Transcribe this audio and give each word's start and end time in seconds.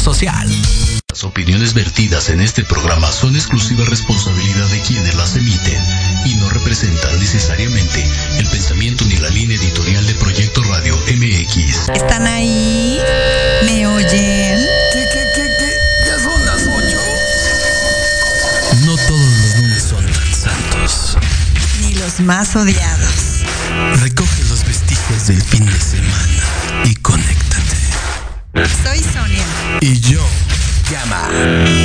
social. 0.00 0.48
Las 1.08 1.24
opiniones 1.24 1.72
vertidas 1.72 2.28
en 2.28 2.40
este 2.40 2.62
programa 2.64 3.10
son 3.10 3.34
exclusiva 3.36 3.84
responsabilidad 3.86 4.66
de 4.68 4.80
quienes 4.80 5.14
las 5.14 5.36
emiten 5.36 5.82
y 6.26 6.34
no 6.34 6.48
representan 6.50 7.18
necesariamente 7.18 8.06
el 8.38 8.46
pensamiento 8.48 9.04
ni 9.06 9.16
la 9.16 9.30
línea 9.30 9.56
editorial 9.56 10.06
de 10.06 10.14
Proyecto 10.14 10.62
Radio 10.64 10.96
MX. 10.96 11.88
¿Están 11.94 12.26
ahí? 12.26 12.98
¿Me 13.64 13.86
oyen? 13.86 14.66
¿Qué, 14.92 15.08
qué, 15.12 15.24
qué, 15.34 15.48
qué? 15.58 15.70
Ya 16.06 16.18
son 16.18 16.44
las 16.44 16.62
ocho. 16.62 17.00
No 18.84 18.96
todos 18.96 19.36
los 19.38 19.56
lunes 19.58 19.82
son 19.82 20.04
tan 20.04 20.34
santos. 20.34 21.16
Ni 21.80 21.94
los 21.94 22.20
más 22.20 22.54
odiados. 22.56 23.05
Y 29.88 30.00
yo, 30.00 30.20
llama. 30.90 31.75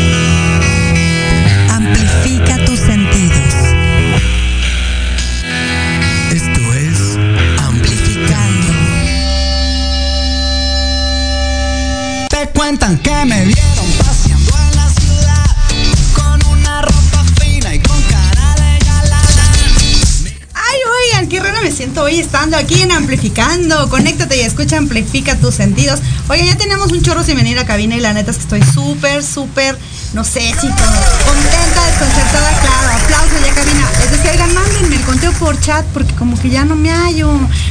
Aquí 22.72 22.82
en 22.82 22.92
Amplificando. 22.92 23.90
Conéctate 23.90 24.38
y 24.38 24.42
escucha, 24.42 24.78
amplifica 24.78 25.36
tus 25.36 25.56
sentidos. 25.56 26.00
Oigan, 26.30 26.48
ya 26.48 26.58
tenemos 26.58 26.92
un 26.92 27.02
chorro 27.02 27.24
sin 27.24 27.36
venir 27.36 27.60
a 27.60 27.66
cabina 27.66 27.96
y 27.96 28.00
la 28.00 28.14
neta 28.14 28.32
es 28.32 28.38
que 28.38 28.44
estoy 28.44 28.64
súper, 28.64 29.24
súper, 29.24 29.78
no 30.14 30.24
sé 30.24 30.40
si 30.40 30.68
contenta, 30.68 31.86
desconcertada, 31.88 32.60
claro. 32.62 33.04
Aplauso 33.04 33.46
ya 33.46 33.54
cabina. 33.54 33.90
Es 34.04 34.12
decir, 34.12 34.32
oigan, 34.32 34.54
mándenme 34.54 34.96
el 34.96 35.02
conteo 35.02 35.32
por 35.34 35.60
chat 35.60 35.86
porque 35.88 36.14
como 36.14 36.40
que 36.40 36.50
ya 36.50 36.64
no 36.64 36.76
me 36.76 36.92
hallo. 36.92 37.30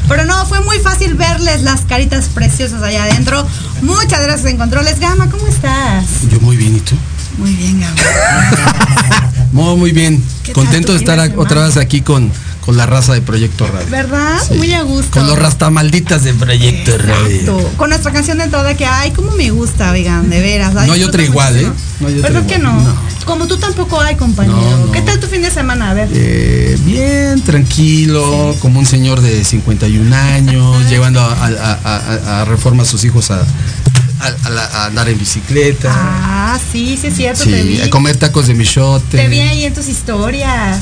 Pero 0.08 0.26
no, 0.26 0.44
fue 0.46 0.60
muy 0.60 0.78
fácil 0.80 1.14
verles 1.14 1.62
las 1.62 1.82
caritas 1.82 2.28
preciosas 2.28 2.82
allá 2.82 3.04
adentro. 3.04 3.46
Muchas 3.82 4.22
gracias 4.22 4.50
en 4.50 4.58
controles. 4.58 4.98
Gama, 5.00 5.30
¿cómo 5.30 5.46
estás? 5.46 6.04
Yo 6.30 6.40
muy 6.40 6.56
bien, 6.56 6.76
¿y 6.76 6.80
tú? 6.80 6.94
Muy 7.38 7.54
bien, 7.54 7.80
Gama. 7.80 7.94
Muy, 9.52 9.76
muy 9.76 9.90
bien. 9.90 10.22
¿Qué 10.44 10.52
Contento 10.52 10.92
de 10.92 10.98
estar 10.98 11.18
otra 11.36 11.66
vez 11.66 11.76
aquí 11.76 12.02
con, 12.02 12.30
con 12.70 12.76
la 12.76 12.86
raza 12.86 13.14
de 13.14 13.20
Proyecto 13.20 13.66
Radio. 13.66 13.88
¿Verdad? 13.90 14.38
Sí. 14.46 14.54
Muy 14.54 14.72
a 14.74 14.82
gusto. 14.82 15.10
Con 15.10 15.26
los 15.26 15.36
rastamalditas 15.36 16.22
de 16.22 16.32
Proyecto 16.34 16.96
Radio. 16.98 17.26
Exacto. 17.40 17.70
Con 17.76 17.88
nuestra 17.88 18.12
canción 18.12 18.38
de 18.38 18.44
entrada 18.44 18.76
que, 18.76 18.86
ay, 18.86 19.10
cómo 19.10 19.32
me 19.32 19.50
gusta, 19.50 19.90
oigan, 19.90 20.30
de 20.30 20.40
veras. 20.40 20.76
Ay, 20.76 20.86
No 20.86 20.92
hay 20.92 21.02
otra 21.02 21.20
igual, 21.24 21.52
muchísimo. 21.52 21.74
¿eh? 21.74 21.96
No 21.98 22.06
hay 22.06 22.18
otra 22.18 22.30
¿Verdad 22.30 22.46
que 22.46 22.58
no? 22.60 22.72
No. 22.80 22.94
Como 23.24 23.48
tú 23.48 23.56
tampoco 23.56 24.00
hay, 24.00 24.14
compañero. 24.14 24.84
No. 24.86 24.92
¿Qué 24.92 25.02
tal 25.02 25.18
tu 25.18 25.26
fin 25.26 25.42
de 25.42 25.50
semana? 25.50 25.90
A 25.90 25.94
ver. 25.94 26.10
Eh, 26.12 26.78
bien, 26.84 27.40
tranquilo, 27.42 28.54
como 28.60 28.78
un 28.78 28.86
señor 28.86 29.20
de 29.20 29.42
51 29.44 30.14
años, 30.14 30.88
llevando 30.88 31.20
a, 31.20 31.32
a- 31.32 31.78
a- 31.82 32.40
a 32.42 32.44
reforma 32.44 32.84
a 32.84 32.86
sus 32.86 33.02
hijos 33.04 33.32
a, 33.32 33.40
a- 33.40 34.50
la- 34.50 34.64
a 34.66 34.84
andar 34.86 35.08
en 35.08 35.18
bicicleta. 35.18 35.90
Ah, 35.92 36.58
sí, 36.70 36.96
sí 37.00 37.08
es 37.08 37.16
cierto, 37.16 37.42
te 37.42 37.62
vi. 37.64 37.76
sí, 37.78 37.82
a 37.82 37.90
comer 37.90 38.16
tacos 38.16 38.46
de 38.46 38.54
michote. 38.54 39.16
Te 39.16 39.26
vi 39.28 39.40
ahí 39.40 39.64
en 39.64 39.74
tus 39.74 39.88
historias. 39.88 40.78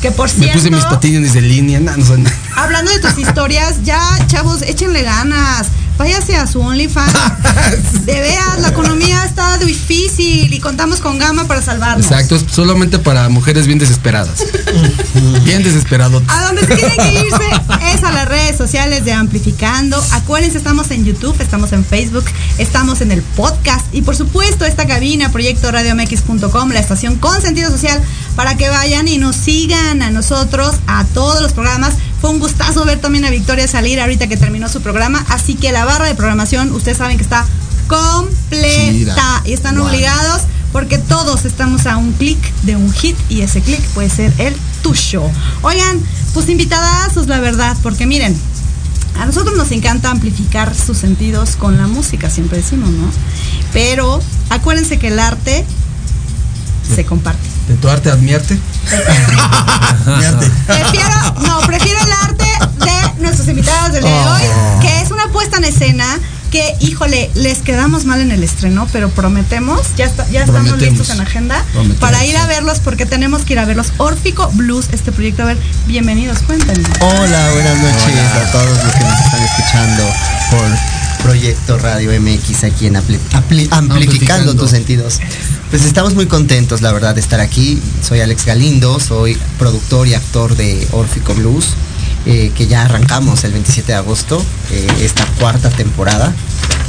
Que 0.00 0.10
por 0.10 0.28
Me 0.28 0.34
cierto, 0.44 0.58
puse 0.58 0.70
mis 0.70 0.84
patines 0.84 1.34
de 1.34 1.42
línea. 1.42 1.78
no, 1.80 1.94
no 1.96 2.04
sé. 2.04 2.14
hablando 2.56 2.90
de 2.90 3.00
tus 3.00 3.18
historias, 3.24 3.82
ya, 3.84 4.00
chavos, 4.28 4.62
échenle 4.62 5.02
ganas. 5.02 5.66
Váyase 5.98 6.36
a 6.36 6.46
su 6.46 6.60
OnlyFans. 6.60 7.12
De 8.06 8.20
veras, 8.20 8.60
la 8.60 8.68
economía 8.68 9.24
está 9.24 9.58
difícil 9.58 10.52
y 10.52 10.58
contamos 10.60 11.00
con 11.00 11.18
Gama 11.18 11.46
para 11.46 11.62
salvarnos. 11.62 12.06
Exacto, 12.06 12.36
es 12.36 12.44
solamente 12.50 12.98
para 12.98 13.28
mujeres 13.28 13.66
bien 13.66 13.78
desesperadas. 13.78 14.44
bien 15.44 15.62
desesperadas. 15.62 16.22
A 16.28 16.46
donde 16.46 16.62
se 16.66 16.74
tiene 16.76 16.96
que 16.96 17.12
irse 17.20 17.94
es 17.94 18.02
a 18.04 18.12
las 18.12 18.28
redes 18.28 18.56
sociales 18.56 19.04
de 19.04 19.12
Amplificando. 19.12 20.02
Acuérdense, 20.12 20.58
estamos 20.58 20.90
en 20.90 21.04
YouTube, 21.04 21.38
estamos 21.40 21.72
en 21.72 21.84
Facebook, 21.84 22.24
estamos 22.58 23.00
en 23.00 23.10
el 23.10 23.22
podcast 23.22 23.84
y 23.92 24.02
por 24.02 24.16
supuesto 24.16 24.64
esta 24.64 24.86
cabina, 24.86 25.30
proyecto 25.30 25.70
radiomx.com, 25.70 26.70
la 26.70 26.80
estación 26.80 27.16
con 27.16 27.40
sentido 27.40 27.70
social, 27.70 28.00
para 28.36 28.56
que 28.56 28.68
vayan 28.68 29.08
y 29.08 29.18
nos 29.18 29.36
sigan 29.36 30.02
a 30.02 30.10
nosotros, 30.10 30.76
a 30.86 31.04
todos 31.04 31.42
los 31.42 31.52
programas. 31.52 31.94
Fue 32.20 32.30
un 32.30 32.38
gustazo 32.38 32.84
ver 32.84 33.00
también 33.00 33.24
a 33.24 33.30
Victoria 33.30 33.66
salir 33.66 34.00
ahorita 34.00 34.26
que 34.26 34.36
terminó 34.36 34.68
su 34.68 34.82
programa, 34.82 35.24
así 35.28 35.54
que 35.54 35.72
la 35.72 35.84
barra 35.84 36.06
de 36.06 36.14
programación, 36.14 36.72
ustedes 36.72 36.98
saben 36.98 37.16
que 37.16 37.22
está 37.22 37.46
completa 37.88 39.42
y 39.44 39.52
están 39.52 39.78
obligados 39.78 40.42
porque 40.72 40.98
todos 40.98 41.44
estamos 41.44 41.86
a 41.86 41.96
un 41.96 42.12
clic 42.12 42.38
de 42.62 42.76
un 42.76 42.92
hit 42.92 43.16
y 43.28 43.40
ese 43.40 43.60
clic 43.60 43.80
puede 43.88 44.10
ser 44.10 44.32
el 44.38 44.54
tuyo. 44.82 45.22
Oigan, 45.62 46.00
pues 46.32 46.48
invitadazos, 46.48 47.26
la 47.26 47.40
verdad, 47.40 47.76
porque 47.82 48.06
miren, 48.06 48.36
a 49.18 49.26
nosotros 49.26 49.56
nos 49.56 49.72
encanta 49.72 50.10
amplificar 50.10 50.74
sus 50.74 50.98
sentidos 50.98 51.56
con 51.56 51.78
la 51.78 51.86
música, 51.86 52.30
siempre 52.30 52.58
decimos, 52.58 52.90
¿no? 52.90 53.10
Pero 53.72 54.20
acuérdense 54.50 54.98
que 54.98 55.08
el 55.08 55.18
arte 55.18 55.64
se 56.94 57.04
comparte. 57.04 57.46
¿De 57.68 57.74
tu 57.74 57.88
arte 57.88 58.10
admierte? 58.10 58.58
Prefiero, 60.66 61.34
no, 61.46 61.60
prefiero 61.66 62.00
el 62.00 62.12
arte 62.12 62.46
de 62.84 63.22
nuestros 63.22 63.48
invitados 63.48 63.92
del 63.92 64.04
día 64.04 64.12
de 64.12 64.28
hoy, 64.28 64.42
Oh. 64.54 64.80
que 64.80 65.00
es 65.00 65.10
una 65.10 65.28
puesta 65.28 65.58
en 65.58 65.64
escena 65.64 66.18
que, 66.50 66.74
híjole, 66.80 67.30
les 67.34 67.58
quedamos 67.58 68.04
mal 68.06 68.20
en 68.20 68.32
el 68.32 68.42
estreno, 68.42 68.88
pero 68.92 69.08
prometemos, 69.10 69.80
ya, 69.96 70.06
está- 70.06 70.28
ya 70.30 70.40
estamos 70.40 70.62
Prometemos. 70.70 70.98
listos 70.98 71.14
en 71.16 71.20
agenda 71.22 71.62
Prometemos, 71.72 72.00
para 72.00 72.24
ir 72.24 72.36
a 72.36 72.46
verlos 72.46 72.80
porque 72.80 73.06
tenemos 73.06 73.42
que 73.42 73.52
ir 73.52 73.58
a 73.60 73.64
verlos. 73.64 73.92
Órfico 73.98 74.50
Blues, 74.54 74.86
este 74.90 75.12
proyecto. 75.12 75.42
A 75.42 75.46
ver, 75.46 75.58
bienvenidos, 75.86 76.38
cuéntenme. 76.40 76.88
Hola, 77.00 77.50
buenas 77.52 77.78
noches 77.78 78.18
a 78.34 78.50
todos 78.52 78.66
los 78.84 78.92
que 78.94 79.04
nos 79.04 79.20
están 79.20 79.42
escuchando 79.44 80.02
por 80.50 81.24
Proyecto 81.24 81.78
Radio 81.78 82.10
MX 82.20 82.64
aquí 82.64 82.86
en 82.86 82.96
Amplificando 82.96 83.76
Amplificando. 83.76 84.54
tus 84.56 84.70
sentidos. 84.70 85.20
Pues 85.70 85.84
estamos 85.84 86.16
muy 86.16 86.26
contentos, 86.26 86.80
la 86.80 86.92
verdad, 86.92 87.14
de 87.14 87.20
estar 87.20 87.38
aquí. 87.38 87.80
Soy 88.02 88.18
Alex 88.18 88.44
Galindo, 88.44 88.98
soy 88.98 89.38
productor 89.56 90.08
y 90.08 90.14
actor 90.14 90.56
de 90.56 90.84
Órfico 90.90 91.32
Blues, 91.32 91.74
eh, 92.26 92.50
que 92.56 92.66
ya 92.66 92.82
arrancamos 92.82 93.44
el 93.44 93.52
27 93.52 93.92
de 93.92 93.94
agosto, 93.98 94.44
eh, 94.72 94.88
esta 95.00 95.24
cuarta 95.38 95.70
temporada. 95.70 96.34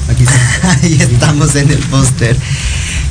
Aquí 0.10 0.25
Ahí 0.63 0.98
estamos 1.00 1.56
en 1.56 1.69
el 1.69 1.78
póster. 1.78 2.36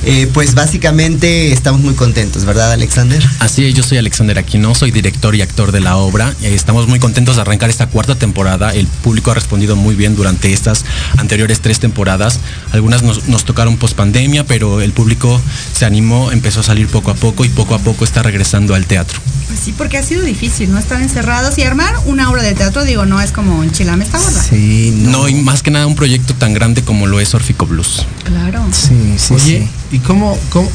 Eh, 0.05 0.29
pues 0.33 0.55
básicamente 0.55 1.53
estamos 1.53 1.83
muy 1.83 1.95
contentos, 1.95 2.45
¿verdad, 2.47 2.73
Alexander? 2.73 3.23
Así 3.39 3.67
es, 3.67 3.75
yo 3.75 3.83
soy 3.83 3.99
Alexander 3.99 4.39
Aquino, 4.39 4.75
soy 4.75 4.91
director 4.91 5.35
y 5.35 5.43
actor 5.43 5.73
de 5.73 5.81
la 5.81 5.97
obra. 5.97 6.35
Eh, 6.43 6.55
Estamos 6.55 6.89
muy 6.89 6.99
contentos 6.99 7.37
de 7.37 7.43
arrancar 7.43 7.69
esta 7.71 7.87
cuarta 7.87 8.15
temporada. 8.15 8.73
El 8.73 8.87
público 8.87 9.31
ha 9.31 9.35
respondido 9.35 9.77
muy 9.77 9.95
bien 9.95 10.17
durante 10.17 10.53
estas 10.53 10.85
anteriores 11.19 11.61
tres 11.61 11.81
temporadas. 11.81 12.41
Algunas 12.73 13.03
nos, 13.03 13.29
nos 13.29 13.45
tocaron 13.45 13.77
post 13.77 13.95
pandemia, 13.95 14.45
pero 14.47 14.81
el 14.81 14.93
público 14.93 15.41
se 15.75 15.85
animó, 15.85 16.33
empezó 16.33 16.61
a 16.61 16.63
salir 16.63 16.87
poco 16.89 17.11
a 17.11 17.15
poco 17.15 17.45
y 17.45 17.49
poco 17.51 17.75
a 17.75 17.79
poco 17.79 18.05
está 18.05 18.23
regresando 18.23 18.75
al 18.75 18.87
teatro. 18.87 19.21
Pues 19.49 19.61
sí, 19.61 19.75
porque 19.77 19.99
ha 19.99 20.03
sido 20.03 20.23
difícil, 20.23 20.71
¿no? 20.71 20.79
Estar 20.79 21.03
encerrados 21.03 21.59
y 21.59 21.63
armar 21.63 21.95
una 22.07 22.31
obra 22.31 22.43
de 22.43 22.55
teatro, 22.55 22.85
digo, 22.85 23.05
no 23.05 23.21
es 23.21 23.33
como 23.33 23.63
en 23.65 23.73
Chilame 23.73 24.05
está 24.05 24.19
gorda. 24.19 24.43
Sí, 24.43 24.95
No, 24.97 25.29
y 25.29 25.35
más 25.35 25.63
que 25.63 25.71
nada 25.71 25.87
un 25.87 25.97
proyecto 25.97 26.35
tan 26.35 26.55
grande 26.55 26.83
como 26.83 27.07
lo 27.07 27.21
es 27.21 27.35
Orfico 27.35 27.67
Blues. 27.67 28.07
Claro. 28.25 28.65
Sí, 28.73 29.15
sí, 29.19 29.35
Oye, 29.35 29.69
sí. 29.90 29.90
¿Y 29.91 29.99
cómo, 29.99 30.39
cómo? 30.51 30.69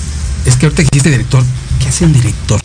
Es 0.46 0.56
que 0.56 0.66
ahorita 0.66 0.84
dijiste 0.84 1.10
director, 1.10 1.44
¿qué 1.80 1.90
hace 1.90 2.06
un 2.06 2.14
director? 2.14 2.60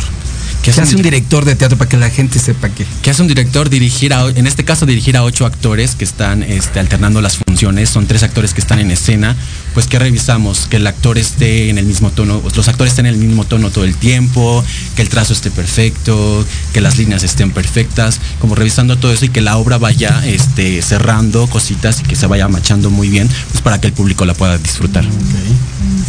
¿Qué, 0.63 0.71
hace 0.71 0.95
un 0.95 1.03
director 1.03 1.45
de 1.45 1.57
teatro 1.57 1.79
para 1.79 1.89
que 1.89 1.97
la 1.97 2.11
gente 2.11 2.39
sepa 2.39 2.69
que? 2.69 2.87
que 3.03 3.11
hace 3.11 3.23
un 3.23 3.29
director 3.29 3.71
dirigir 3.71 4.13
a, 4.13 4.29
en 4.29 4.47
este 4.47 4.65
caso 4.65 4.85
dirigir 4.85 5.17
a 5.17 5.25
ocho 5.25 5.47
actores 5.47 5.95
que 5.95 6.05
están 6.05 6.43
este, 6.43 6.81
alternando 6.81 7.21
las 7.21 7.39
funciones, 7.39 7.89
son 7.89 8.07
tres 8.07 8.23
actores 8.23 8.53
que 8.53 8.61
están 8.61 8.79
en 8.79 8.91
escena, 8.91 9.37
pues 9.75 9.87
que 9.87 9.99
revisamos 9.99 10.67
que 10.69 10.77
el 10.77 10.87
actor 10.87 11.19
esté 11.19 11.71
en 11.71 11.79
el 11.79 11.87
mismo 11.87 12.11
tono, 12.11 12.43
los 12.55 12.69
actores 12.69 12.93
estén 12.93 13.07
en 13.07 13.15
el 13.15 13.21
mismo 13.21 13.45
tono 13.45 13.71
todo 13.71 13.85
el 13.85 13.97
tiempo, 13.97 14.63
que 14.97 15.03
el 15.03 15.09
trazo 15.09 15.33
esté 15.33 15.51
perfecto, 15.51 16.45
que 16.73 16.81
las 16.81 16.99
líneas 16.99 17.23
estén 17.23 17.53
perfectas, 17.53 18.21
como 18.39 18.55
revisando 18.55 18.97
todo 18.99 19.13
eso 19.13 19.25
y 19.25 19.29
que 19.31 19.41
la 19.41 19.57
obra 19.57 19.79
vaya 19.79 20.23
este, 20.27 20.83
cerrando 20.83 21.47
cositas 21.47 22.01
y 22.01 22.03
que 22.05 22.17
se 22.17 22.27
vaya 22.27 22.49
machando 22.49 22.91
muy 22.91 23.09
bien, 23.09 23.29
pues 23.51 23.63
para 23.63 23.81
que 23.81 23.87
el 23.87 23.93
público 23.93 24.25
la 24.25 24.35
pueda 24.35 24.59
disfrutar. 24.59 25.05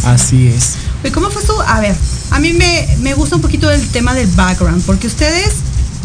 Así 0.04 0.48
es. 0.48 0.74
¿Cómo 1.12 1.30
fue 1.30 1.42
su.? 1.42 1.52
A 1.60 1.80
ver, 1.80 1.96
a 2.30 2.38
mí 2.38 2.52
me, 2.52 2.88
me 3.00 3.14
gusta 3.14 3.36
un 3.36 3.42
poquito 3.42 3.70
el 3.70 3.86
tema 3.88 4.14
del 4.14 4.28
background, 4.42 4.82
porque 4.84 5.06
ustedes 5.06 5.54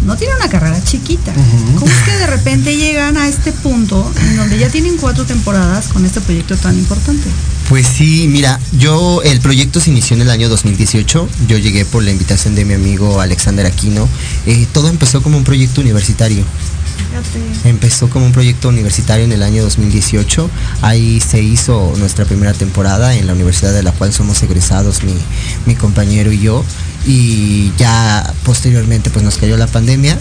no 0.05 0.15
tienen 0.15 0.37
una 0.37 0.47
carrera 0.47 0.81
chiquita. 0.83 1.33
¿Cómo 1.79 1.91
es 1.91 1.97
que 2.05 2.11
de 2.11 2.27
repente 2.27 2.75
llegan 2.75 3.17
a 3.17 3.27
este 3.27 3.51
punto 3.51 4.09
en 4.21 4.37
donde 4.37 4.59
ya 4.59 4.69
tienen 4.69 4.97
cuatro 4.97 5.25
temporadas 5.25 5.87
con 5.87 6.05
este 6.05 6.21
proyecto 6.21 6.55
tan 6.55 6.77
importante? 6.77 7.27
Pues 7.67 7.87
sí, 7.87 8.27
mira, 8.29 8.59
yo 8.77 9.21
el 9.23 9.41
proyecto 9.41 9.79
se 9.79 9.89
inició 9.89 10.15
en 10.15 10.21
el 10.21 10.29
año 10.29 10.49
2018. 10.49 11.27
Yo 11.47 11.57
llegué 11.57 11.83
por 11.83 12.03
la 12.03 12.11
invitación 12.11 12.53
de 12.53 12.63
mi 12.63 12.75
amigo 12.75 13.19
Alexander 13.19 13.65
Aquino. 13.65 14.07
Eh, 14.45 14.67
todo 14.71 14.89
empezó 14.89 15.23
como 15.23 15.37
un 15.37 15.43
proyecto 15.43 15.81
universitario. 15.81 16.45
Empezó 17.63 18.09
como 18.09 18.25
un 18.25 18.31
proyecto 18.31 18.69
universitario 18.69 19.25
en 19.25 19.31
el 19.31 19.43
año 19.43 19.63
2018. 19.63 20.49
Ahí 20.81 21.19
se 21.19 21.41
hizo 21.41 21.93
nuestra 21.97 22.25
primera 22.25 22.53
temporada 22.53 23.15
en 23.15 23.27
la 23.27 23.33
universidad 23.33 23.73
de 23.73 23.83
la 23.83 23.91
cual 23.91 24.13
somos 24.13 24.41
egresados 24.43 25.03
mi, 25.03 25.15
mi 25.65 25.75
compañero 25.75 26.31
y 26.31 26.39
yo. 26.39 26.63
Y 27.07 27.71
ya 27.77 28.33
posteriormente 28.43 29.09
pues 29.09 29.23
nos 29.23 29.37
cayó 29.37 29.57
la 29.57 29.67
pandemia 29.67 30.19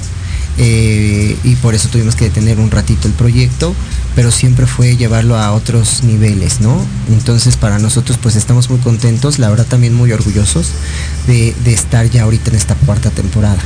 eh, 0.59 1.37
y 1.45 1.55
por 1.57 1.75
eso 1.75 1.89
tuvimos 1.89 2.17
que 2.17 2.27
detener 2.27 2.59
un 2.59 2.71
ratito 2.71 3.09
el 3.09 3.15
proyecto, 3.15 3.75
pero 4.15 4.31
siempre 4.31 4.67
fue 4.67 4.97
llevarlo 4.97 5.37
a 5.37 5.53
otros 5.53 6.03
niveles, 6.03 6.61
¿no? 6.61 6.81
Entonces 7.11 7.57
para 7.57 7.79
nosotros 7.79 8.19
pues 8.23 8.37
estamos 8.37 8.71
muy 8.71 8.79
contentos, 8.79 9.39
la 9.39 9.51
verdad 9.51 9.67
también 9.67 9.93
muy 9.93 10.13
orgullosos 10.13 10.69
de, 11.27 11.55
de 11.63 11.75
estar 11.75 12.09
ya 12.09 12.23
ahorita 12.23 12.51
en 12.51 12.57
esta 12.57 12.75
cuarta 12.75 13.11
temporada. 13.11 13.59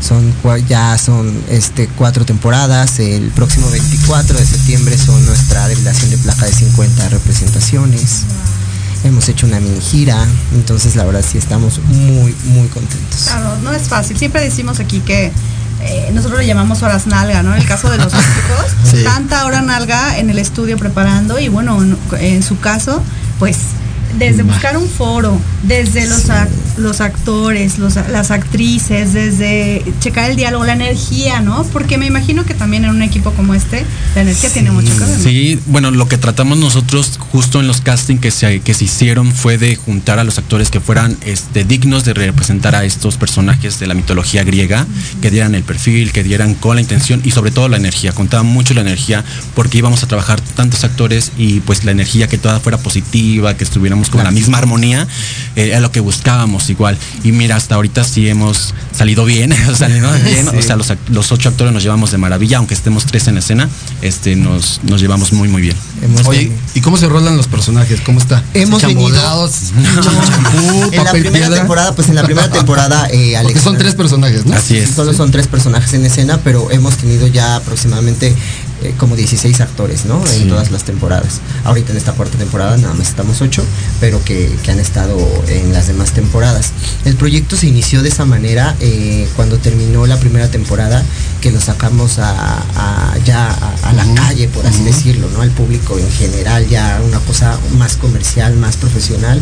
Son 0.00 0.34
ya 0.66 0.98
son 0.98 1.32
este 1.50 1.88
cuatro 1.96 2.24
temporadas. 2.24 2.98
El 2.98 3.28
próximo 3.30 3.70
24 3.70 4.38
de 4.38 4.44
septiembre 4.44 4.98
son 4.98 5.24
nuestra 5.24 5.68
depilación 5.68 6.10
de 6.10 6.18
placa 6.18 6.46
de 6.46 6.52
50 6.52 7.08
representaciones. 7.10 8.24
Hemos 9.04 9.28
hecho 9.28 9.46
una 9.46 9.60
mini 9.60 9.80
gira, 9.80 10.26
entonces 10.54 10.96
la 10.96 11.04
verdad 11.04 11.24
sí 11.28 11.38
estamos 11.38 11.78
muy 11.84 12.34
muy 12.46 12.66
contentos. 12.68 13.22
Claro, 13.26 13.56
no 13.62 13.72
es 13.72 13.82
fácil. 13.82 14.18
Siempre 14.18 14.42
decimos 14.42 14.80
aquí 14.80 15.00
que 15.00 15.30
eh, 15.82 16.10
nosotros 16.12 16.40
le 16.40 16.46
llamamos 16.46 16.82
horas 16.82 17.06
nalga, 17.06 17.42
¿no? 17.44 17.54
En 17.54 17.60
el 17.60 17.66
caso 17.66 17.88
de 17.90 17.98
los 17.98 18.12
músicos, 18.12 18.66
Sí. 18.90 19.04
tanta 19.04 19.44
hora 19.46 19.62
nalga 19.62 20.18
en 20.18 20.30
el 20.30 20.38
estudio 20.38 20.76
preparando 20.76 21.38
y 21.38 21.48
bueno, 21.48 21.80
en, 21.82 21.96
en 22.20 22.42
su 22.42 22.58
caso, 22.58 23.00
pues 23.38 23.56
desde 24.18 24.42
buscar 24.42 24.76
un 24.76 24.88
foro, 24.88 25.38
desde 25.62 26.06
los, 26.08 26.28
ac- 26.28 26.48
los 26.78 27.00
actores, 27.00 27.78
los, 27.78 27.96
las 27.96 28.30
actrices, 28.30 29.12
desde 29.12 29.84
checar 30.00 30.30
el 30.30 30.36
diálogo, 30.36 30.64
la 30.64 30.72
energía, 30.72 31.40
¿no? 31.40 31.64
Porque 31.64 31.98
me 31.98 32.06
imagino 32.06 32.44
que 32.44 32.54
también 32.54 32.84
en 32.84 32.90
un 32.90 33.02
equipo 33.02 33.32
como 33.32 33.54
este, 33.54 33.84
la 34.14 34.22
energía 34.22 34.50
tiene 34.50 34.70
mucho 34.70 34.92
que 34.96 35.04
ver. 35.04 35.18
Sí, 35.20 35.60
bueno, 35.66 35.90
lo 35.90 36.08
que 36.08 36.18
tratamos 36.18 36.58
nosotros 36.58 37.18
justo 37.32 37.60
en 37.60 37.66
los 37.66 37.80
castings 37.80 38.20
que 38.20 38.30
se, 38.30 38.60
que 38.60 38.74
se 38.74 38.84
hicieron 38.84 39.32
fue 39.32 39.58
de 39.58 39.76
juntar 39.76 40.18
a 40.18 40.24
los 40.24 40.38
actores 40.38 40.70
que 40.70 40.80
fueran 40.80 41.16
este, 41.24 41.64
dignos 41.64 42.04
de 42.04 42.14
representar 42.14 42.74
a 42.74 42.84
estos 42.84 43.16
personajes 43.16 43.78
de 43.78 43.86
la 43.86 43.94
mitología 43.94 44.44
griega, 44.44 44.86
que 45.20 45.30
dieran 45.30 45.54
el 45.54 45.62
perfil, 45.62 46.12
que 46.12 46.22
dieran 46.22 46.54
con 46.54 46.76
la 46.76 46.80
intención 46.80 47.20
y 47.24 47.30
sobre 47.30 47.50
todo 47.50 47.68
la 47.68 47.76
energía. 47.76 48.12
Contaba 48.12 48.42
mucho 48.42 48.74
la 48.74 48.80
energía 48.80 49.24
porque 49.54 49.78
íbamos 49.78 50.02
a 50.02 50.08
trabajar 50.08 50.40
tantos 50.40 50.84
actores 50.84 51.32
y 51.36 51.60
pues 51.60 51.84
la 51.84 51.90
energía 51.90 52.28
que 52.28 52.38
toda 52.38 52.60
fuera 52.60 52.78
positiva, 52.78 53.56
que 53.56 53.64
estuviéramos 53.64 54.10
con 54.10 54.24
la 54.24 54.30
misma 54.30 54.58
armonía, 54.58 55.06
eh, 55.56 55.68
era 55.68 55.80
lo 55.80 55.92
que 55.92 56.00
buscábamos 56.00 56.67
igual. 56.70 56.96
Y 57.24 57.32
mira, 57.32 57.56
hasta 57.56 57.74
ahorita 57.76 58.04
sí 58.04 58.28
hemos 58.28 58.74
salido 58.96 59.24
bien, 59.24 59.54
salido 59.76 60.10
bien, 60.24 60.48
o 60.48 60.62
sea, 60.62 60.76
los, 60.76 60.92
los 61.10 61.32
ocho 61.32 61.48
actores 61.48 61.72
nos 61.72 61.82
llevamos 61.82 62.10
de 62.10 62.18
maravilla, 62.18 62.58
aunque 62.58 62.74
estemos 62.74 63.04
tres 63.06 63.28
en 63.28 63.38
escena, 63.38 63.68
este, 64.02 64.36
nos, 64.36 64.80
nos 64.84 65.00
llevamos 65.00 65.32
muy 65.32 65.48
muy 65.48 65.62
bien. 65.62 65.76
Hemos 66.02 66.26
Oye, 66.26 66.38
venido- 66.44 66.56
¿y 66.74 66.80
cómo 66.80 66.96
se 66.96 67.08
rolan 67.08 67.36
los 67.36 67.46
personajes? 67.46 68.00
¿Cómo 68.02 68.18
está? 68.20 68.42
Hemos 68.54 68.80
¿Se 68.80 68.86
echan 68.86 68.96
venido- 68.96 69.08
en 70.92 71.04
la 71.04 71.10
primera 71.12 71.32
piedra? 71.32 71.56
temporada, 71.56 71.94
pues 71.94 72.08
en 72.08 72.14
la 72.14 72.22
primera 72.22 72.50
temporada, 72.50 73.08
eh, 73.12 73.36
Porque 73.42 73.60
son 73.60 73.76
tres 73.78 73.94
personajes, 73.94 74.46
¿no? 74.46 74.54
Así 74.56 74.76
es. 74.76 74.90
Solo 74.90 75.12
son 75.12 75.30
tres 75.30 75.46
personajes 75.46 75.92
en 75.94 76.04
escena, 76.04 76.38
pero 76.42 76.70
hemos 76.70 76.96
tenido 76.96 77.26
ya 77.26 77.56
aproximadamente 77.56 78.34
eh, 78.82 78.94
como 78.96 79.16
16 79.16 79.60
actores, 79.60 80.04
¿no? 80.04 80.24
Sí. 80.26 80.42
En 80.42 80.48
todas 80.48 80.70
las 80.70 80.84
temporadas. 80.84 81.40
Ahorita 81.64 81.92
en 81.92 81.98
esta 81.98 82.12
cuarta 82.12 82.38
temporada 82.38 82.76
nada 82.76 82.94
más 82.94 83.08
estamos 83.08 83.40
ocho, 83.40 83.64
pero 84.00 84.22
que, 84.24 84.56
que 84.62 84.70
han 84.70 84.78
estado 84.80 85.16
en 85.48 85.72
las 85.72 85.86
demás 85.88 86.12
temporadas. 86.12 86.72
El 87.04 87.16
proyecto 87.16 87.56
se 87.56 87.66
inició 87.66 88.02
de 88.02 88.08
esa 88.08 88.24
manera 88.24 88.76
eh, 88.80 89.28
cuando 89.36 89.58
terminó 89.58 90.06
la 90.06 90.18
primera 90.18 90.50
temporada, 90.50 91.02
que 91.40 91.50
lo 91.52 91.60
sacamos 91.60 92.18
a, 92.18 92.30
a- 92.76 93.16
ya 93.24 93.48
a, 93.50 93.88
a 93.88 93.92
la 93.92 94.04
calle, 94.14 94.48
por 94.48 94.66
así 94.66 94.82
decirlo, 94.84 95.28
¿no? 95.32 95.42
Al 95.42 95.50
público 95.50 95.98
en 95.98 96.10
general, 96.12 96.68
ya 96.68 97.00
una 97.06 97.18
cosa 97.20 97.58
más 97.78 97.96
comercial, 97.96 98.54
más 98.56 98.76
profesional. 98.76 99.40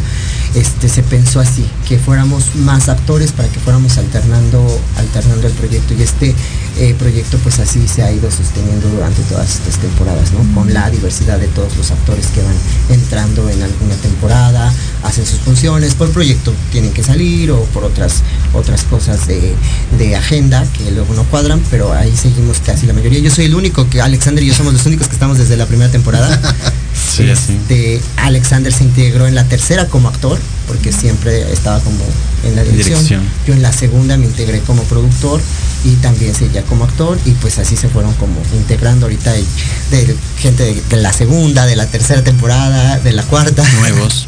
este, 0.55 0.88
se 0.88 1.02
pensó 1.02 1.40
así, 1.40 1.66
que 1.88 1.99
fuéramos 1.99 2.55
más 2.57 2.88
actores 2.88 3.33
para 3.33 3.49
que 3.49 3.61
fuéramos 3.61 3.99
alternando, 3.99 4.64
alternando 4.97 5.47
el 5.47 5.52
proyecto. 5.52 5.95
Y 5.95 6.02
este 6.02 6.35
eh, 6.78 6.95
proyecto 6.99 7.37
pues 7.38 7.59
así 7.59 7.87
se 7.88 8.02
ha 8.02 8.11
ido 8.12 8.31
sosteniendo 8.31 8.88
durante 8.88 9.23
todas 9.28 9.56
estas 9.56 9.78
temporadas, 9.78 10.33
¿no? 10.33 10.54
Con 10.54 10.73
la 10.73 10.90
diversidad 10.90 11.38
de 11.38 11.49
todos 11.49 11.76
los 11.76 11.90
actores 11.90 12.26
que 12.28 12.42
van 12.42 12.54
entrando 12.90 13.49
en 13.49 13.62
alguna 13.62 13.95
temporada, 13.97 14.73
hacen 15.02 15.26
sus 15.26 15.40
funciones, 15.40 15.95
por 15.95 16.11
proyecto 16.11 16.52
tienen 16.73 16.92
que 16.92 17.02
salir 17.02 17.50
o 17.50 17.62
por 17.66 17.85
otras, 17.85 18.23
otras 18.52 18.85
cosas 18.85 19.26
de, 19.26 19.54
de 19.99 20.16
agenda 20.16 20.66
que 20.76 20.90
luego 20.90 21.14
no 21.14 21.25
cuadran, 21.25 21.61
pero 21.71 21.92
ahí 21.92 22.14
seguimos 22.16 22.61
casi 22.61 22.87
la 22.87 22.92
mayoría. 22.92 23.21
Yo 23.21 23.30
soy 23.30 23.47
el 23.47 23.54
único 23.54 23.88
que 23.88 24.00
Alexander 24.00 24.42
y 24.42 24.49
yo 24.49 24.54
somos 24.54 24.73
los 24.73 24.87
únicos 24.87 25.09
que 25.09 25.14
estamos 25.14 25.38
desde 25.38 25.56
la 25.56 25.66
primera 25.66 25.90
temporada. 25.90 26.40
Sí. 26.97 27.29
Este, 27.29 28.00
Alexander 28.17 28.73
se 28.73 28.85
integró 28.85 29.26
en 29.26 29.35
la 29.35 29.45
tercera 29.45 29.87
como 29.87 30.09
actor, 30.09 30.38
porque 30.67 30.93
siempre 30.93 31.50
estaba 31.53 31.81
como 31.81 31.99
en 32.45 32.57
la 32.57 32.62
dirección. 32.65 32.99
Dirección. 32.99 33.23
Yo 33.47 33.55
en 33.55 33.62
la 33.62 33.73
segunda 33.73 34.17
me 34.17 34.26
integré 34.26 34.61
como 34.61 34.83
productor 34.85 35.41
y 35.85 35.91
también 35.97 36.35
seguía 36.35 36.62
como 36.62 36.85
actor 36.85 37.19
y 37.25 37.31
pues 37.33 37.59
así 37.59 37.76
se 37.76 37.88
fueron 37.88 38.12
como 38.15 38.35
integrando 38.55 39.07
ahorita 39.07 39.31
hay 39.31 39.45
de 39.91 40.17
gente 40.41 40.65
de, 40.65 40.83
de 40.91 40.97
la 40.97 41.12
segunda, 41.12 41.67
de 41.67 41.76
la 41.76 41.87
tercera 41.87 42.23
temporada, 42.25 42.99
de 42.99 43.12
la 43.12 43.23
cuarta. 43.25 43.62
Nuevos. 43.81 44.26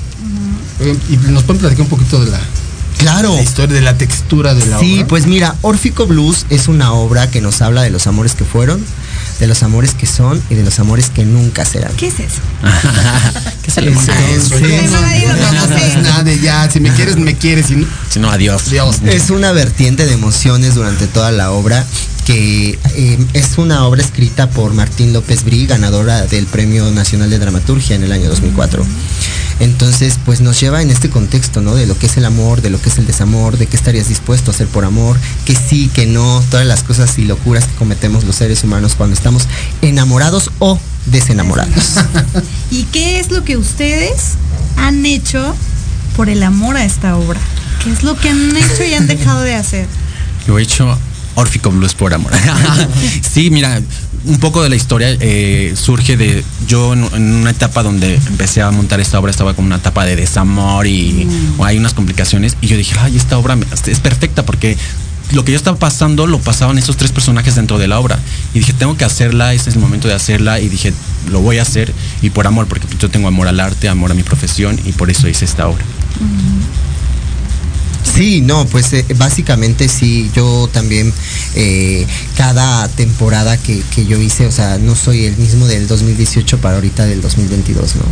Eh, 0.80 0.96
Y 1.10 1.16
nos 1.30 1.42
pueden 1.42 1.60
platicar 1.60 1.82
un 1.82 1.88
poquito 1.88 2.24
de 2.24 2.30
la, 2.30 2.40
Claro. 2.98 3.34
la 3.34 3.42
historia, 3.42 3.74
de 3.76 3.80
la 3.82 3.96
textura 3.96 4.54
de 4.54 4.66
la 4.66 4.78
Sí, 4.78 4.98
obra. 4.98 5.06
pues 5.08 5.26
mira, 5.26 5.54
Órfico 5.62 6.06
Blues 6.06 6.46
es 6.50 6.68
una 6.68 6.92
obra 6.92 7.30
que 7.30 7.40
nos 7.40 7.60
habla 7.62 7.82
de 7.82 7.90
los 7.90 8.06
amores 8.06 8.34
que 8.34 8.44
fueron, 8.44 8.84
de 9.40 9.46
los 9.46 9.62
amores 9.62 9.94
que 9.94 10.06
son 10.06 10.42
y 10.50 10.54
de 10.54 10.64
los 10.64 10.78
amores 10.80 11.10
que 11.10 11.24
nunca 11.24 11.64
serán. 11.64 11.92
¿Qué 11.96 12.08
es 12.08 12.14
eso? 12.20 12.40
¿Qué 13.62 13.70
se 13.70 13.82
le 13.82 13.90
dice 13.90 14.10
a 14.12 14.30
eso? 14.30 14.56
Entonces, 14.56 14.90
No, 14.90 15.00
nadie 15.00 15.26
lo 15.28 15.34
No, 15.36 15.52
no, 15.52 15.60
conoce. 15.66 15.96
no, 15.96 16.02
nada 16.02 16.22
de 16.24 16.38
ya, 16.40 16.70
si 16.70 16.80
me 16.80 16.90
quieres, 16.92 17.16
me 17.16 17.34
quieres, 17.36 17.70
no, 17.70 17.86
Si 18.10 18.18
no, 18.18 18.30
adiós. 18.30 18.70
Dios. 18.70 18.96
Es 19.04 19.30
una 19.30 19.52
vertiente 19.52 20.06
de 20.06 20.12
emociones 20.14 20.74
durante 20.74 21.06
toda 21.06 21.30
la 21.32 21.50
obra 21.52 21.84
que 22.26 22.78
eh, 22.94 23.18
es 23.32 23.56
una 23.56 23.84
obra 23.86 24.02
escrita 24.02 24.50
por 24.50 24.74
Martín 24.74 25.12
López 25.14 25.44
Brí, 25.44 25.66
ganadora 25.66 26.26
del 26.26 26.44
Premio 26.46 26.90
Nacional 26.90 27.30
de 27.30 27.38
Dramaturgia 27.38 27.96
en 27.96 28.02
el 28.04 28.12
año 28.12 28.28
2004. 28.28 28.84
Entonces, 29.60 30.18
pues 30.24 30.40
nos 30.40 30.60
lleva 30.60 30.82
en 30.82 30.90
este 30.90 31.10
contexto, 31.10 31.60
¿no? 31.60 31.74
De 31.74 31.86
lo 31.86 31.98
que 31.98 32.06
es 32.06 32.16
el 32.16 32.24
amor, 32.24 32.62
de 32.62 32.70
lo 32.70 32.80
que 32.80 32.88
es 32.88 32.98
el 32.98 33.06
desamor, 33.06 33.58
de 33.58 33.66
qué 33.66 33.76
estarías 33.76 34.08
dispuesto 34.08 34.50
a 34.50 34.54
hacer 34.54 34.66
por 34.68 34.84
amor, 34.84 35.16
que 35.44 35.54
sí, 35.54 35.90
que 35.92 36.06
no, 36.06 36.42
todas 36.50 36.66
las 36.66 36.82
cosas 36.82 37.18
y 37.18 37.24
locuras 37.24 37.64
que 37.66 37.74
cometemos 37.74 38.24
los 38.24 38.36
seres 38.36 38.62
humanos 38.64 38.94
cuando 38.96 39.14
estamos 39.14 39.48
enamorados 39.82 40.50
o 40.58 40.78
desenamorados. 41.06 41.96
¿Y 42.70 42.84
qué 42.84 43.18
es 43.18 43.30
lo 43.30 43.44
que 43.44 43.56
ustedes 43.56 44.34
han 44.76 45.04
hecho 45.06 45.56
por 46.16 46.28
el 46.28 46.42
amor 46.42 46.76
a 46.76 46.84
esta 46.84 47.16
obra? 47.16 47.40
¿Qué 47.82 47.90
es 47.90 48.02
lo 48.02 48.16
que 48.16 48.28
han 48.28 48.56
hecho 48.56 48.84
y 48.84 48.94
han 48.94 49.06
dejado 49.06 49.42
de 49.42 49.54
hacer? 49.54 49.86
Yo 50.46 50.58
he 50.58 50.62
hecho 50.62 50.98
Órfico 51.34 51.70
Blues 51.70 51.94
por 51.94 52.14
amor. 52.14 52.32
sí, 53.32 53.50
mira, 53.50 53.80
un 54.28 54.38
poco 54.38 54.62
de 54.62 54.68
la 54.68 54.76
historia 54.76 55.08
eh, 55.20 55.72
surge 55.74 56.16
de 56.16 56.44
yo 56.66 56.92
en, 56.92 57.04
en 57.14 57.34
una 57.34 57.50
etapa 57.50 57.82
donde 57.82 58.14
empecé 58.14 58.60
a 58.60 58.70
montar 58.70 59.00
esta 59.00 59.18
obra 59.18 59.30
estaba 59.30 59.54
como 59.54 59.66
una 59.66 59.76
etapa 59.76 60.04
de 60.04 60.16
desamor 60.16 60.86
y 60.86 61.26
hay 61.64 61.78
unas 61.78 61.94
complicaciones 61.94 62.56
y 62.60 62.66
yo 62.66 62.76
dije, 62.76 62.94
ay, 63.00 63.16
esta 63.16 63.38
obra 63.38 63.56
es 63.86 64.00
perfecta 64.00 64.44
porque 64.44 64.76
lo 65.32 65.44
que 65.44 65.52
yo 65.52 65.56
estaba 65.56 65.78
pasando 65.78 66.26
lo 66.26 66.38
pasaban 66.38 66.78
esos 66.78 66.96
tres 66.96 67.10
personajes 67.10 67.54
dentro 67.54 67.78
de 67.78 67.88
la 67.88 67.98
obra 67.98 68.18
y 68.54 68.58
dije, 68.60 68.72
tengo 68.74 68.96
que 68.96 69.04
hacerla, 69.04 69.54
este 69.54 69.70
es 69.70 69.76
el 69.76 69.82
momento 69.82 70.08
de 70.08 70.14
hacerla 70.14 70.60
y 70.60 70.68
dije, 70.68 70.92
lo 71.30 71.40
voy 71.40 71.58
a 71.58 71.62
hacer 71.62 71.92
y 72.22 72.30
por 72.30 72.46
amor, 72.46 72.66
porque 72.66 72.86
yo 72.98 73.10
tengo 73.10 73.28
amor 73.28 73.48
al 73.48 73.60
arte, 73.60 73.88
amor 73.88 74.10
a 74.10 74.14
mi 74.14 74.22
profesión 74.22 74.78
y 74.84 74.92
por 74.92 75.10
eso 75.10 75.26
hice 75.26 75.44
esta 75.44 75.68
obra. 75.68 75.84
Sí, 78.02 78.40
no, 78.40 78.66
pues 78.66 78.92
eh, 78.92 79.04
básicamente 79.16 79.88
sí, 79.88 80.30
yo 80.34 80.68
también 80.72 81.12
eh, 81.54 82.06
cada 82.36 82.88
temporada 82.88 83.56
que, 83.56 83.82
que 83.94 84.06
yo 84.06 84.18
hice, 84.18 84.46
o 84.46 84.52
sea, 84.52 84.78
no 84.78 84.94
soy 84.94 85.26
el 85.26 85.36
mismo 85.36 85.66
del 85.66 85.86
2018 85.86 86.58
para 86.58 86.76
ahorita 86.76 87.06
del 87.06 87.20
2022, 87.20 87.96
¿no? 87.96 88.02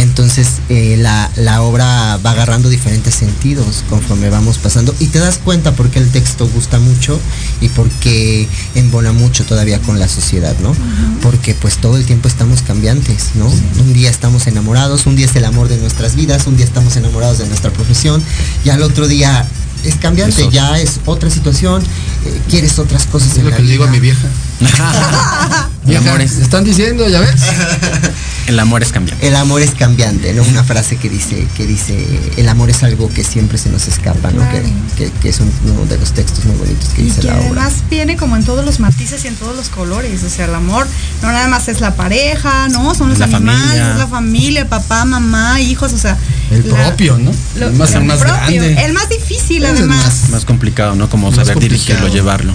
Entonces 0.00 0.60
eh, 0.68 0.96
la, 0.98 1.30
la 1.36 1.62
obra 1.62 2.18
va 2.18 2.30
agarrando 2.32 2.68
diferentes 2.68 3.14
sentidos 3.14 3.84
conforme 3.88 4.30
vamos 4.30 4.58
pasando 4.58 4.94
y 4.98 5.06
te 5.06 5.18
das 5.18 5.38
cuenta 5.38 5.72
por 5.72 5.90
qué 5.90 5.98
el 5.98 6.10
texto 6.10 6.48
gusta 6.48 6.78
mucho 6.78 7.18
y 7.60 7.68
por 7.68 7.88
qué 7.88 8.46
embona 8.74 9.12
mucho 9.12 9.44
todavía 9.44 9.80
con 9.80 9.98
la 9.98 10.08
sociedad, 10.08 10.54
¿no? 10.60 10.74
Porque 11.22 11.54
pues 11.54 11.78
todo 11.78 11.96
el 11.96 12.04
tiempo 12.04 12.28
estamos 12.28 12.62
cambiantes, 12.62 13.30
¿no? 13.34 13.46
Un 13.46 13.92
día 13.92 14.10
estamos 14.10 14.46
enamorados, 14.46 15.06
un 15.06 15.16
día 15.16 15.26
es 15.26 15.36
el 15.36 15.44
amor 15.44 15.68
de 15.68 15.76
nuestras 15.78 16.14
vidas, 16.16 16.46
un 16.46 16.56
día 16.56 16.66
estamos 16.66 16.96
enamorados 16.96 17.38
de 17.38 17.46
nuestra 17.46 17.70
profesión 17.70 18.22
y 18.64 18.70
al 18.70 18.82
otro 18.82 19.08
día 19.08 19.17
es 19.84 19.94
cambiante, 19.96 20.42
Eso. 20.42 20.50
ya 20.50 20.78
es 20.78 21.00
otra 21.06 21.30
situación, 21.30 21.82
eh, 22.24 22.40
quieres 22.50 22.78
otras 22.78 23.06
cosas 23.06 23.30
Es 23.32 23.38
en 23.38 23.44
lo 23.44 23.50
la 23.50 23.56
que 23.56 23.62
le 23.62 23.70
digo 23.70 23.84
a 23.84 23.86
vida. 23.86 23.92
mi 23.92 24.00
vieja. 24.00 25.68
el 25.94 25.98
Vieja, 26.00 26.08
amor 26.10 26.20
es, 26.22 26.36
están 26.38 26.64
diciendo, 26.64 27.08
ya 27.08 27.20
ves. 27.20 27.32
el 28.46 28.58
amor 28.58 28.82
es 28.82 28.92
cambiante. 28.92 29.26
El 29.28 29.36
amor 29.36 29.60
es 29.62 29.72
cambiante, 29.72 30.32
¿no? 30.34 30.42
Una 30.42 30.64
frase 30.64 30.96
que 30.96 31.08
dice, 31.08 31.46
que 31.56 31.66
dice, 31.66 31.96
el 32.36 32.48
amor 32.48 32.70
es 32.70 32.82
algo 32.82 33.08
que 33.08 33.24
siempre 33.24 33.58
se 33.58 33.68
nos 33.70 33.88
escapa, 33.88 34.30
¿no? 34.30 34.42
Que, 34.50 34.60
Claro. 34.60 34.68
que- 34.96 35.10
que 35.20 35.28
es 35.28 35.40
un- 35.40 35.52
uno 35.64 35.84
de 35.86 35.98
los 35.98 36.12
textos 36.12 36.44
muy 36.44 36.56
bonitos 36.56 36.88
que 36.90 37.02
Y 37.02 37.04
dice 37.06 37.20
que 37.20 37.26
la 37.28 37.34
obra. 37.34 37.44
además 37.64 37.72
viene 37.90 38.16
como 38.16 38.36
en 38.36 38.44
todos 38.44 38.64
los 38.64 38.80
matices 38.80 39.24
y 39.24 39.28
en 39.28 39.34
todos 39.36 39.54
los 39.56 39.68
colores. 39.68 40.22
O 40.22 40.28
sea, 40.30 40.46
el 40.46 40.54
amor 40.54 40.86
no 41.22 41.28
nada 41.32 41.48
más 41.48 41.68
es 41.68 41.80
la 41.80 41.94
pareja, 41.94 42.68
¿no? 42.68 42.94
Son 42.94 43.08
los 43.10 43.18
La 43.18 43.26
animales, 43.26 43.60
familia. 43.62 43.92
es 43.92 43.98
la 43.98 44.06
familia, 44.06 44.68
papá, 44.68 45.04
mamá, 45.04 45.60
hijos, 45.60 45.92
o 45.92 45.98
sea. 45.98 46.16
El 46.50 46.68
la- 46.68 46.74
propio, 46.86 47.18
¿no? 47.18 47.32
lo- 47.56 47.66
el 47.68 47.74
más, 47.74 47.90
el 47.90 47.96
el 47.98 48.04
más 48.04 48.18
propio, 48.18 48.36
grande. 48.62 48.84
El 48.84 48.92
más 48.94 49.08
difícil, 49.08 49.64
es 49.64 49.70
además. 49.70 50.04
más- 50.22 50.30
Más 50.30 50.44
complicado, 50.44 50.94
¿no? 50.94 51.08
Como 51.10 51.28
Más 51.28 51.36
saber 51.36 51.54
complicado. 51.54 51.78
dirigirlo, 51.86 52.08
llevarlo. 52.14 52.54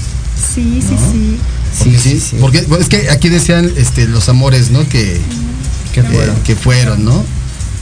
Sí, 0.53 0.79
sí, 0.87 0.95
¿no? 0.95 1.11
sí. 1.11 1.37
Sí, 1.73 1.97
sí, 2.01 2.19
sí. 2.19 2.37
Porque 2.39 2.61
bueno, 2.61 2.83
es 2.83 2.89
que 2.89 3.09
aquí 3.09 3.29
decían 3.29 3.71
este, 3.77 4.07
los 4.07 4.29
amores, 4.29 4.71
¿no? 4.71 4.87
Que, 4.87 5.19
Que 5.93 6.01
eh, 6.01 6.03
fueron. 6.03 6.35
que 6.43 6.55
fueron, 6.55 7.05
¿no? 7.05 7.23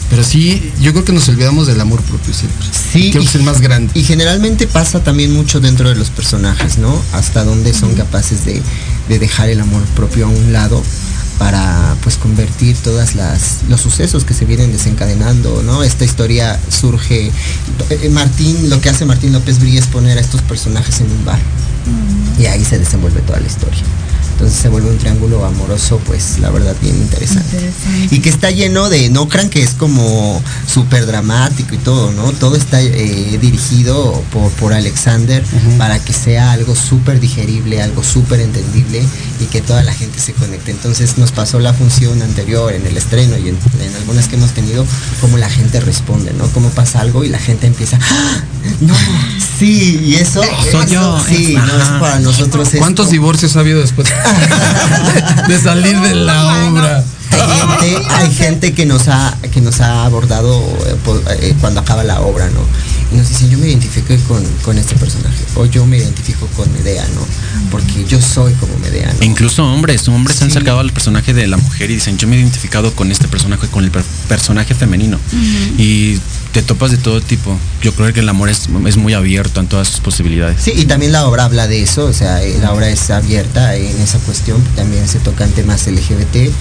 Pero 0.09 0.23
sí, 0.25 0.71
yo 0.81 0.91
creo 0.91 1.05
que 1.05 1.13
nos 1.13 1.29
olvidamos 1.29 1.67
del 1.67 1.79
amor 1.79 2.01
propio 2.01 2.33
siempre. 2.33 2.67
Sí, 2.71 3.11
Creo 3.11 3.23
que 3.23 3.29
es 3.29 3.35
el 3.35 3.43
más 3.43 3.61
grande. 3.61 3.91
Y 3.95 4.03
generalmente 4.03 4.67
pasa 4.67 5.01
también 5.01 5.31
mucho 5.31 5.61
dentro 5.61 5.87
de 5.87 5.95
los 5.95 6.09
personajes, 6.09 6.77
¿no? 6.77 7.01
Hasta 7.13 7.45
dónde 7.45 7.73
son 7.73 7.95
capaces 7.95 8.43
de, 8.43 8.61
de 9.07 9.19
dejar 9.19 9.49
el 9.49 9.61
amor 9.61 9.81
propio 9.95 10.25
a 10.25 10.29
un 10.29 10.51
lado 10.51 10.83
para 11.39 11.95
pues 12.03 12.17
convertir 12.17 12.75
todas 12.77 13.15
las 13.15 13.61
los 13.67 13.81
sucesos 13.81 14.25
que 14.25 14.33
se 14.35 14.45
vienen 14.45 14.71
desencadenando, 14.71 15.63
¿no? 15.63 15.81
Esta 15.81 16.05
historia 16.05 16.59
surge 16.69 17.31
eh, 17.89 18.09
Martín, 18.09 18.69
lo 18.69 18.79
que 18.79 18.89
hace 18.89 19.05
Martín 19.05 19.33
López 19.33 19.59
Brí 19.59 19.77
es 19.77 19.87
poner 19.87 20.17
a 20.17 20.21
estos 20.21 20.41
personajes 20.41 20.99
en 20.99 21.09
un 21.09 21.25
bar. 21.25 21.39
Y 22.37 22.45
ahí 22.45 22.63
se 22.63 22.79
desenvuelve 22.79 23.21
toda 23.21 23.39
la 23.39 23.47
historia. 23.47 23.83
Entonces 24.41 24.59
se 24.59 24.69
vuelve 24.69 24.89
un 24.89 24.97
triángulo 24.97 25.45
amoroso, 25.45 26.01
pues 26.07 26.39
la 26.39 26.49
verdad 26.49 26.75
bien 26.81 26.95
interesante. 26.95 27.57
Interesante. 27.57 28.15
Y 28.15 28.19
que 28.21 28.29
está 28.29 28.49
lleno 28.49 28.89
de, 28.89 29.11
no 29.11 29.29
crean 29.29 29.51
que 29.51 29.61
es 29.61 29.75
como 29.75 30.41
súper 30.67 31.05
dramático 31.05 31.75
y 31.75 31.77
todo, 31.77 32.11
¿no? 32.11 32.31
Todo 32.31 32.55
está 32.55 32.81
eh, 32.81 33.37
dirigido 33.39 34.19
por, 34.33 34.49
por 34.53 34.73
Alexander 34.73 35.43
para 35.77 35.99
que 35.99 36.11
sea 36.11 36.53
algo 36.53 36.75
súper 36.75 37.19
digerible, 37.19 37.83
algo 37.83 38.03
súper 38.03 38.39
entendible 38.39 39.03
y 39.39 39.45
que 39.45 39.61
toda 39.61 39.83
la 39.83 39.93
gente 39.93 40.19
se 40.19 40.33
conecte. 40.33 40.71
Entonces 40.71 41.19
nos 41.19 41.31
pasó 41.31 41.59
la 41.59 41.73
función 41.75 42.19
anterior 42.23 42.73
en 42.73 42.87
el 42.87 42.97
estreno 42.97 43.37
y 43.37 43.49
en, 43.49 43.57
en 43.79 43.95
algunas 43.95 44.27
que 44.27 44.37
hemos 44.37 44.53
tenido, 44.53 44.87
cómo 45.21 45.37
la 45.37 45.51
gente 45.51 45.79
responde, 45.81 46.33
¿no? 46.33 46.47
Cómo 46.47 46.69
pasa 46.71 46.99
algo 47.01 47.23
y 47.23 47.29
la 47.29 47.37
gente 47.37 47.67
empieza, 47.67 47.99
¡Ah! 48.01 48.41
no, 48.79 48.95
sí, 49.59 50.01
y 50.03 50.15
eso, 50.15 50.41
Soy 50.41 50.67
eso, 50.67 50.87
yo, 50.87 51.23
sí, 51.27 51.53
es- 51.55 51.63
no 51.63 51.77
es 51.79 51.89
para 51.99 52.19
nosotros. 52.19 52.69
¿Cuántos 52.79 53.05
como- 53.05 53.11
divorcios 53.11 53.55
ha 53.55 53.59
habido 53.59 53.79
después 53.81 54.07
de 55.47 55.59
salir 55.61 55.99
de 56.01 56.15
la 56.15 56.67
obra? 56.69 57.03
hay 57.31 57.59
gente, 57.59 58.05
hay 58.15 58.33
gente 58.33 58.73
que 58.73 58.85
nos 58.85 59.07
ha 59.07 59.35
que 59.51 59.61
nos 59.61 59.79
ha 59.81 60.05
abordado 60.05 60.59
eh, 60.85 60.95
po- 61.03 61.21
eh, 61.29 61.55
cuando 61.61 61.79
acaba 61.79 62.03
la 62.03 62.21
obra, 62.21 62.47
¿no? 62.49 62.59
Nos 63.11 63.27
dicen, 63.27 63.49
yo 63.49 63.57
me 63.57 63.67
identifico 63.67 64.15
con, 64.27 64.43
con 64.63 64.77
este 64.77 64.95
personaje, 64.95 65.43
o 65.55 65.65
yo 65.65 65.85
me 65.85 65.97
identifico 65.97 66.47
con 66.55 66.71
Medea, 66.73 67.05
¿no? 67.13 67.21
Porque 67.69 68.05
yo 68.07 68.21
soy 68.21 68.53
como 68.53 68.77
Medea, 68.79 69.13
¿no? 69.19 69.25
Incluso 69.25 69.65
hombres, 69.65 70.07
hombres 70.07 70.37
se 70.37 70.45
han 70.45 70.49
Sí. 70.51 70.57
acercado 70.57 70.79
al 70.79 70.91
personaje 70.93 71.33
de 71.33 71.45
la 71.47 71.57
mujer 71.57 71.91
y 71.91 71.95
dicen, 71.95 72.17
yo 72.17 72.27
me 72.27 72.37
he 72.37 72.39
identificado 72.39 72.93
con 72.95 73.11
este 73.11 73.27
personaje, 73.27 73.67
con 73.67 73.83
el 73.83 73.91
per- 73.91 74.03
personaje 74.29 74.73
femenino. 74.75 75.19
Y 75.77 76.19
te 76.53 76.61
topas 76.61 76.91
de 76.91 76.97
todo 76.97 77.21
tipo. 77.21 77.57
Yo 77.81 77.93
creo 77.93 78.13
que 78.13 78.19
el 78.21 78.29
amor 78.29 78.49
es, 78.49 78.67
es 78.85 78.97
muy 78.97 79.13
abierto 79.13 79.59
en 79.59 79.67
todas 79.67 79.87
sus 79.87 79.99
posibilidades. 79.99 80.61
Sí, 80.61 80.71
y 80.75 80.85
también 80.85 81.11
la 81.11 81.25
obra 81.25 81.45
habla 81.45 81.67
de 81.67 81.81
eso, 81.81 82.05
o 82.05 82.13
sea, 82.13 82.43
eh, 82.43 82.57
la 82.61 82.71
obra 82.73 82.89
es 82.89 83.09
abierta 83.09 83.75
en 83.75 83.99
esa 84.01 84.19
cuestión, 84.19 84.61
también 84.75 85.07
se 85.07 85.19
tocan 85.19 85.49
temas 85.51 85.85
LGBT, 85.87 86.51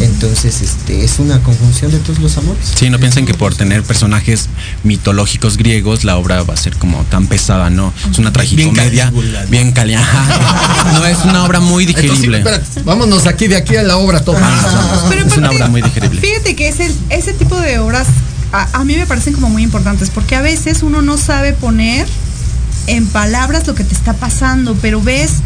entonces 0.00 0.62
este 0.62 1.04
es 1.04 1.18
una 1.18 1.42
conjunción 1.42 1.90
de 1.90 1.98
todos 1.98 2.18
los 2.18 2.36
amores. 2.36 2.72
Sí, 2.74 2.90
no 2.90 2.98
piensen 2.98 3.26
que 3.26 3.34
por 3.34 3.54
tener 3.54 3.82
personajes 3.82 4.48
mitológicos 4.84 5.56
griegos 5.56 6.04
la 6.04 6.16
obra 6.16 6.42
va 6.42 6.54
a 6.54 6.56
ser 6.56 6.76
como 6.76 7.02
tan 7.04 7.26
pesada, 7.26 7.70
no. 7.70 7.92
Es 8.10 8.18
una 8.18 8.32
tragicomedia 8.32 9.12
bien 9.48 9.72
caliente. 9.72 10.06
No, 10.92 11.04
es 11.04 11.18
una 11.24 11.44
obra 11.44 11.60
muy 11.60 11.84
digerible. 11.84 12.38
Entonces, 12.38 12.62
espérate, 12.62 12.82
vámonos 12.84 13.26
aquí 13.26 13.48
de 13.48 13.56
aquí 13.56 13.76
a 13.76 13.82
la 13.82 13.96
obra 13.96 14.20
todo. 14.20 14.36
Ah, 14.40 15.06
Pero 15.08 15.26
es 15.26 15.36
una 15.36 15.50
obra 15.50 15.68
muy 15.68 15.82
digerible. 15.82 16.20
Fíjate 16.20 16.54
que 16.54 16.68
es 16.68 16.80
el, 16.80 16.94
ese 17.10 17.32
tipo 17.32 17.58
de 17.58 17.78
obras 17.78 18.06
a, 18.52 18.80
a 18.80 18.84
mí 18.84 18.96
me 18.96 19.06
parecen 19.06 19.34
como 19.34 19.50
muy 19.50 19.62
importantes, 19.62 20.10
porque 20.10 20.36
a 20.36 20.40
veces 20.40 20.82
uno 20.82 21.02
no 21.02 21.18
sabe 21.18 21.52
poner 21.52 22.06
en 22.86 23.06
palabras 23.06 23.66
lo 23.66 23.74
que 23.74 23.84
te 23.84 23.94
está 23.94 24.14
pasando, 24.14 24.76
pero 24.80 25.00
ves 25.02 25.42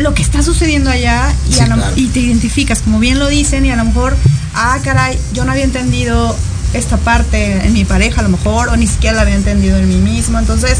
lo 0.00 0.14
que 0.14 0.22
está 0.22 0.42
sucediendo 0.42 0.90
allá 0.90 1.32
y, 1.48 1.52
Sí, 1.54 1.60
a 1.60 1.66
lo- 1.66 1.76
claro. 1.76 1.92
y 1.96 2.06
te 2.08 2.20
identificas, 2.20 2.80
como 2.82 2.98
bien 2.98 3.18
lo 3.18 3.28
dicen, 3.28 3.64
y 3.66 3.70
a 3.70 3.76
lo 3.76 3.84
mejor, 3.84 4.16
ah, 4.54 4.78
caray, 4.82 5.18
yo 5.32 5.44
no 5.44 5.52
había 5.52 5.64
entendido 5.64 6.34
esta 6.72 6.96
parte 6.98 7.66
en 7.66 7.72
mi 7.72 7.84
pareja 7.84 8.20
a 8.20 8.22
lo 8.22 8.28
mejor, 8.30 8.68
o 8.68 8.76
ni 8.76 8.86
siquiera 8.86 9.16
la 9.16 9.22
había 9.22 9.34
entendido 9.34 9.76
en 9.76 9.88
mí 9.88 9.96
mismo. 9.96 10.38
Entonces, 10.38 10.78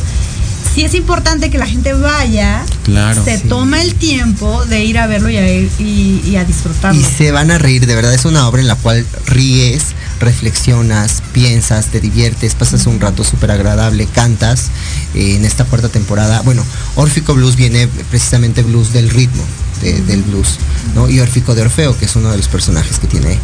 sí 0.75 0.85
es 0.85 0.95
importante 0.95 1.51
que 1.51 1.59
la 1.59 1.67
gente 1.67 1.93
vaya, 1.93 2.65
Claro. 2.85 3.25
se 3.25 3.39
Sí. 3.39 3.49
toma 3.49 3.83
el 3.83 3.95
tiempo 3.95 4.65
de 4.67 4.85
ir 4.85 4.99
a 4.99 5.07
verlo 5.07 5.29
y 5.31 5.37
a, 5.37 5.49
ir- 5.49 5.71
y, 5.79 6.23
y 6.25 6.37
a 6.37 6.45
disfrutarlo. 6.45 7.01
Y 7.01 7.05
se 7.05 7.31
van 7.33 7.51
a 7.51 7.59
reír, 7.59 7.87
de 7.87 7.95
verdad 7.95 8.15
es 8.15 8.25
una 8.25 8.47
obra 8.49 8.61
en 8.63 8.69
la 8.69 8.77
cual 8.77 9.05
ríes, 9.27 9.83
reflexionas, 10.21 11.23
piensas, 11.33 11.87
te 11.87 12.01
diviertes, 12.01 12.55
pasas 12.55 12.87
un 12.87 13.01
rato 13.01 13.25
súper 13.25 13.51
agradable, 13.51 14.07
cantas 14.07 14.67
eh, 15.15 15.37
en 15.37 15.45
esta 15.45 15.65
cuarta 15.65 15.89
temporada. 15.89 16.41
Bueno, 16.43 16.65
Órfico 16.97 17.35
Blues 17.35 17.57
viene 17.57 17.89
precisamente 18.11 18.63
blues 18.63 18.93
del 18.93 19.11
ritmo, 19.11 19.43
de- 19.83 20.01
del 20.03 20.23
blues, 20.23 20.57
¿no? 20.95 21.09
Y 21.11 21.21
Órfico 21.21 21.55
de 21.55 21.63
Orfeo, 21.63 21.97
que 21.99 22.07
es 22.07 22.17
uno 22.17 22.31
de 22.31 22.37
los 22.39 22.49
personajes 22.49 22.99
que 22.99 23.07
tiene, 23.07 23.39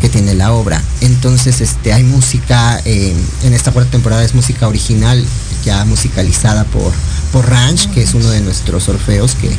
que 0.00 0.08
tiene 0.08 0.34
la 0.34 0.52
obra. 0.52 0.82
Entonces, 1.00 1.60
este, 1.60 1.92
hay 1.92 2.02
música, 2.04 2.80
eh, 2.84 3.14
en 3.44 3.54
esta 3.54 3.72
cuarta 3.72 3.90
temporada 3.92 4.22
es 4.24 4.34
música 4.34 4.68
original, 4.68 5.24
ya 5.64 5.84
musicalizada 5.84 6.64
por, 6.64 6.92
por 7.32 7.48
Ranch, 7.48 7.88
que 7.90 8.02
es 8.02 8.14
uno 8.14 8.28
de 8.30 8.40
nuestros 8.40 8.88
Orfeos 8.88 9.34
que, 9.34 9.50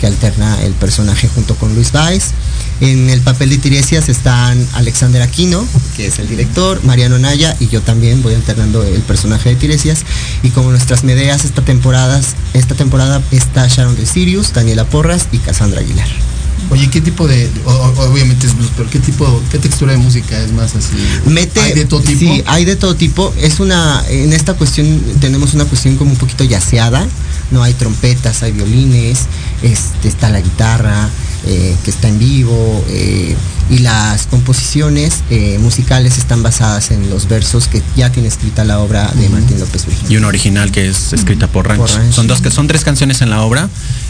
que 0.00 0.06
alterna 0.06 0.62
el 0.62 0.72
personaje 0.72 1.28
junto 1.28 1.54
con 1.56 1.74
Luis 1.74 1.92
Baez. 1.92 2.32
En 2.80 3.10
el 3.10 3.20
papel 3.20 3.50
de 3.50 3.58
Tiresias 3.58 4.08
están 4.08 4.64
Alexander 4.74 5.20
Aquino, 5.22 5.66
que 5.96 6.06
es 6.06 6.18
el 6.20 6.28
director, 6.28 6.82
Mariano 6.84 7.18
Naya 7.18 7.56
y 7.58 7.68
yo 7.68 7.82
también 7.82 8.22
voy 8.22 8.34
alternando 8.34 8.84
el 8.84 9.02
personaje 9.02 9.50
de 9.50 9.56
Tiresias. 9.56 10.04
Y 10.42 10.50
como 10.50 10.70
nuestras 10.70 11.02
medeas 11.02 11.44
esta 11.44 11.62
temporada, 11.62 12.20
esta 12.54 12.74
temporada 12.74 13.20
está 13.32 13.66
Sharon 13.66 13.96
de 13.96 14.06
Sirius, 14.06 14.52
Daniela 14.52 14.84
Porras 14.84 15.26
y 15.32 15.38
Cassandra 15.38 15.80
Aguilar. 15.80 16.08
Oye, 16.70 16.88
¿qué 16.90 17.00
tipo 17.00 17.26
de, 17.26 17.50
o- 17.64 17.92
obviamente 18.10 18.46
es 18.46 18.56
blues, 18.56 18.70
pero 18.76 18.90
qué 18.90 18.98
tipo, 18.98 19.42
qué 19.50 19.58
textura 19.58 19.92
de 19.92 19.98
música 19.98 20.38
es 20.42 20.52
más 20.52 20.74
así? 20.74 20.94
Mete, 21.24 21.60
¿Hay 21.60 21.72
de 21.72 21.84
todo 21.86 22.00
tipo? 22.00 22.18
Sí, 22.18 22.42
hay 22.46 22.64
de 22.64 22.76
todo 22.76 22.94
tipo. 22.94 23.32
Es 23.40 23.58
una, 23.60 24.04
en 24.08 24.32
esta 24.32 24.54
cuestión 24.54 25.00
tenemos 25.20 25.54
una 25.54 25.64
cuestión 25.64 25.96
como 25.96 26.10
un 26.12 26.16
poquito 26.18 26.44
yaceada. 26.44 27.06
No 27.50 27.62
hay 27.62 27.72
trompetas, 27.72 28.42
hay 28.42 28.52
violines, 28.52 29.20
este, 29.62 30.08
está 30.08 30.28
la 30.28 30.40
guitarra 30.42 31.08
eh, 31.46 31.76
que 31.84 31.90
está 31.90 32.08
en 32.08 32.18
vivo 32.18 32.84
eh, 32.88 33.36
y 33.70 33.78
las 33.78 34.26
composiciones 34.26 35.22
eh, 35.30 35.58
musicales 35.60 36.18
están 36.18 36.42
basadas 36.42 36.90
en 36.90 37.10
los 37.10 37.28
versos 37.28 37.68
que 37.68 37.82
ya 37.96 38.10
tiene 38.10 38.28
escrita 38.28 38.64
la 38.64 38.80
obra 38.80 39.10
de 39.14 39.28
Martín 39.28 39.60
López 39.60 39.86
Virgen. 39.86 40.10
y 40.10 40.16
una 40.16 40.28
original 40.28 40.72
que 40.72 40.88
es 40.88 41.12
escrita 41.12 41.46
por 41.46 41.68
Ranch. 41.68 41.80
Por 41.80 41.90
Ranch. 41.90 42.12
Son 42.12 42.26
dos 42.26 42.40
que 42.40 42.50
son 42.50 42.66
tres 42.66 42.84
canciones 42.84 43.20
en 43.20 43.30
la 43.30 43.42
obra. 43.42 43.68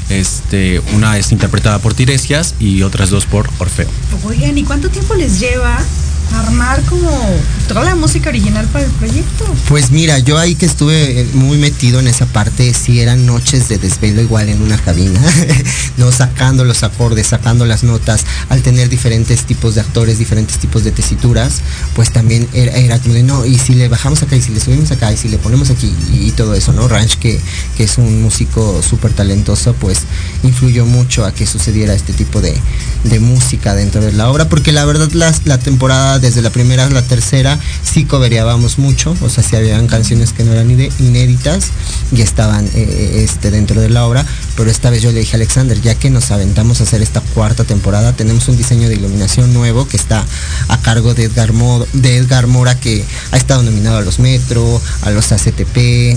Este, 0.08 0.80
una 0.94 1.18
es 1.18 1.32
interpretada 1.32 1.80
por 1.80 1.92
Tiresias 1.94 2.54
y 2.58 2.82
otras 2.82 3.10
dos 3.10 3.26
por 3.26 3.50
Orfeo. 3.58 3.88
Oigan, 4.24 4.56
¿y 4.56 4.64
cuánto 4.64 4.88
tiempo 4.88 5.14
les 5.14 5.38
lleva 5.38 5.78
armar 6.32 6.82
como 6.84 7.10
toda 7.66 7.84
la 7.84 7.94
música 7.94 8.28
original 8.30 8.66
para 8.68 8.84
el 8.84 8.90
proyecto? 8.92 9.44
Pues 9.68 9.90
mira, 9.90 10.18
yo 10.18 10.38
ahí 10.38 10.54
que 10.54 10.66
estuve 10.66 11.20
eh, 11.20 11.26
muy 11.34 11.58
metido 11.58 12.00
en 12.00 12.06
esa 12.08 12.26
parte, 12.26 12.72
sí 12.74 13.00
eran 13.00 13.26
noches 13.26 13.68
de 13.68 13.78
desvelo 13.78 14.20
igual 14.22 14.48
en 14.48 14.62
una 14.62 14.78
cabina, 14.78 15.20
no 15.96 16.10
sacando 16.12 16.64
los 16.64 16.82
acordes, 16.82 17.26
sacando 17.28 17.64
las 17.66 17.82
notas, 17.84 18.24
al 18.48 18.62
tener 18.62 18.88
diferentes 18.88 19.44
tipos 19.44 19.74
de 19.74 19.80
actores, 19.80 20.18
diferentes 20.18 20.58
tipos 20.58 20.84
de 20.84 20.92
tesituras, 20.92 21.60
pues 21.94 22.12
también 22.12 22.48
era, 22.52 22.72
era 22.72 22.98
como 22.98 23.14
de 23.14 23.22
no, 23.22 23.44
y 23.44 23.58
si 23.58 23.74
le 23.74 23.88
bajamos 23.88 24.22
acá 24.22 24.36
y 24.36 24.42
si 24.42 24.52
le 24.52 24.60
subimos 24.60 24.90
acá 24.90 25.12
y 25.12 25.16
si 25.16 25.28
le 25.28 25.38
ponemos 25.38 25.70
aquí 25.70 25.92
y, 26.12 26.30
todo 26.32 26.54
eso, 26.54 26.72
¿no? 26.72 26.86
Ranch, 26.88 27.16
que, 27.18 27.40
que 27.76 27.84
es 27.84 27.98
un 27.98 28.22
músico 28.22 28.80
súper 28.82 29.12
talentoso, 29.12 29.74
pues 29.74 30.00
influyó 30.44 30.86
mucho 30.86 31.24
a 31.24 31.32
que 31.32 31.46
sucediera 31.46 31.94
este 31.94 32.12
tipo 32.12 32.40
de, 32.40 32.54
de 33.04 33.18
música 33.20 33.74
dentro 33.74 34.00
de 34.00 34.12
la 34.12 34.28
obra, 34.30 34.48
porque 34.48 34.72
la 34.72 34.84
verdad 34.84 35.10
las- 35.12 35.46
la 35.46 35.58
temporada 35.58 36.17
desde 36.20 36.42
la 36.42 36.50
primera 36.50 36.86
a 36.86 36.90
la 36.90 37.02
tercera 37.02 37.58
sí 37.82 38.04
cobereábamos 38.04 38.78
mucho, 38.78 39.16
o 39.20 39.28
sea, 39.28 39.42
sí 39.44 39.56
habían 39.56 39.86
canciones 39.86 40.32
que 40.32 40.44
no 40.44 40.52
eran 40.52 40.70
inéditas 40.70 41.68
y 42.14 42.22
estaban 42.22 42.68
eh, 42.74 43.22
este, 43.24 43.50
dentro 43.50 43.80
de 43.80 43.88
la 43.88 44.06
obra, 44.06 44.24
pero 44.56 44.70
esta 44.70 44.90
vez 44.90 45.02
yo 45.02 45.12
le 45.12 45.20
dije 45.20 45.32
a 45.32 45.36
Alexander, 45.36 45.80
ya 45.80 45.94
que 45.94 46.10
nos 46.10 46.30
aventamos 46.30 46.80
a 46.80 46.84
hacer 46.84 47.02
esta 47.02 47.20
cuarta 47.20 47.64
temporada, 47.64 48.12
tenemos 48.14 48.48
un 48.48 48.56
diseño 48.56 48.88
de 48.88 48.94
iluminación 48.94 49.52
nuevo 49.54 49.86
que 49.88 49.96
está 49.96 50.24
a 50.68 50.80
cargo 50.80 51.14
de 51.14 51.24
Edgar, 51.24 51.52
Mo- 51.52 51.86
de 51.92 52.16
Edgar 52.16 52.46
Mora, 52.46 52.78
que 52.78 53.04
ha 53.32 53.36
estado 53.36 53.62
nominado 53.62 53.98
a 53.98 54.02
los 54.02 54.18
Metro, 54.18 54.80
a 55.02 55.10
los 55.10 55.32
ACTP, 55.32 55.76
eh, 55.76 56.16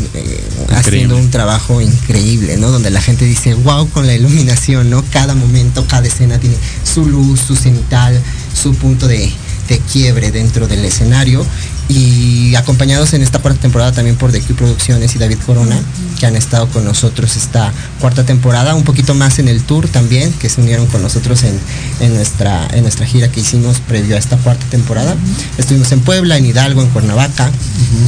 haciendo 0.69 1.17
un 1.17 1.29
trabajo 1.31 1.81
increíble, 1.81 2.57
¿no? 2.57 2.69
Donde 2.71 2.89
la 2.89 3.01
gente 3.01 3.25
dice, 3.25 3.53
wow, 3.53 3.89
con 3.89 4.07
la 4.07 4.13
iluminación, 4.13 4.89
¿no? 4.89 5.03
Cada 5.11 5.35
momento, 5.35 5.85
cada 5.87 6.07
escena 6.07 6.39
tiene 6.39 6.55
su 6.83 7.05
luz, 7.05 7.39
su 7.41 7.55
cenital, 7.55 8.19
su 8.53 8.73
punto 8.75 9.07
de, 9.07 9.31
de 9.71 9.79
quiebre 9.79 10.31
dentro 10.31 10.67
del 10.67 10.83
escenario. 10.83 11.45
Y 11.93 12.55
acompañados 12.55 13.13
en 13.13 13.21
esta 13.21 13.39
cuarta 13.39 13.59
temporada 13.59 13.91
también 13.91 14.15
por 14.15 14.31
The 14.31 14.39
Q 14.39 14.55
Producciones 14.55 15.13
y 15.13 15.19
David 15.19 15.39
Corona, 15.45 15.77
que 16.17 16.25
han 16.25 16.37
estado 16.37 16.69
con 16.69 16.85
nosotros 16.85 17.35
esta 17.35 17.73
cuarta 17.99 18.25
temporada, 18.25 18.75
un 18.75 18.83
poquito 18.83 19.13
más 19.13 19.39
en 19.39 19.49
el 19.49 19.61
tour 19.63 19.89
también, 19.89 20.31
que 20.31 20.47
se 20.47 20.61
unieron 20.61 20.87
con 20.87 21.01
nosotros 21.01 21.43
en, 21.43 21.59
en 21.99 22.13
nuestra, 22.13 22.65
en 22.71 22.83
nuestra 22.83 23.05
gira 23.05 23.29
que 23.29 23.41
hicimos 23.41 23.79
previo 23.81 24.15
a 24.15 24.19
esta 24.19 24.37
cuarta 24.37 24.65
temporada. 24.67 25.17
Estuvimos 25.57 25.91
en 25.91 25.99
Puebla, 25.99 26.37
en 26.37 26.45
Hidalgo, 26.45 26.81
en 26.81 26.87
Cuernavaca, 26.89 27.51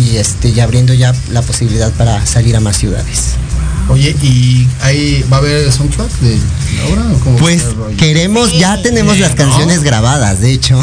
y 0.01 0.15
este, 0.15 0.49
y 0.49 0.61
abriendo 0.61 0.93
ya 0.93 1.13
la 1.31 1.41
posibilidad 1.41 1.91
para 1.91 2.25
salir 2.25 2.55
a 2.55 2.61
más 2.61 2.77
ciudades. 2.77 3.35
Oye, 3.89 4.15
¿y 4.21 4.67
ahí 4.81 5.25
va 5.31 5.37
a 5.37 5.39
haber 5.41 5.69
soundtrack 5.71 6.09
de 6.21 6.37
la 6.77 6.85
obra 6.85 7.01
o 7.13 7.19
cómo 7.19 7.35
va 7.35 7.39
a 7.39 7.41
Pues 7.41 7.63
queremos, 7.97 8.57
ya 8.57 8.81
tenemos 8.83 9.19
las 9.19 9.35
canciones 9.35 9.83
grabadas, 9.83 10.39
de 10.39 10.51
hecho. 10.51 10.79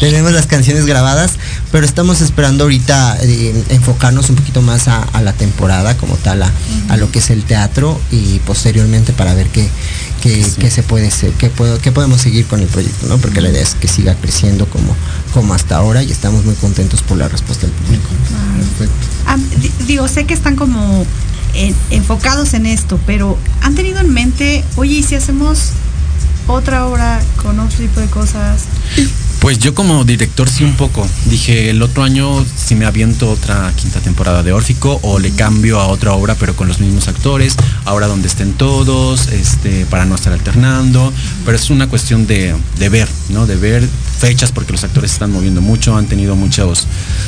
tenemos 0.00 0.32
las 0.32 0.46
canciones 0.46 0.84
grabadas, 0.84 1.34
pero 1.72 1.86
estamos 1.86 2.20
esperando 2.20 2.64
ahorita 2.64 3.16
eh, 3.22 3.64
enfocarnos 3.70 4.28
un 4.30 4.36
poquito 4.36 4.60
más 4.62 4.88
a, 4.88 5.02
a 5.02 5.22
la 5.22 5.32
temporada 5.32 5.96
como 5.96 6.16
tal, 6.16 6.42
a, 6.42 6.52
a 6.90 6.96
lo 6.98 7.10
que 7.10 7.18
es 7.20 7.30
el 7.30 7.44
teatro 7.44 7.98
y 8.10 8.38
posteriormente 8.40 9.12
para 9.14 9.32
ver 9.34 9.48
qué, 9.48 9.66
qué, 10.22 10.46
qué 10.60 10.70
se 10.70 10.82
puede 10.82 11.10
ser, 11.10 11.32
qué, 11.32 11.48
puedo, 11.48 11.78
qué 11.80 11.90
podemos 11.90 12.20
seguir 12.20 12.46
con 12.46 12.60
el 12.60 12.66
proyecto, 12.68 13.06
¿no? 13.08 13.16
Porque 13.18 13.40
la 13.40 13.48
idea 13.48 13.62
es 13.62 13.74
que 13.74 13.88
siga 13.88 14.14
creciendo 14.16 14.66
como, 14.66 14.94
como 15.32 15.54
hasta 15.54 15.76
ahora 15.76 16.02
y 16.02 16.12
estamos 16.12 16.44
muy 16.44 16.54
contentos 16.56 17.00
por 17.02 17.16
la 17.16 17.28
respuesta 17.28 17.66
del 17.66 17.74
público. 17.74 18.08
Perfecto. 18.78 19.06
Ah, 19.26 19.36
di- 19.60 19.72
digo, 19.86 20.06
sé 20.08 20.24
que 20.26 20.34
están 20.34 20.56
como 20.56 21.06
en- 21.54 21.74
enfocados 21.90 22.52
en 22.52 22.66
esto, 22.66 23.00
pero 23.06 23.38
¿han 23.62 23.74
tenido 23.74 23.98
en 24.00 24.12
mente, 24.12 24.62
oye, 24.76 24.96
¿y 24.96 25.02
si 25.02 25.14
hacemos 25.14 25.70
otra 26.48 26.86
obra 26.86 27.20
con 27.42 27.58
otro 27.60 27.78
tipo 27.78 27.98
de 28.00 28.06
cosas? 28.08 28.62
Pues 29.42 29.58
yo 29.58 29.74
como 29.74 30.04
director 30.04 30.48
sí 30.48 30.62
un 30.62 30.76
poco. 30.76 31.04
Dije, 31.26 31.68
el 31.68 31.82
otro 31.82 32.04
año 32.04 32.44
si 32.56 32.76
me 32.76 32.86
aviento 32.86 33.28
otra 33.28 33.72
quinta 33.74 33.98
temporada 33.98 34.44
de 34.44 34.52
Órfico 34.52 35.00
o 35.02 35.18
le 35.18 35.32
cambio 35.32 35.80
a 35.80 35.88
otra 35.88 36.12
obra 36.12 36.36
pero 36.36 36.54
con 36.54 36.68
los 36.68 36.78
mismos 36.78 37.08
actores, 37.08 37.56
ahora 37.84 38.06
donde 38.06 38.28
estén 38.28 38.52
todos, 38.52 39.26
este, 39.32 39.84
para 39.86 40.04
no 40.04 40.14
estar 40.14 40.32
alternando. 40.32 41.12
Pero 41.44 41.56
es 41.56 41.70
una 41.70 41.88
cuestión 41.88 42.24
de, 42.28 42.54
de 42.78 42.88
ver, 42.88 43.08
¿no? 43.30 43.44
De 43.46 43.56
ver 43.56 43.82
fechas 44.20 44.52
porque 44.52 44.70
los 44.70 44.84
actores 44.84 45.10
se 45.10 45.16
están 45.16 45.32
moviendo 45.32 45.60
mucho, 45.60 45.96
han 45.96 46.06
tenido 46.06 46.36
muchas 46.36 46.86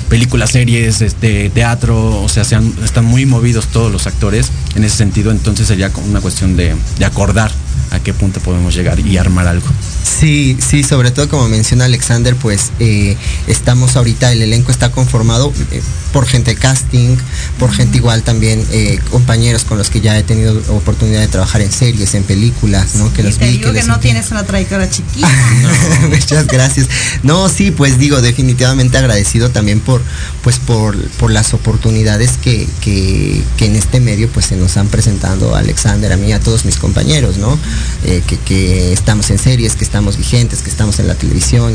películas, 0.08 0.50
series, 0.52 1.00
este, 1.00 1.50
teatro, 1.50 2.22
o 2.22 2.28
sea, 2.28 2.44
se 2.44 2.54
han- 2.54 2.72
están 2.84 3.06
muy 3.06 3.26
movidos 3.26 3.66
todos 3.66 3.90
los 3.90 4.06
actores 4.06 4.52
en 4.76 4.84
ese 4.84 4.98
sentido, 4.98 5.32
entonces 5.32 5.66
sería 5.66 5.90
una 6.08 6.20
cuestión 6.20 6.56
de, 6.56 6.76
de 6.96 7.04
acordar 7.04 7.50
a 7.90 8.00
qué 8.00 8.12
punto 8.12 8.40
podemos 8.40 8.74
llegar 8.74 8.98
y 9.00 9.16
armar 9.16 9.46
algo. 9.46 9.66
Sí, 10.04 10.56
sí, 10.60 10.82
sobre 10.82 11.10
todo 11.10 11.28
como 11.28 11.48
menciona 11.48 11.86
Alexander, 11.86 12.36
pues 12.36 12.72
eh, 12.78 13.16
estamos 13.46 13.96
ahorita, 13.96 14.32
el 14.32 14.42
elenco 14.42 14.70
está 14.70 14.90
conformado 14.90 15.52
eh, 15.70 15.82
por 16.12 16.26
gente 16.26 16.54
casting, 16.54 17.16
por 17.58 17.72
gente 17.72 17.96
igual 17.96 18.22
también, 18.22 18.64
eh, 18.70 19.00
compañeros 19.10 19.64
con 19.64 19.78
los 19.78 19.90
que 19.90 20.00
ya 20.00 20.16
he 20.18 20.22
tenido 20.22 20.56
oportunidad 20.68 21.20
de 21.20 21.28
trabajar 21.28 21.62
en 21.62 21.72
series, 21.72 22.14
en 22.14 22.22
películas, 22.22 22.94
¿no? 22.96 23.12
Que 23.12 23.22
y 23.22 23.24
los 23.24 23.38
te 23.38 23.46
vi, 23.46 23.58
digo 23.58 23.72
que, 23.72 23.82
no 23.82 23.98
tienes 23.98 24.30
una 24.30 24.44
trayectoria 24.44 24.88
chiquita. 24.88 25.28
Muchas 26.08 26.46
gracias. 26.46 26.88
No, 27.22 27.48
sí, 27.48 27.70
pues 27.70 27.98
digo, 27.98 28.20
definitivamente 28.20 28.98
agradecido 28.98 29.50
también 29.50 29.80
por, 29.80 30.02
pues 30.42 30.58
por, 30.58 30.96
por 31.12 31.30
las 31.30 31.54
oportunidades 31.54 32.32
que, 32.40 32.68
que, 32.80 33.42
que 33.56 33.66
en 33.66 33.76
este 33.76 34.00
medio 34.00 34.28
pues 34.28 34.46
se 34.46 34.56
nos 34.56 34.76
han 34.76 34.88
presentado 34.88 35.56
a 35.56 35.60
Alexander, 35.60 36.12
a 36.12 36.16
mí, 36.16 36.32
a 36.32 36.40
todos 36.40 36.64
mis 36.64 36.76
compañeros, 36.76 37.38
¿no? 37.38 37.58
Eh, 38.04 38.22
que, 38.46 38.92
estamos 38.92 39.30
en 39.30 39.38
series, 39.38 39.76
que 39.76 39.84
estamos 39.84 40.18
vigentes, 40.18 40.60
que 40.60 40.68
estamos 40.68 40.98
en 40.98 41.08
la 41.08 41.14
televisión 41.14 41.72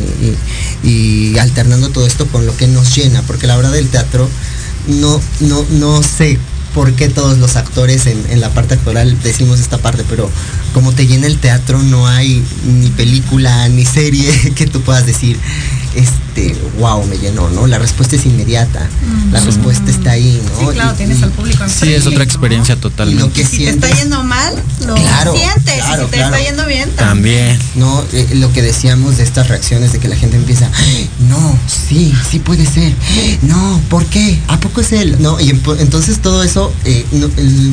y, 0.84 1.38
alternando 1.39 1.89
todo 1.89 2.06
esto 2.06 2.28
con 2.28 2.45
lo 2.45 2.56
que 2.56 2.67
nos 2.67 2.95
llena, 2.95 3.24
porque 3.24 3.48
la 3.48 3.56
verdad 3.56 3.72
del 3.72 3.88
teatro 3.88 4.30
no, 4.88 5.19
no, 5.39 5.65
no 5.72 6.04
sé 6.04 6.38
por 6.74 6.93
qué 6.93 7.10
todos 7.10 7.39
los 7.39 7.56
actores 7.56 8.06
en 8.06 8.39
la 8.39 8.54
parte 8.54 8.76
actoral 8.76 9.17
decimos 9.24 9.60
esta 9.60 9.80
parte, 9.80 10.04
pero 10.08 10.30
como 10.74 10.93
te 10.93 11.08
llena 11.08 11.26
el 11.28 11.39
teatro 11.39 11.82
no 11.82 12.08
hay 12.08 12.43
ni 12.65 12.89
película 12.89 13.67
ni 13.69 13.86
serie 13.86 14.32
que 14.56 14.67
tú 14.67 14.82
puedas 14.82 15.06
decir 15.06 15.38
este, 15.95 16.56
wow, 16.80 17.06
me 17.06 17.17
llenó, 17.17 17.49
¿no? 17.49 17.67
La 17.67 17.80
respuesta 17.80 18.15
es 18.15 18.25
inmediata, 18.25 18.88
la 19.32 19.39
respuesta 19.41 19.89
está 19.89 20.12
ahí, 20.12 20.41
¿no? 20.54 20.60
Sí, 20.60 20.73
claro, 20.73 20.93
Y- 20.93 20.97
tienes 20.97 21.19
y- 21.19 21.23
al 21.23 21.32
público 21.32 21.58
Sí, 21.67 21.71
enfrente, 21.73 21.95
es 21.97 22.06
otra 22.08 22.17
¿no? 22.19 22.23
experiencia 22.23 22.73
y 22.73 22.75
lo 22.75 22.82
totalmente. 22.82 23.34
que 23.41 23.45
Si 23.47 23.58
te 23.60 23.69
está 23.69 23.89
yendo 23.89 24.23
mal, 24.23 24.54
lo 24.86 24.95
Claro, 24.95 25.34
sientes. 25.36 25.75
claro, 25.75 26.04
y 26.04 26.06
si 26.06 26.12
te 26.12 26.17
claro. 26.17 26.36
está 26.36 26.47
yendo 26.47 26.65
bien, 26.65 26.89
También. 26.91 27.60
¿no? 27.75 28.04
Eh, 28.13 28.28
lo 28.36 28.52
que 28.54 28.62
decíamos 28.62 29.17
de 29.17 29.23
estas 29.23 29.47
reacciones 29.47 29.91
de 29.93 29.99
que 29.99 30.08
la 30.08 30.15
gente 30.15 30.38
empieza, 30.38 30.69
no, 31.28 31.58
sí, 31.67 32.13
sí 32.30 32.39
puede 32.39 32.65
ser, 32.65 32.93
no, 33.41 33.82
¿por 33.89 34.06
qué? 34.06 34.39
¿A 34.47 34.60
poco 34.60 34.82
es 34.82 34.91
él? 34.91 35.17
No, 35.19 35.39
y 35.39 35.49
entonces 35.49 36.19
todo 36.21 36.43
eso, 36.43 36.71
eh, 36.86 37.06
no, 37.12 37.30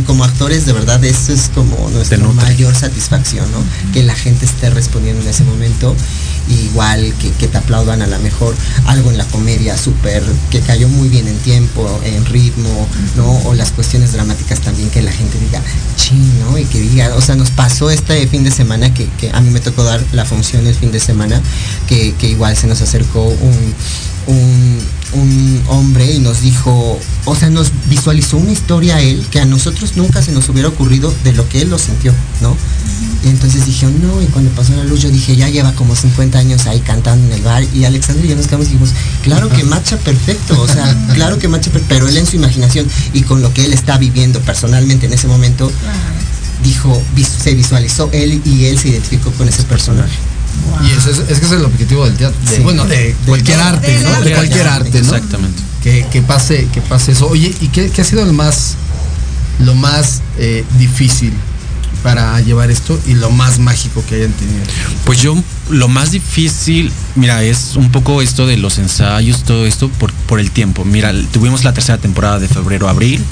como 0.06 0.24
actores, 0.24 0.66
de 0.66 0.72
verdad, 0.72 1.04
eso 1.04 1.32
es 1.32 1.50
como 1.54 1.88
nuestra 1.90 2.16
mayor 2.18 2.74
satisfacción, 2.74 3.46
¿no? 3.52 3.58
Que 3.92 4.02
la 4.02 4.14
gente 4.14 4.44
esté 4.46 4.70
respondiendo 4.70 5.22
en 5.22 5.28
ese 5.28 5.44
momento, 5.44 5.94
igual 6.48 7.14
que, 7.20 7.46
te 7.46 7.56
aplaudan 7.56 8.02
a 8.02 8.06
lo 8.06 8.18
mejor 8.20 8.54
algo 8.86 9.10
en 9.10 9.18
la 9.18 9.24
comedia 9.26 9.76
súper, 9.76 10.22
que 10.50 10.60
cayó 10.60 10.88
muy 10.88 11.08
bien 11.08 11.28
en 11.28 11.38
tiempo, 11.38 12.00
en 12.04 12.24
ritmo, 12.26 12.88
¿no? 13.16 13.30
O 13.44 13.54
las 13.54 13.70
cuestiones 13.70 14.12
dramáticas 14.12 14.60
también, 14.60 14.90
que 14.90 15.02
la 15.02 15.12
gente 15.12 15.38
diga, 15.38 15.62
chin, 15.96 16.40
¿no? 16.40 16.58
Y 16.58 16.64
que 16.64 16.80
diga, 16.80 17.14
o 17.14 17.20
sea, 17.20 17.36
nos 17.36 17.50
pasó 17.50 17.90
este 17.90 18.26
fin 18.26 18.44
de 18.44 18.50
semana, 18.50 18.92
que, 18.92 19.08
a 19.32 19.40
mí 19.40 19.50
me 19.50 19.60
tocó 19.60 19.84
dar 19.84 20.02
la 20.12 20.24
función 20.24 20.66
el 20.66 20.74
fin 20.74 20.92
de 20.92 21.00
semana, 21.00 21.40
que, 21.86 22.14
que 22.14 22.28
igual 22.28 22.56
se 22.56 22.66
nos 22.66 22.80
acercó 22.80 23.22
un, 23.24 23.74
un 25.16 25.62
hombre 25.68 26.12
y 26.12 26.18
nos 26.18 26.42
dijo, 26.42 26.98
o 27.24 27.34
sea, 27.34 27.50
nos 27.50 27.72
visualizó 27.88 28.36
una 28.36 28.52
historia 28.52 28.96
a 28.96 29.00
él 29.00 29.26
que 29.30 29.40
a 29.40 29.44
nosotros 29.44 29.96
nunca 29.96 30.22
se 30.22 30.32
nos 30.32 30.48
hubiera 30.48 30.68
ocurrido 30.68 31.12
de 31.24 31.32
lo 31.32 31.48
que 31.48 31.62
él 31.62 31.70
lo 31.70 31.78
sintió, 31.78 32.12
¿no? 32.40 32.56
Y 33.24 33.28
entonces 33.28 33.66
dije, 33.66 33.86
no, 33.86 34.22
y 34.22 34.26
cuando 34.26 34.50
pasó 34.52 34.74
la 34.76 34.84
luz 34.84 35.02
yo 35.02 35.10
dije, 35.10 35.34
ya 35.36 35.48
lleva 35.48 35.72
como 35.72 35.96
50 35.96 36.38
años 36.38 36.66
ahí 36.66 36.80
cantando 36.80 37.26
en 37.26 37.32
el 37.32 37.42
bar 37.42 37.64
y 37.74 37.84
Alexander 37.84 38.24
y 38.24 38.28
yo 38.28 38.36
nos 38.36 38.46
quedamos 38.46 38.68
y 38.68 38.70
dijimos, 38.70 38.90
claro 39.22 39.48
que 39.48 39.64
marcha 39.64 39.96
perfecto, 39.96 40.60
o 40.60 40.68
sea, 40.68 40.96
claro 41.14 41.38
que 41.38 41.48
marcha 41.48 41.70
perfecto, 41.70 41.94
pero 41.94 42.08
él 42.08 42.16
en 42.16 42.26
su 42.26 42.36
imaginación 42.36 42.86
y 43.12 43.22
con 43.22 43.42
lo 43.42 43.52
que 43.52 43.64
él 43.64 43.72
está 43.72 43.98
viviendo 43.98 44.40
personalmente 44.40 45.06
en 45.06 45.12
ese 45.12 45.26
momento, 45.26 45.70
dijo, 46.62 47.02
se 47.42 47.54
visualizó 47.54 48.10
él 48.12 48.40
y 48.44 48.66
él 48.66 48.78
se 48.78 48.88
identificó 48.88 49.30
con 49.32 49.48
ese 49.48 49.62
personaje. 49.64 50.16
Y 50.86 50.90
eso 50.90 51.10
es, 51.10 51.18
es 51.18 51.24
que 51.26 51.32
ese 51.34 51.46
es 51.46 51.52
el 51.52 51.64
objetivo 51.64 52.04
del 52.04 52.14
teatro. 52.16 52.38
de- 52.50 52.56
Sí. 52.56 52.62
bueno, 52.62 52.84
de 52.86 53.14
cualquier 53.26 53.58
todo. 53.58 53.68
arte, 53.68 53.98
¿no? 54.02 54.20
De 54.22 54.32
cualquier 54.34 54.66
arte, 54.68 54.90
¿no? 55.02 55.14
Exactamente. 55.14 55.62
Que, 55.82 56.06
que 56.10 56.22
pase, 56.22 56.68
que 56.72 56.80
pase 56.80 57.12
eso. 57.12 57.28
Oye, 57.28 57.54
¿y 57.60 57.68
qué, 57.68 57.90
qué 57.90 58.02
ha 58.02 58.04
sido 58.04 58.24
lo 58.24 58.32
más, 58.32 58.74
lo 59.60 59.74
más 59.74 60.20
eh, 60.38 60.64
difícil 60.78 61.32
para 62.02 62.40
llevar 62.40 62.70
esto 62.70 62.98
y 63.06 63.14
lo 63.14 63.30
más 63.30 63.58
mágico 63.58 64.02
que 64.08 64.16
hayan 64.16 64.32
tenido? 64.32 64.64
Pues 65.04 65.20
yo 65.22 65.36
lo 65.70 65.88
más 65.88 66.10
difícil, 66.12 66.92
mira, 67.14 67.42
es 67.42 67.74
un 67.76 67.90
poco 67.90 68.20
esto 68.22 68.46
de 68.46 68.56
los 68.56 68.78
ensayos, 68.78 69.44
todo 69.44 69.66
esto 69.66 69.88
por, 69.88 70.12
por 70.12 70.40
el 70.40 70.50
tiempo. 70.50 70.84
Mira, 70.84 71.12
tuvimos 71.32 71.64
la 71.64 71.72
tercera 71.72 71.98
temporada 71.98 72.38
de 72.38 72.48
febrero 72.48 72.86
a 72.88 72.90
abril, 72.90 73.24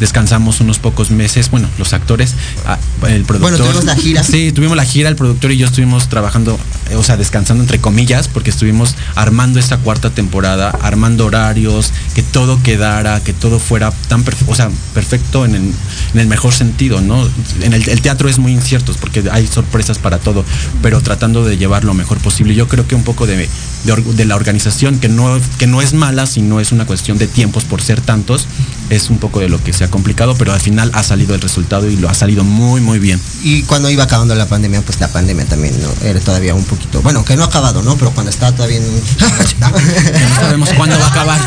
descansamos 0.00 0.60
unos 0.60 0.78
pocos 0.78 1.10
meses, 1.10 1.50
bueno, 1.50 1.68
los 1.78 1.92
actores, 1.92 2.34
ah, 2.66 2.78
el 3.08 3.24
productor. 3.24 3.58
tuvimos 3.58 3.84
la 3.84 3.96
gira. 3.96 4.22
Sí, 4.22 4.52
tuvimos 4.52 4.76
la 4.76 4.84
gira, 4.84 5.08
el 5.08 5.16
productor 5.16 5.52
y 5.52 5.56
yo 5.56 5.66
estuvimos 5.66 6.08
trabajando, 6.08 6.58
o 6.96 7.02
sea, 7.02 7.16
descansando 7.16 7.62
entre 7.62 7.80
comillas, 7.80 8.28
porque 8.28 8.50
estuvimos 8.50 8.94
armando 9.14 9.58
esta 9.58 9.78
cuarta 9.78 10.10
temporada, 10.10 10.70
armando 10.82 11.26
horarios, 11.26 11.92
que 12.14 12.22
todo 12.22 12.62
quedara, 12.62 13.20
que 13.20 13.32
todo 13.32 13.58
fuera 13.58 13.90
tan 14.08 14.24
perfecto, 14.24 14.52
o 14.52 14.54
sea, 14.54 14.70
perfecto 14.94 15.44
en 15.44 15.54
el, 15.54 15.72
en 16.14 16.20
el 16.20 16.26
mejor 16.26 16.52
sentido, 16.52 17.00
¿no? 17.00 17.28
En 17.62 17.74
el, 17.74 17.88
el 17.88 18.00
teatro 18.00 18.28
es 18.28 18.38
muy 18.38 18.52
incierto, 18.52 18.94
porque 19.00 19.24
hay 19.30 19.46
sorpresas 19.46 19.98
para 19.98 20.18
todo, 20.18 20.44
pero 20.82 21.00
tratando 21.00 21.44
de 21.44 21.56
llevar 21.56 21.84
lo 21.84 21.94
mejor 21.94 22.18
posible. 22.18 22.54
Yo 22.54 22.68
creo 22.68 22.86
que 22.86 22.94
un 22.94 23.04
poco 23.04 23.26
de, 23.26 23.48
de, 23.84 24.24
la 24.24 24.36
organización, 24.36 24.98
que 24.98 25.08
no, 25.08 25.38
que 25.58 25.66
no 25.66 25.80
es 25.80 25.94
mala, 25.94 26.26
sino 26.26 26.60
es 26.60 26.72
una 26.72 26.86
cuestión 26.86 27.18
de 27.18 27.26
tiempos 27.26 27.64
por 27.64 27.82
ser 27.82 28.00
tantos, 28.00 28.46
es 28.90 29.10
un 29.10 29.18
poco 29.18 29.40
de 29.40 29.48
lo 29.48 29.62
que 29.62 29.72
se 29.72 29.84
ha 29.84 29.90
complicado, 29.90 30.34
pero 30.36 30.52
al 30.52 30.60
final 30.60 30.90
ha 30.94 31.02
salido 31.02 31.34
el 31.34 31.40
resultado 31.40 31.88
y 31.88 31.96
lo 31.96 32.08
ha 32.08 32.14
salido 32.14 32.44
muy, 32.44 32.80
muy 32.80 32.98
bien. 32.98 33.20
Y 33.42 33.62
cuando 33.62 33.90
iba 33.90 34.04
acabando 34.04 34.34
la 34.34 34.46
pandemia, 34.46 34.82
pues 34.82 35.00
la 35.00 35.08
pandemia 35.08 35.44
también 35.46 35.74
¿no? 35.80 36.06
era 36.06 36.20
todavía 36.20 36.54
un 36.54 36.64
poquito, 36.64 37.02
bueno, 37.02 37.24
que 37.24 37.36
no 37.36 37.42
ha 37.42 37.46
acabado, 37.46 37.82
¿no? 37.82 37.96
Pero 37.96 38.10
cuando 38.10 38.30
estaba 38.30 38.52
todavía 38.52 38.78
en 38.78 38.84
un, 38.84 39.00
No 39.60 40.34
sabemos 40.36 40.70
cuándo 40.74 40.98
va 40.98 41.06
a 41.06 41.08
acabar. 41.08 41.40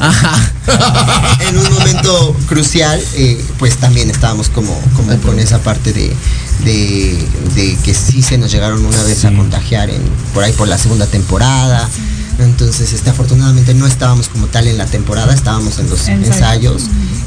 Ajá. 0.00 0.52
en 1.48 1.58
un 1.58 1.72
momento 1.72 2.36
crucial, 2.46 3.02
eh, 3.14 3.42
pues 3.58 3.76
también 3.76 4.10
estábamos 4.10 4.48
como, 4.48 4.78
como 4.94 5.16
con 5.20 5.38
esa 5.38 5.58
parte 5.60 5.92
de, 5.92 6.14
de, 6.64 7.18
de 7.54 7.76
que 7.84 7.94
sí 7.94 8.22
se 8.22 8.38
nos 8.38 8.50
llegaron 8.52 8.84
una 8.84 9.02
vez 9.04 9.24
a 9.24 9.30
Sí. 9.30 9.36
contagiar 9.36 9.90
en, 9.90 10.02
por 10.34 10.44
ahí 10.44 10.52
por 10.52 10.68
la 10.68 10.78
segunda 10.78 11.06
temporada. 11.06 11.88
Entonces, 12.40 12.92
este, 12.92 13.10
afortunadamente 13.10 13.74
no 13.74 13.86
estábamos 13.86 14.28
como 14.28 14.46
tal 14.46 14.68
en 14.68 14.78
la 14.78 14.86
temporada, 14.86 15.34
estábamos 15.34 15.78
en 15.80 15.90
los 15.90 16.06
Ensayo. 16.06 16.32
ensayos 16.32 16.82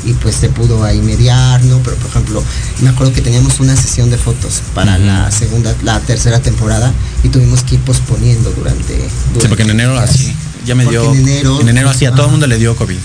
y 0.06 0.14
pues 0.14 0.36
se 0.36 0.48
pudo 0.48 0.86
ahí 0.86 1.02
mediar, 1.02 1.62
¿no? 1.66 1.80
Pero 1.80 1.98
por 1.98 2.10
ejemplo, 2.12 2.42
me 2.82 2.90
acuerdo 2.90 3.12
que 3.12 3.22
teníamos 3.22 3.60
una 3.60 3.76
sesión 3.76 4.10
de 4.10 4.18
fotos 4.18 4.62
para 4.74 4.98
la 4.98 5.30
segunda, 5.30 5.76
la 5.84 6.00
tercera 6.00 6.40
temporada 6.40 6.94
y 7.26 7.28
tuvimos 7.30 7.62
que 7.64 7.76
ir 7.76 7.82
posponiendo 7.82 8.52
durante. 8.52 8.96
Sí, 8.96 9.02
durante 9.34 9.50
porque 9.50 9.64
en 9.64 9.70
enero 9.72 9.94
días. 9.94 10.10
así, 10.10 10.34
ya 10.66 10.76
me 10.76 10.86
Porque 10.86 11.00
dio. 11.00 11.12
En 11.14 11.20
enero, 11.20 11.60
en 11.62 11.68
enero 11.70 11.90
así, 11.90 12.06
a 12.06 12.12
todo 12.14 12.28
el 12.28 12.32
mundo 12.32 12.48
le 12.48 12.58
dio 12.58 12.74
COVID. 12.78 12.98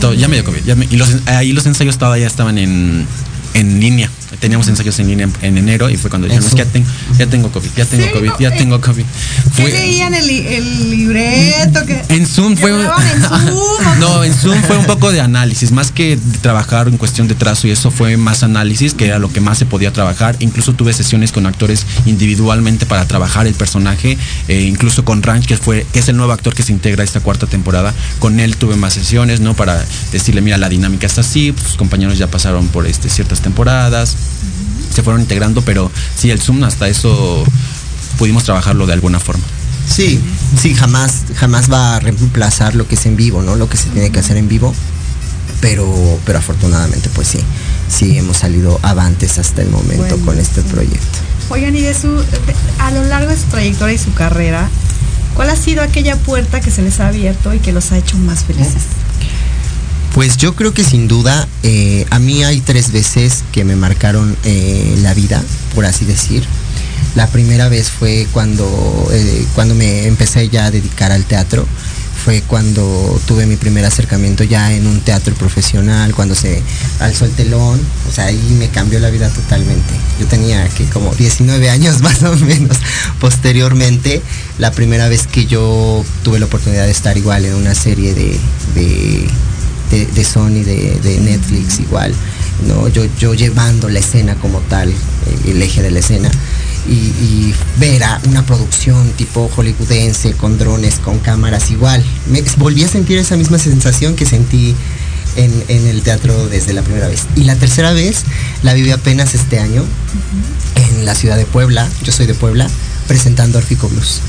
Todo- 0.00 0.14
ya 0.14 0.28
me 0.28 0.36
dio 0.36 0.44
COVID. 0.44 0.62
ya 0.64 0.76
me- 0.76 0.86
y 0.88 0.96
los, 0.96 1.08
ahí 1.26 1.52
los 1.52 1.66
ensayos 1.66 1.98
todavía 1.98 2.28
estaban 2.28 2.56
en, 2.56 3.04
en 3.54 3.80
línea. 3.80 4.08
Teníamos 4.40 4.68
ensayos 4.68 4.98
en 4.98 5.08
línea 5.08 5.24
en, 5.26 5.32
en 5.42 5.58
enero 5.58 5.88
y 5.90 5.96
fue 5.96 6.10
cuando 6.10 6.28
dijimos 6.28 6.52
ya, 6.54 6.64
tengo- 6.64 6.88
ya 7.18 7.26
tengo 7.26 7.50
COVID, 7.50 7.68
ya 7.76 7.84
tengo. 7.84 8.12
COVID, 8.12 8.30
ya 8.38 8.48
Eh, 8.48 8.58
tengo 8.58 8.80
COVID. 8.80 9.02
¿Qué 9.56 9.62
Fue- 9.62 9.70
leían 9.72 10.14
el, 10.14 10.28
el 10.30 10.90
libreto? 10.90 11.84
que 11.86 12.02
En 12.08 12.26
Zoom 12.26 12.54
que 12.54 12.60
fue. 12.62 12.70
en 12.70 13.22
Zoom, 13.22 13.48
¿o 13.56 13.94
no, 13.98 14.24
en 14.24 14.34
Zoom 14.34 14.60
fue 14.62 14.76
un 14.76 14.84
poco 14.86 15.10
de 15.12 15.20
análisis, 15.20 15.72
más 15.72 15.90
que 15.90 16.16
de 16.16 16.38
trabajar 16.38 16.88
en 16.88 16.96
cuestión 16.96 17.28
de 17.28 17.34
trazo 17.34 17.66
y 17.66 17.70
eso 17.70 17.90
fue 17.90 18.16
más 18.16 18.42
análisis, 18.42 18.94
que 18.94 19.06
era 19.06 19.18
lo 19.18 19.32
que 19.32 19.40
más 19.40 19.58
se 19.58 19.66
podía 19.66 19.92
trabajar. 19.92 20.36
Incluso 20.40 20.74
tuve 20.74 20.92
sesiones 20.92 21.32
con 21.32 21.46
actores 21.46 21.84
individualmente 22.06 22.86
para 22.86 23.04
trabajar 23.06 23.46
el 23.46 23.54
personaje, 23.54 24.16
eh, 24.48 24.60
incluso 24.62 25.04
con 25.04 25.22
Ranch, 25.22 25.46
que 25.46 25.56
fue, 25.56 25.86
que 25.92 25.98
es 26.00 26.08
el 26.08 26.16
nuevo 26.16 26.32
actor 26.32 26.54
que 26.54 26.62
se 26.62 26.72
integra 26.72 27.02
a 27.02 27.04
esta 27.04 27.20
cuarta 27.20 27.46
temporada. 27.46 27.94
Con 28.18 28.40
él 28.40 28.56
tuve 28.56 28.76
más 28.76 28.94
sesiones, 28.94 29.40
¿no? 29.40 29.54
Para 29.54 29.84
decirle, 30.12 30.40
mira, 30.40 30.56
la 30.58 30.68
dinámica 30.68 31.06
está 31.06 31.20
así, 31.20 31.52
pues, 31.52 31.66
sus 31.66 31.76
compañeros 31.76 32.18
ya 32.18 32.26
pasaron 32.28 32.68
por 32.68 32.86
este, 32.86 33.08
ciertas 33.08 33.40
temporadas, 33.40 34.16
se 34.94 35.02
fueron 35.02 35.20
integrando, 35.20 35.62
pero 35.62 35.90
sí, 36.16 36.30
el 36.30 36.40
Zoom 36.40 36.64
hasta 36.64 36.88
eso 36.88 37.44
pudimos 38.18 38.44
trabajarlo 38.44 38.86
de 38.86 38.92
alguna 38.94 39.20
forma. 39.20 39.44
Sí, 39.88 40.18
sí, 40.60 40.74
jamás, 40.74 41.12
jamás 41.36 41.70
va 41.70 41.96
a 41.96 42.00
reemplazar 42.00 42.74
lo 42.74 42.88
que 42.88 42.94
es 42.96 43.06
en 43.06 43.16
vivo, 43.16 43.42
¿no? 43.42 43.54
Lo 43.56 43.68
que 43.68 43.76
se 43.76 43.88
tiene 43.90 44.10
que 44.10 44.18
hacer 44.20 44.36
en 44.36 44.48
vivo. 44.48 44.74
Pero, 45.60 46.18
pero 46.26 46.38
afortunadamente, 46.38 47.08
pues 47.14 47.28
sí, 47.28 47.38
sí 47.88 48.18
hemos 48.18 48.38
salido 48.38 48.78
avantes 48.82 49.38
hasta 49.38 49.62
el 49.62 49.70
momento 49.70 50.02
Bueno, 50.16 50.24
con 50.26 50.38
este 50.38 50.60
sí. 50.62 50.68
proyecto. 50.70 51.18
Oigan, 51.48 51.74
y 51.74 51.80
de 51.80 51.94
su, 51.94 52.08
de- 52.10 52.24
a 52.78 52.90
lo 52.90 53.02
largo 53.04 53.30
de 53.30 53.36
su 53.36 53.44
trayectoria 53.44 53.94
y 53.94 53.98
su 53.98 54.12
carrera, 54.12 54.68
¿cuál 55.34 55.48
ha 55.50 55.56
sido 55.56 55.82
aquella 55.82 56.16
puerta 56.16 56.60
que 56.60 56.70
se 56.70 56.82
les 56.82 57.00
ha 57.00 57.08
abierto 57.08 57.54
y 57.54 57.58
que 57.58 57.72
los 57.72 57.90
ha 57.92 57.98
hecho 57.98 58.18
más 58.18 58.44
felices? 58.44 58.82
Pues 60.14 60.36
yo 60.36 60.54
creo 60.54 60.72
que 60.72 60.84
sin 60.84 61.08
duda, 61.08 61.46
eh, 61.62 62.06
a 62.10 62.18
mí 62.18 62.42
hay 62.42 62.60
tres 62.60 62.90
veces 62.90 63.44
que 63.52 63.64
me 63.64 63.76
marcaron 63.76 64.36
eh, 64.44 64.96
la 65.02 65.14
vida, 65.14 65.42
por 65.74 65.84
así 65.84 66.04
decir. 66.04 66.44
La 67.14 67.26
primera 67.28 67.68
vez 67.68 67.90
fue 67.90 68.26
cuando, 68.32 69.08
eh, 69.10 69.46
cuando 69.54 69.74
me 69.74 70.06
empecé 70.06 70.48
ya 70.48 70.66
a 70.66 70.70
dedicar 70.70 71.12
al 71.12 71.24
teatro. 71.24 71.66
Fue 72.24 72.42
cuando 72.42 73.20
tuve 73.26 73.46
mi 73.46 73.56
primer 73.56 73.84
acercamiento 73.84 74.42
ya 74.42 74.72
en 74.72 74.86
un 74.86 75.00
teatro 75.00 75.34
profesional, 75.34 76.14
cuando 76.14 76.34
se 76.34 76.60
alzó 76.98 77.24
el 77.24 77.30
telón. 77.32 77.80
O 78.08 78.12
sea, 78.12 78.26
ahí 78.26 78.56
me 78.58 78.68
cambió 78.68 78.98
la 78.98 79.10
vida 79.10 79.28
totalmente. 79.28 79.94
Yo 80.20 80.26
tenía 80.26 80.66
que 80.68 80.84
como 80.86 81.14
19 81.14 81.70
años 81.70 82.00
más 82.02 82.22
o 82.22 82.36
menos. 82.36 82.78
Posteriormente, 83.20 84.20
la 84.58 84.72
primera 84.72 85.08
vez 85.08 85.26
que 85.26 85.46
yo 85.46 86.04
tuve 86.22 86.38
la 86.38 86.46
oportunidad 86.46 86.84
de 86.84 86.90
estar 86.92 87.16
igual 87.16 87.44
en 87.44 87.54
una 87.54 87.74
serie 87.74 88.12
de, 88.12 88.38
de 88.74 89.28
de, 89.90 90.06
de 90.06 90.24
Sony, 90.24 90.62
de, 90.64 90.98
de 91.02 91.20
Netflix 91.20 91.80
igual, 91.80 92.12
¿no? 92.66 92.88
Yo, 92.88 93.04
yo 93.18 93.34
llevando 93.34 93.88
la 93.88 93.98
escena 93.98 94.34
como 94.36 94.58
tal, 94.60 94.90
eh, 94.90 94.94
el 95.46 95.62
eje 95.62 95.82
de 95.82 95.90
la 95.90 96.00
escena, 96.00 96.30
y, 96.88 96.92
y 96.92 97.54
ver 97.78 98.04
a 98.04 98.20
una 98.28 98.44
producción 98.46 99.10
tipo 99.12 99.48
hollywoodense, 99.48 100.32
con 100.32 100.58
drones, 100.58 100.96
con 100.96 101.18
cámaras 101.18 101.70
igual. 101.70 102.02
Me, 102.30 102.42
volví 102.58 102.84
a 102.84 102.88
sentir 102.88 103.18
esa 103.18 103.36
misma 103.36 103.58
sensación 103.58 104.14
que 104.14 104.24
sentí 104.24 104.74
en, 105.36 105.64
en 105.68 105.86
el 105.86 106.02
teatro 106.02 106.48
desde 106.48 106.72
la 106.72 106.82
primera 106.82 107.08
vez. 107.08 107.26
Y 107.34 107.44
la 107.44 107.56
tercera 107.56 107.92
vez 107.92 108.24
la 108.62 108.74
viví 108.74 108.90
apenas 108.90 109.34
este 109.34 109.58
año 109.58 109.84
en 110.74 111.04
la 111.04 111.14
ciudad 111.14 111.36
de 111.36 111.44
Puebla, 111.44 111.88
yo 112.02 112.12
soy 112.12 112.26
de 112.26 112.34
Puebla, 112.34 112.68
presentando 113.08 113.58
Orfico 113.58 113.88
Blues 113.88 114.20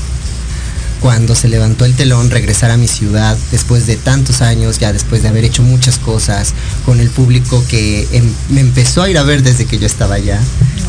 cuando 1.00 1.34
se 1.34 1.48
levantó 1.48 1.84
el 1.84 1.94
telón, 1.94 2.30
regresar 2.30 2.70
a 2.70 2.76
mi 2.76 2.88
ciudad 2.88 3.36
después 3.52 3.86
de 3.86 3.96
tantos 3.96 4.40
años, 4.42 4.78
ya 4.78 4.92
después 4.92 5.22
de 5.22 5.28
haber 5.28 5.44
hecho 5.44 5.62
muchas 5.62 5.98
cosas, 5.98 6.54
con 6.84 7.00
el 7.00 7.10
público 7.10 7.64
que 7.68 8.08
em- 8.12 8.32
me 8.48 8.60
empezó 8.60 9.02
a 9.02 9.10
ir 9.10 9.18
a 9.18 9.22
ver 9.22 9.42
desde 9.42 9.66
que 9.66 9.78
yo 9.78 9.86
estaba 9.86 10.16
allá, 10.16 10.40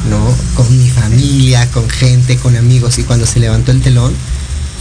¿no? 0.10 0.36
Con 0.56 0.78
mi 0.78 0.90
familia, 0.90 1.70
con 1.72 1.88
gente, 1.90 2.38
con 2.38 2.56
amigos, 2.56 2.98
y 2.98 3.04
cuando 3.04 3.26
se 3.26 3.40
levantó 3.40 3.72
el 3.72 3.82
telón, 3.82 4.14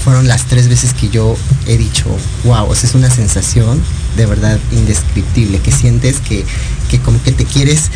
fueron 0.02 0.28
las 0.28 0.46
tres 0.46 0.68
veces 0.68 0.94
que 0.94 1.08
yo 1.08 1.36
he 1.66 1.76
dicho, 1.76 2.06
wow, 2.44 2.64
o 2.66 2.72
es 2.72 2.94
una 2.94 3.10
sensación 3.10 3.82
de 4.16 4.26
verdad 4.26 4.58
indescriptible, 4.72 5.60
que 5.60 5.72
sientes 5.72 6.20
que, 6.20 6.44
que 6.90 7.00
como 7.00 7.22
que 7.22 7.32
te 7.32 7.44
quieres 7.44 7.90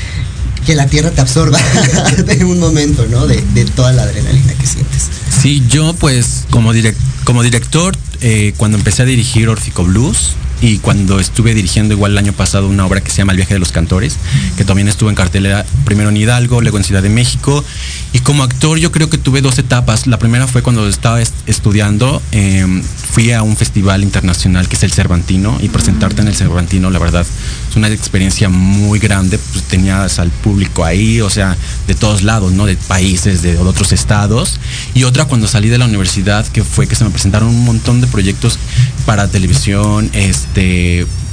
que 0.66 0.74
la 0.74 0.86
tierra 0.86 1.10
te 1.10 1.20
absorba 1.20 1.58
en 2.28 2.44
un 2.44 2.60
momento, 2.60 3.06
¿no? 3.06 3.26
De, 3.26 3.42
de, 3.54 3.64
toda 3.64 3.92
la 3.92 4.02
adrenalina 4.02 4.54
que 4.54 4.66
sientes. 4.66 5.08
Sí, 5.40 5.62
yo 5.68 5.94
pues 5.94 6.46
como, 6.50 6.72
direct, 6.72 6.98
como 7.24 7.42
director, 7.42 7.96
eh, 8.20 8.54
cuando 8.56 8.78
empecé 8.78 9.02
a 9.02 9.06
dirigir 9.06 9.48
Orfico 9.48 9.84
Blues, 9.84 10.34
y 10.62 10.78
cuando 10.78 11.18
estuve 11.18 11.54
dirigiendo 11.54 11.92
igual 11.92 12.12
el 12.12 12.18
año 12.18 12.32
pasado 12.32 12.68
una 12.68 12.86
obra 12.86 13.00
que 13.00 13.10
se 13.10 13.18
llama 13.18 13.32
El 13.32 13.38
viaje 13.38 13.54
de 13.54 13.60
los 13.60 13.72
cantores, 13.72 14.16
que 14.56 14.64
también 14.64 14.86
estuvo 14.86 15.10
en 15.10 15.16
cartelera 15.16 15.66
primero 15.84 16.10
en 16.10 16.16
Hidalgo, 16.16 16.60
luego 16.60 16.78
en 16.78 16.84
Ciudad 16.84 17.02
de 17.02 17.08
México. 17.08 17.64
Y 18.12 18.20
como 18.20 18.44
actor 18.44 18.78
yo 18.78 18.92
creo 18.92 19.10
que 19.10 19.18
tuve 19.18 19.40
dos 19.42 19.58
etapas. 19.58 20.06
La 20.06 20.20
primera 20.20 20.46
fue 20.46 20.62
cuando 20.62 20.88
estaba 20.88 21.20
est 21.20 21.34
estudiando, 21.46 22.22
eh, 22.30 22.64
fui 23.12 23.32
a 23.32 23.42
un 23.42 23.56
festival 23.56 24.04
internacional 24.04 24.68
que 24.68 24.76
es 24.76 24.84
el 24.84 24.92
Cervantino 24.92 25.58
y 25.60 25.68
presentarte 25.68 26.22
en 26.22 26.28
el 26.28 26.34
Cervantino, 26.36 26.90
la 26.90 27.00
verdad, 27.00 27.26
es 27.68 27.76
una 27.76 27.88
experiencia 27.88 28.48
muy 28.48 29.00
grande. 29.00 29.38
Pues 29.38 29.64
tenías 29.64 30.20
al 30.20 30.30
público 30.30 30.84
ahí, 30.84 31.20
o 31.20 31.28
sea, 31.28 31.56
de 31.88 31.94
todos 31.96 32.22
lados, 32.22 32.52
¿no? 32.52 32.66
De 32.66 32.76
países, 32.76 33.42
de 33.42 33.58
otros 33.58 33.90
estados. 33.92 34.60
Y 34.94 35.02
otra 35.04 35.24
cuando 35.24 35.48
salí 35.48 35.68
de 35.68 35.78
la 35.78 35.86
universidad, 35.86 36.46
que 36.46 36.62
fue 36.62 36.86
que 36.86 36.94
se 36.94 37.02
me 37.02 37.10
presentaron 37.10 37.48
un 37.48 37.64
montón 37.64 38.00
de 38.00 38.06
proyectos 38.06 38.58
para 39.04 39.26
televisión, 39.28 40.08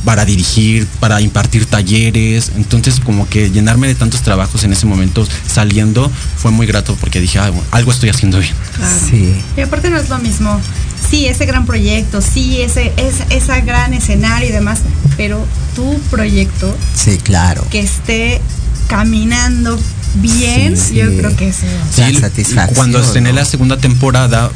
para 0.06 0.26
dirigir, 0.26 0.88
para 1.00 1.22
impartir 1.22 1.66
talleres. 1.66 2.52
Entonces, 2.56 3.00
como 3.00 3.28
que 3.28 3.52
llenarme 3.52 3.88
de 3.88 3.96
tantos 3.96 4.22
trabajos 4.22 4.64
en 4.64 4.74
ese 4.74 4.86
momento 4.86 5.28
saliendo 5.48 6.12
fue 6.38 6.52
muy 6.52 6.68
grato 6.68 6.96
porque 7.00 7.20
dije, 7.20 7.40
ah, 7.40 7.50
bueno, 7.50 7.66
algo 7.72 7.92
estoy 7.92 8.10
haciendo 8.10 8.40
bien. 8.40 8.54
Claro. 8.76 8.96
Sí. 9.10 9.34
Y 9.58 9.62
aparte 9.62 9.90
no 9.90 9.98
es 9.98 10.10
lo 10.10 10.20
mismo. 10.20 10.60
Sí, 11.10 11.26
ese 11.26 11.46
gran 11.46 11.66
proyecto, 11.66 12.22
sí, 12.22 12.62
ese, 12.62 12.94
ese, 12.98 13.26
ese 13.30 13.62
gran 13.62 13.94
escenario 13.94 14.50
y 14.50 14.52
demás, 14.52 14.82
pero 15.18 15.44
tu 15.76 16.00
proyecto. 16.12 16.76
Sí, 16.94 17.18
claro. 17.18 17.66
Que 17.72 17.80
esté 17.80 18.42
caminando 18.88 19.80
bien, 20.16 20.78
sí, 20.78 20.90
sí. 20.90 20.96
yo 20.96 21.08
creo 21.18 21.36
que 21.36 21.50
eso. 21.50 21.66
Sí, 21.96 22.16
satisfacción. 22.16 22.76
Cuando 22.76 23.00
estrené 23.00 23.30
¿no? 23.30 23.36
la 23.36 23.46
segunda 23.46 23.78
temporada, 23.78 24.52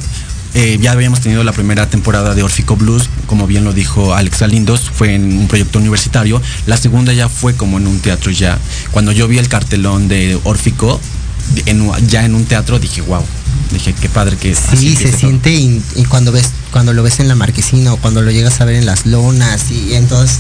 eh, 0.56 0.78
ya 0.80 0.92
habíamos 0.92 1.20
tenido 1.22 1.44
la 1.44 1.52
primera 1.52 1.90
temporada 1.90 2.36
de 2.36 2.44
Orfico 2.44 2.76
Blues, 2.76 3.10
como 3.26 3.48
bien 3.48 3.64
lo 3.64 3.74
dijo 3.74 4.14
Alex 4.14 4.44
Alindos, 4.44 4.82
fue 4.82 5.16
en 5.16 5.38
un 5.38 5.48
proyecto 5.48 5.80
universitario. 5.80 6.42
La 6.68 6.78
segunda 6.78 7.12
ya 7.14 7.28
fue 7.28 7.56
como 7.56 7.78
en 7.78 7.88
un 7.88 8.00
teatro 8.00 8.32
ya. 8.32 8.60
Cuando 8.92 9.12
yo 9.12 9.28
vi 9.28 9.40
el 9.40 9.48
cartelón 9.48 10.08
de 10.08 10.40
Orfico, 10.44 11.00
en, 11.66 11.90
ya 12.08 12.26
en 12.26 12.36
un 12.36 12.46
teatro, 12.46 12.80
dije, 12.80 13.02
wow. 13.02 13.24
Dije, 13.72 13.94
qué 13.94 14.10
padre 14.10 14.38
que 14.38 14.52
es. 14.52 14.60
Sí, 14.78 14.96
se 14.96 15.12
siente 15.12 15.52
y, 15.52 15.82
y, 15.96 16.04
cuando 16.06 16.32
ves, 16.32 16.52
cuando 16.72 16.94
lo 16.94 17.02
ves 17.02 17.20
en 17.20 17.28
la 17.28 17.34
marquesina 17.34 17.94
o 17.94 17.98
cuando 17.98 18.22
lo 18.22 18.30
llegas 18.30 18.62
a 18.62 18.66
ver 18.66 18.76
en 18.76 18.86
las 18.86 19.08
lonas 19.08 19.72
y 19.72 19.96
entonces 19.96 20.40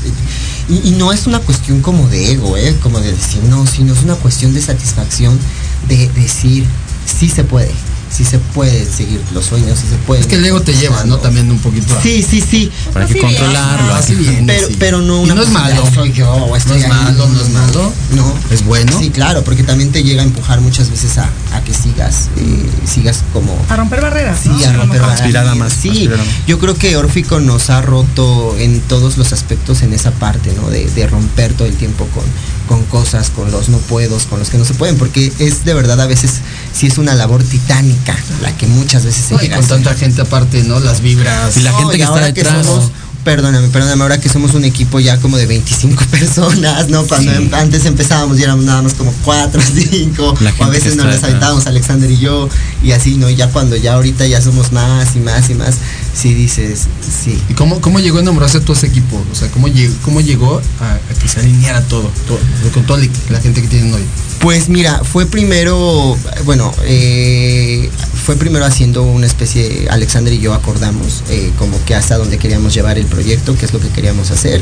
y, 0.69 0.89
y, 0.89 0.91
no 0.91 1.11
es 1.11 1.25
una 1.25 1.39
cuestión 1.39 1.81
como 1.81 2.07
de 2.07 2.31
ego, 2.31 2.57
¿eh? 2.57 2.75
como 2.81 2.99
de 2.99 3.11
decir, 3.11 3.41
no, 3.49 3.65
sino 3.65 3.93
es 3.93 4.03
una 4.03 4.15
cuestión 4.15 4.53
de 4.53 4.61
satisfacción 4.61 5.39
de 5.87 6.09
decir, 6.09 6.65
sí 7.05 7.27
se 7.27 7.43
puede, 7.43 7.71
sí 8.15 8.23
se 8.23 8.37
puede 8.39 8.85
seguir 8.85 9.19
los 9.33 9.45
sueños, 9.45 9.79
sí 9.79 9.87
se 9.89 9.95
puede. 9.97 10.21
Es 10.21 10.27
que 10.27 10.35
el 10.35 10.45
ego 10.45 10.61
te 10.61 10.73
lleva, 10.73 11.03
¿no? 11.05 11.17
También 11.17 11.49
un 11.49 11.59
poquito. 11.59 11.97
A... 11.97 12.01
Sí, 12.01 12.21
sí, 12.27 12.41
sí. 12.41 12.71
Para 12.93 13.05
que 13.07 13.17
controlarlo, 13.19 13.93
así 13.95 14.15
bien. 14.15 14.45
Pero, 14.45 14.67
pero 14.79 15.01
no 15.01 15.21
Y 15.21 15.25
una 15.25 15.35
no 15.35 15.43
es 15.43 15.49
malo. 15.49 15.83
Soy 15.93 16.11
yo, 16.11 16.31
o 16.31 16.55
estoy 16.55 16.79
No 16.79 16.85
es 16.85 16.91
ahí. 16.91 16.91
malo, 17.03 17.27
no 17.29 17.41
es 17.41 17.49
malo. 17.49 17.93
No. 18.11 18.33
Es 18.51 18.63
bueno. 18.65 18.97
Sí, 18.99 19.09
claro, 19.09 19.43
porque 19.43 19.63
también 19.63 19.91
te 19.91 20.03
llega 20.03 20.21
a 20.21 20.25
empujar 20.25 20.61
muchas 20.61 20.89
veces 20.91 21.17
a, 21.17 21.29
a 21.53 21.63
que 21.63 21.73
sigas, 21.73 22.29
eh, 22.37 22.69
sigas 22.85 23.23
como 23.33 23.57
A 23.69 23.75
romper 23.75 24.01
barreras. 24.01 24.39
Sí, 24.43 24.49
¿no? 24.49 24.63
a 24.65 24.73
romper 24.73 25.01
Como- 25.01 25.13
Aspirada 25.13 25.55
más, 25.55 25.73
Sí, 25.73 25.89
aspirada 25.89 26.17
más. 26.23 26.33
yo 26.47 26.59
creo 26.59 26.75
que 26.75 26.95
Orfico 26.97 27.39
nos 27.39 27.69
ha 27.69 27.81
roto 27.81 28.55
en 28.59 28.79
todos 28.81 29.17
los 29.17 29.33
aspectos 29.33 29.81
en 29.81 29.93
esa 29.93 30.11
parte, 30.11 30.53
¿no? 30.61 30.69
De, 30.69 30.85
de 30.85 31.07
romper 31.07 31.53
todo 31.53 31.67
el 31.67 31.75
tiempo 31.75 32.07
con, 32.13 32.23
con 32.67 32.83
cosas, 32.85 33.29
con 33.29 33.51
los 33.51 33.69
no 33.69 33.77
puedos, 33.79 34.23
con 34.25 34.39
los 34.39 34.49
que 34.49 34.57
no 34.57 34.65
se 34.65 34.73
pueden, 34.73 34.97
porque 34.97 35.31
es 35.39 35.65
de 35.65 35.73
verdad 35.73 35.99
a 36.01 36.07
veces 36.07 36.31
sí 36.73 36.87
es 36.87 36.97
una 36.97 37.13
labor 37.13 37.43
titánica 37.43 38.15
la 38.41 38.55
que 38.55 38.67
muchas 38.67 39.03
veces 39.05 39.25
se 39.25 39.33
No, 39.33 39.39
y 39.41 39.43
llega 39.43 39.57
con 39.57 39.67
tanta 39.67 39.93
gente 39.95 40.21
aparte, 40.21 40.63
¿no? 40.63 40.79
Las 40.79 41.01
vibras. 41.01 41.57
Y 41.57 41.61
la 41.61 41.71
No, 41.71 41.77
gente 41.79 41.95
y 41.95 41.97
que 41.97 42.03
está 42.03 42.13
ahora 42.13 42.25
detrás. 42.31 42.65
somos- 42.65 42.91
perdóname, 43.23 43.69
perdóname, 43.69 44.01
ahora 44.03 44.19
que 44.19 44.29
somos 44.29 44.53
un 44.53 44.65
equipo 44.65 44.99
ya 44.99 45.17
como 45.19 45.37
de 45.37 45.45
25 45.45 46.03
personas, 46.11 46.89
¿no? 46.89 47.03
Cuando 47.05 47.31
Sí. 47.31 47.37
em- 47.37 47.53
antes 47.53 47.85
empezábamos 47.85 48.39
y 48.39 48.43
éramos 48.43 48.65
nada 48.65 48.81
más 48.81 48.93
como 48.93 49.13
4, 49.23 49.61
5, 49.89 50.35
La 50.41 50.53
o 50.59 50.63
a 50.65 50.69
veces 50.69 50.95
nos 50.95 51.05
las 51.05 51.23
aventábamos 51.23 51.65
Alexander 51.67 52.09
y 52.11 52.17
yo, 52.17 52.49
y 52.83 52.91
así, 52.91 53.15
¿no? 53.15 53.29
Y 53.29 53.35
ya 53.35 53.49
cuando 53.49 53.75
ya 53.75 53.93
ahorita 53.93 54.25
ya 54.27 54.41
somos 54.41 54.71
más 54.71 55.15
y 55.15 55.19
más 55.19 55.49
y 55.49 55.53
más, 55.55 55.75
sí 56.13 56.33
dices, 56.33 56.81
sí. 57.01 57.39
¿Y 57.49 57.53
cómo, 57.53 57.79
cómo 57.81 57.99
llegó 57.99 58.17
a 58.17 58.21
enamorarse 58.21 58.59
todo 58.59 58.73
ese 58.73 58.87
equipo? 58.87 59.23
O 59.31 59.35
sea, 59.35 59.49
¿cómo 59.49 59.67
llegó, 59.67 59.93
cómo 60.03 60.21
llegó 60.21 60.61
a, 60.79 60.93
a 60.93 61.19
que 61.19 61.27
se 61.27 61.39
alineara 61.39 61.81
todo, 61.83 62.11
todo, 62.27 62.39
con 62.73 62.85
toda 62.85 62.99
la 63.29 63.39
gente 63.39 63.61
que 63.61 63.67
tienen 63.67 63.93
hoy? 63.93 64.03
Pues 64.39 64.67
mira, 64.67 65.01
fue 65.05 65.25
primero, 65.25 66.17
bueno, 66.43 66.73
eh, 66.83 67.89
fue 68.23 68.37
primero 68.37 68.65
haciendo 68.65 69.03
una 69.03 69.27
especie, 69.27 69.87
Alexander 69.89 70.33
y 70.33 70.39
yo 70.39 70.53
acordamos 70.53 71.23
eh, 71.29 71.51
como 71.59 71.83
que 71.83 71.93
hasta 71.93 72.17
dónde 72.17 72.37
queríamos 72.37 72.73
llevar 72.73 72.97
el 72.97 73.05
proyecto, 73.05 73.55
qué 73.57 73.65
es 73.65 73.73
lo 73.73 73.79
que 73.79 73.89
queríamos 73.89 74.31
hacer. 74.31 74.61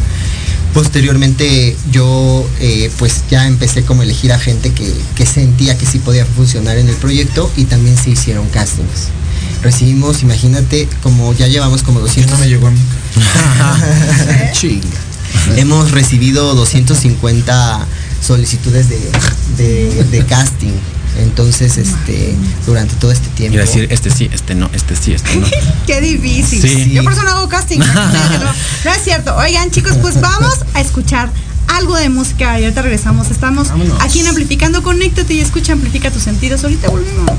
Posteriormente 0.74 1.76
yo 1.92 2.48
eh, 2.60 2.90
pues 2.98 3.24
ya 3.30 3.46
empecé 3.46 3.84
como 3.84 4.02
a 4.02 4.06
elegir 4.06 4.34
a 4.34 4.40
gente 4.40 4.72
que, 4.72 4.92
que 5.16 5.26
sentía 5.26 5.78
que 5.78 5.86
sí 5.86 6.00
podía 6.00 6.26
funcionar 6.26 6.78
en 6.78 6.90
el 6.90 6.96
proyecto 6.96 7.52
y 7.56 7.66
también 7.66 7.98
se 7.98 8.10
hicieron 8.10 8.48
castings. 8.50 9.10
Recibimos, 9.62 10.24
imagínate, 10.24 10.88
como 11.04 11.34
ya 11.34 11.48
llevamos 11.48 11.84
como 11.84 12.00
200... 12.00 12.32
No 12.32 12.40
me 12.40 12.50
llegó 12.50 12.68
a 12.68 12.72
mí. 12.72 12.80
Chinga. 14.54 14.88
Hemos 15.56 15.92
recibido 15.92 16.56
250 16.56 17.86
solicitudes 18.22 18.90
de, 18.90 19.00
de, 19.58 20.04
de 20.06 20.26
casting. 20.26 20.74
Entonces, 21.18 21.78
este, 21.78 22.36
durante 22.66 22.96
todo 22.96 23.12
este 23.12 23.28
tiempo. 23.30 23.56
Iba 23.56 23.64
a 23.64 23.68
decir, 23.68 23.88
este 23.92 24.10
sí, 24.10 24.30
este 24.32 24.56
no, 24.56 24.70
este 24.74 24.96
sí, 24.96 25.14
este 25.14 25.36
no. 25.36 25.48
Qué 25.88 26.02
difícil. 26.02 26.62
Sí. 26.62 26.92
Yo 26.92 27.04
por 27.04 27.14
eso 27.14 27.24
no 27.24 27.32
hago 27.32 27.50
casting. 27.50 27.80
no, 27.80 27.86
no 28.86 28.92
es 28.92 29.04
cierto. 29.04 29.36
Oigan, 29.36 29.72
chicos, 29.72 29.98
pues 30.02 30.20
vamos 30.22 30.66
a 30.74 30.82
escuchar 30.82 31.30
algo 31.68 31.96
de 31.96 32.10
música 32.10 32.60
y 32.60 32.64
ahorita 32.64 32.82
regresamos. 32.82 33.30
Estamos 33.32 33.70
Vámonos. 33.70 34.02
aquí 34.02 34.20
en 34.20 34.28
Amplificando. 34.28 34.84
Conéctate 34.84 35.34
y 35.34 35.42
escucha, 35.42 35.74
amplifica 35.74 36.12
tus 36.12 36.24
sentidos. 36.24 36.64
Ahorita 36.64 36.90
volvemos. 36.90 37.32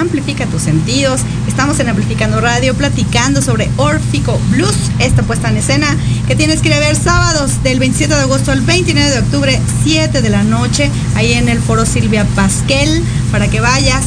Amplifica 0.00 0.46
tus 0.46 0.62
sentidos. 0.62 1.20
Estamos 1.46 1.78
en 1.78 1.90
Amplificando 1.90 2.40
Radio 2.40 2.74
platicando 2.74 3.42
sobre 3.42 3.70
Orfico 3.76 4.40
Blues, 4.50 4.74
esta 4.98 5.22
puesta 5.22 5.50
en 5.50 5.58
escena 5.58 5.94
que 6.26 6.34
tienes 6.34 6.62
que 6.62 6.68
ir 6.68 6.74
a 6.74 6.78
ver 6.78 6.96
sábados 6.96 7.62
del 7.62 7.78
27 7.78 8.14
de 8.14 8.20
agosto 8.22 8.50
al 8.50 8.62
29 8.62 9.10
de 9.10 9.18
octubre, 9.18 9.60
7 9.84 10.22
de 10.22 10.30
la 10.30 10.42
noche, 10.42 10.90
ahí 11.16 11.34
en 11.34 11.50
el 11.50 11.58
foro 11.58 11.84
Silvia 11.84 12.24
Pasquel, 12.34 13.04
para 13.30 13.48
que 13.48 13.60
vayas 13.60 14.04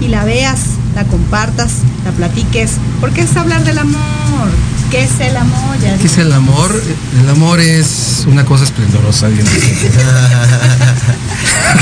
y 0.00 0.06
la 0.06 0.24
veas, 0.24 0.60
la 0.94 1.02
compartas, 1.02 1.72
la 2.04 2.12
platiques, 2.12 2.74
porque 3.00 3.22
es 3.22 3.36
hablar 3.36 3.64
del 3.64 3.78
amor. 3.78 3.98
¿Qué 4.92 5.02
es 5.02 5.20
el 5.20 5.36
amor? 5.36 5.78
Ya 5.82 5.98
¿Qué 5.98 6.06
es 6.06 6.18
el 6.18 6.32
amor? 6.32 6.80
El 7.20 7.28
amor 7.28 7.58
es 7.58 8.24
una 8.26 8.44
cosa 8.44 8.62
esplendorosa. 8.64 9.28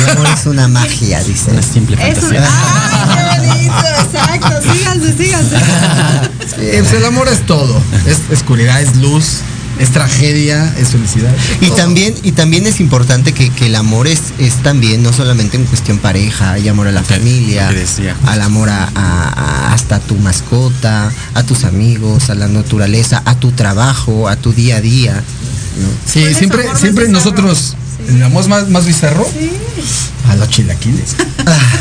El 0.05 0.11
amor 0.11 0.27
es 0.39 0.47
una 0.47 0.69
magia, 0.69 1.23
dice. 1.23 1.51
Una 1.51 1.63
simple 1.63 1.97
Es 1.97 2.19
un... 2.23 2.31
fantasía. 2.31 2.49
¡Ay, 2.49 3.17
qué 3.17 3.49
bonito! 3.49 3.75
Exacto, 4.05 4.73
síganse, 4.73 5.17
síganse. 5.17 5.57
Pues 6.57 6.93
el 6.93 7.05
amor 7.05 7.29
es 7.29 7.45
todo. 7.47 7.81
Es 8.07 8.19
oscuridad, 8.37 8.81
es 8.81 8.97
luz, 8.97 9.39
es 9.79 9.91
tragedia, 9.91 10.73
es 10.79 10.89
felicidad. 10.89 11.35
Y 11.61 11.71
también, 11.71 12.15
y 12.23 12.33
también 12.33 12.67
es 12.67 12.81
importante 12.81 13.33
que, 13.33 13.51
que 13.51 13.67
el 13.67 13.75
amor 13.77 14.07
es, 14.09 14.21
es 14.39 14.55
también, 14.63 15.03
no 15.03 15.13
solamente 15.13 15.57
en 15.57 15.65
cuestión 15.65 15.99
pareja, 15.99 16.53
hay 16.53 16.69
amor 16.69 16.87
a 16.89 16.93
la 16.93 17.03
familia, 17.03 17.69
al 18.27 18.41
amor 18.43 18.69
a, 18.71 18.85
a- 18.85 18.89
a- 18.95 19.73
hasta 19.75 19.99
tu 20.01 20.15
mascota, 20.17 21.13
a 21.35 21.43
tus 21.43 21.65
amigos, 21.65 22.31
a 22.31 22.35
la 22.35 22.49
naturaleza, 22.49 23.23
a 23.27 23.35
tu 23.35 23.53
trabajo, 23.53 24.29
a 24.29 24.37
tu 24.37 24.53
día 24.53 24.77
a 24.77 24.81
día. 24.81 25.13
¿no? 25.15 25.89
Sí, 26.11 26.21
¿Cuál 26.21 26.33
es 26.33 26.39
siempre, 26.39 26.65
siempre 26.81 27.09
nosotros, 27.09 27.77
Sí. 28.07 28.15
el 28.17 28.23
amor 28.23 28.47
más, 28.49 28.69
más 28.69 28.85
bizarro, 28.87 29.27
a 30.29 30.37
los 30.37 30.49
chilaquiles. 30.51 31.17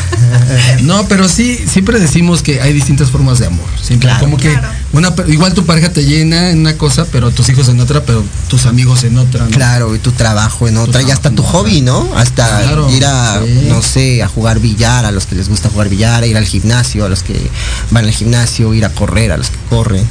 no, 0.84 1.08
pero 1.08 1.28
sí, 1.28 1.60
siempre 1.72 2.00
decimos 2.00 2.42
que 2.42 2.62
hay 2.62 2.74
distintas 2.74 3.10
formas 3.12 3.40
de 3.40 3.48
amor. 3.48 3.66
Siempre, 3.82 4.10
Claro. 4.10 4.24
como 4.26 4.38
que 4.38 4.52
Claro. 4.52 4.68
una, 4.94 5.14
igual 5.28 5.54
tu 5.54 5.66
pareja 5.66 5.92
te 5.92 6.06
llena 6.06 6.52
en 6.52 6.60
una 6.60 6.78
cosa, 6.78 7.06
pero 7.12 7.32
tus 7.32 7.50
hijos 7.50 7.68
en 7.70 7.80
otra, 7.80 8.04
pero 8.04 8.24
tus 8.50 8.66
amigos 8.66 9.04
en 9.04 9.18
otra. 9.18 9.46
¿no? 9.46 9.52
Claro, 9.52 9.96
y 9.96 10.00
tu 10.00 10.12
trabajo 10.12 10.68
en 10.68 10.78
otra, 10.78 11.02
y 11.02 11.12
hasta 11.12 11.32
tu 11.32 11.44
hobby, 11.44 11.82
¿no? 11.82 12.08
Hasta 12.16 12.46
Claro, 12.62 12.90
ir 12.92 13.06
a, 13.06 13.42
sí. 13.44 13.66
no 13.68 13.82
sé, 13.82 14.24
a 14.24 14.28
jugar 14.28 14.60
billar, 14.60 15.06
a 15.06 15.12
los 15.12 15.26
que 15.26 15.36
les 15.36 15.50
gusta 15.50 15.70
jugar 15.70 15.90
billar, 15.90 16.24
a 16.24 16.28
ir 16.28 16.38
al 16.38 16.46
gimnasio, 16.46 17.06
a 17.06 17.10
los 17.10 17.24
que 17.24 17.50
van 17.92 18.06
al 18.06 18.12
gimnasio, 18.12 18.74
ir 18.74 18.86
a 18.86 18.90
correr, 18.90 19.32
a 19.32 19.38
los 19.38 19.50
que 19.50 19.58
corren, 19.70 20.06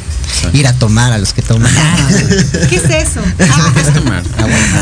Ir 0.53 0.67
a 0.67 0.73
tomar, 0.75 1.13
a 1.13 1.19
los 1.19 1.33
que 1.33 1.43
toman. 1.43 1.73
¿Qué 2.69 2.77
es 2.77 2.85
eso? 2.85 3.21
¿Qué 3.37 3.45
es 3.45 3.95
tomar? 3.95 4.23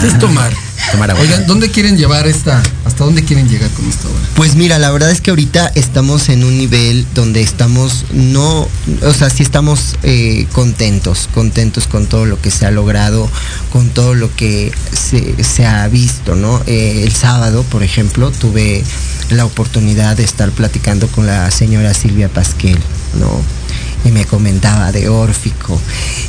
¿Qué 0.00 0.06
es 0.06 0.18
tomar? 0.18 0.52
Tomar 0.90 1.10
agua. 1.12 1.22
Oigan, 1.22 1.46
¿dónde 1.46 1.70
quieren 1.70 1.96
llevar 1.96 2.26
esta? 2.26 2.60
¿Hasta 2.84 3.04
dónde 3.04 3.24
quieren 3.24 3.48
llegar 3.48 3.70
con 3.70 3.88
esta 3.88 4.08
obra? 4.08 4.20
Pues 4.34 4.56
mira, 4.56 4.78
la 4.78 4.90
verdad 4.90 5.10
es 5.10 5.20
que 5.20 5.30
ahorita 5.30 5.70
estamos 5.74 6.28
en 6.28 6.44
un 6.44 6.58
nivel 6.58 7.06
donde 7.14 7.40
estamos, 7.40 8.06
no, 8.12 8.68
o 9.02 9.14
sea, 9.14 9.30
sí 9.30 9.42
estamos 9.42 9.96
eh, 10.02 10.46
contentos, 10.52 11.28
contentos 11.32 11.86
con 11.86 12.06
todo 12.06 12.26
lo 12.26 12.40
que 12.40 12.50
se 12.50 12.66
ha 12.66 12.70
logrado, 12.70 13.30
con 13.72 13.90
todo 13.90 14.14
lo 14.14 14.34
que 14.34 14.72
se, 14.92 15.42
se 15.44 15.66
ha 15.66 15.86
visto, 15.88 16.34
¿no? 16.34 16.60
Eh, 16.66 17.02
el 17.04 17.12
sábado, 17.12 17.62
por 17.70 17.82
ejemplo, 17.82 18.30
tuve 18.32 18.82
la 19.30 19.44
oportunidad 19.44 20.16
de 20.16 20.24
estar 20.24 20.50
platicando 20.50 21.06
con 21.08 21.26
la 21.26 21.50
señora 21.50 21.94
Silvia 21.94 22.28
Pasquel, 22.28 22.78
¿no? 23.18 23.61
Y 24.04 24.10
me 24.10 24.24
comentaba 24.24 24.92
de 24.92 25.08
Órfico. 25.08 25.80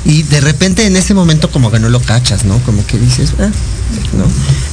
Y 0.05 0.23
de 0.23 0.41
repente 0.41 0.85
en 0.85 0.95
ese 0.95 1.13
momento 1.13 1.49
como 1.51 1.71
que 1.71 1.79
no 1.79 1.89
lo 1.89 1.99
cachas, 1.99 2.45
¿no? 2.45 2.57
Como 2.59 2.85
que 2.85 2.97
dices, 2.97 3.33
ah, 3.39 3.49
¿no? 4.17 4.25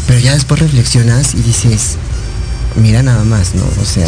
Pero 0.06 0.20
ya 0.20 0.34
después 0.34 0.60
reflexionas 0.60 1.34
y 1.34 1.42
dices, 1.42 1.96
mira 2.76 3.02
nada 3.02 3.24
más, 3.24 3.54
¿no? 3.54 3.64
O 3.80 3.84
sea, 3.84 4.06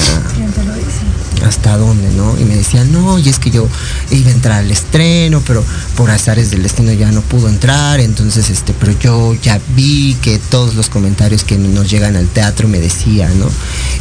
hasta 1.47 1.77
dónde, 1.77 2.11
¿no? 2.11 2.39
Y 2.39 2.45
me 2.45 2.57
decían, 2.57 2.93
no, 2.93 3.19
y 3.19 3.29
es 3.29 3.39
que 3.39 3.51
yo 3.51 3.69
iba 4.11 4.29
a 4.29 4.33
entrar 4.33 4.59
al 4.61 4.71
estreno, 4.71 5.43
pero 5.47 5.65
por 5.97 6.11
azares 6.11 6.51
del 6.51 6.63
destino 6.63 6.93
ya 6.93 7.11
no 7.11 7.21
pudo 7.23 7.49
entrar, 7.49 8.01
entonces, 8.01 8.51
este, 8.51 8.73
pero 8.73 8.93
yo 8.99 9.35
ya 9.35 9.61
vi 9.75 10.15
que 10.23 10.39
todos 10.39 10.75
los 10.75 10.89
comentarios 10.89 11.45
que 11.45 11.59
nos 11.59 11.91
llegan 11.91 12.17
al 12.17 12.29
teatro 12.29 12.69
me 12.69 12.79
decían, 12.79 13.39
¿no? 13.39 13.47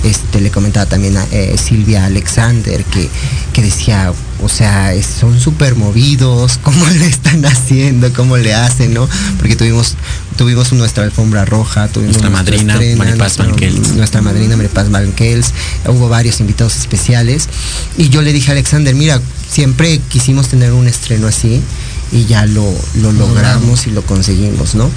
Este, 0.03 0.39
le 0.41 0.51
comentaba 0.51 0.85
también 0.85 1.17
a 1.17 1.25
eh, 1.31 1.55
Silvia 1.57 2.05
Alexander 2.05 2.83
que, 2.85 3.09
que 3.53 3.61
decía, 3.61 4.13
o 4.41 4.49
sea, 4.49 4.93
son 5.03 5.39
súper 5.39 5.75
movidos, 5.75 6.57
cómo 6.63 6.85
le 6.87 7.07
están 7.07 7.45
haciendo, 7.45 8.11
cómo 8.13 8.37
le 8.37 8.53
hacen, 8.53 8.93
¿no? 8.93 9.07
Porque 9.37 9.55
tuvimos, 9.55 9.95
tuvimos 10.37 10.71
nuestra 10.73 11.03
alfombra 11.03 11.45
roja, 11.45 11.87
tuvimos 11.87 12.17
Nuestra 12.21 12.29
nuestra 12.29 12.65
madrina, 12.65 12.95
Maripaz 12.97 13.37
Banquels. 13.37 13.93
nuestra 13.93 14.21
madrina 14.21 14.57
Maripaz 14.57 14.89
Banquels, 14.89 15.53
hubo 15.87 16.09
varios 16.09 16.39
invitados 16.39 16.75
especiales 16.77 17.47
Y 17.97 18.09
yo 18.09 18.21
le 18.21 18.33
dije 18.33 18.51
a 18.51 18.53
Alexander, 18.53 18.93
mira, 18.95 19.21
siempre 19.49 19.99
quisimos 20.09 20.47
tener 20.47 20.71
un 20.73 20.87
estreno 20.87 21.27
así 21.27 21.61
y 22.11 22.25
ya 22.25 22.45
lo, 22.45 22.73
lo 22.95 23.11
logramos 23.11 23.87
y 23.87 23.91
lo 23.91 24.01
conseguimos, 24.03 24.75
¿no? 24.75 24.89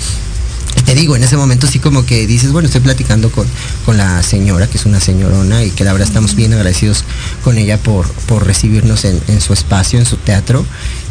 En 1.05 1.22
ese 1.22 1.36
momento 1.36 1.66
sí 1.66 1.78
como 1.78 2.07
que 2.07 2.26
dices, 2.26 2.50
bueno, 2.50 2.66
estoy 2.66 2.80
platicando 2.80 3.30
con, 3.30 3.46
con 3.84 3.98
la 3.98 4.22
señora, 4.22 4.66
que 4.66 4.78
es 4.78 4.86
una 4.86 5.00
señorona, 5.00 5.62
y 5.62 5.70
que 5.70 5.84
la 5.84 5.92
verdad 5.92 6.09
estamos 6.09 6.34
bien 6.34 6.55
agradecidos 6.55 7.05
con 7.42 7.59
ella 7.59 7.76
por, 7.78 8.07
por 8.26 8.46
recibirnos 8.46 9.05
en, 9.05 9.20
en 9.28 9.40
su 9.40 9.52
espacio, 9.52 9.98
en 9.98 10.07
su 10.07 10.16
teatro, 10.16 10.64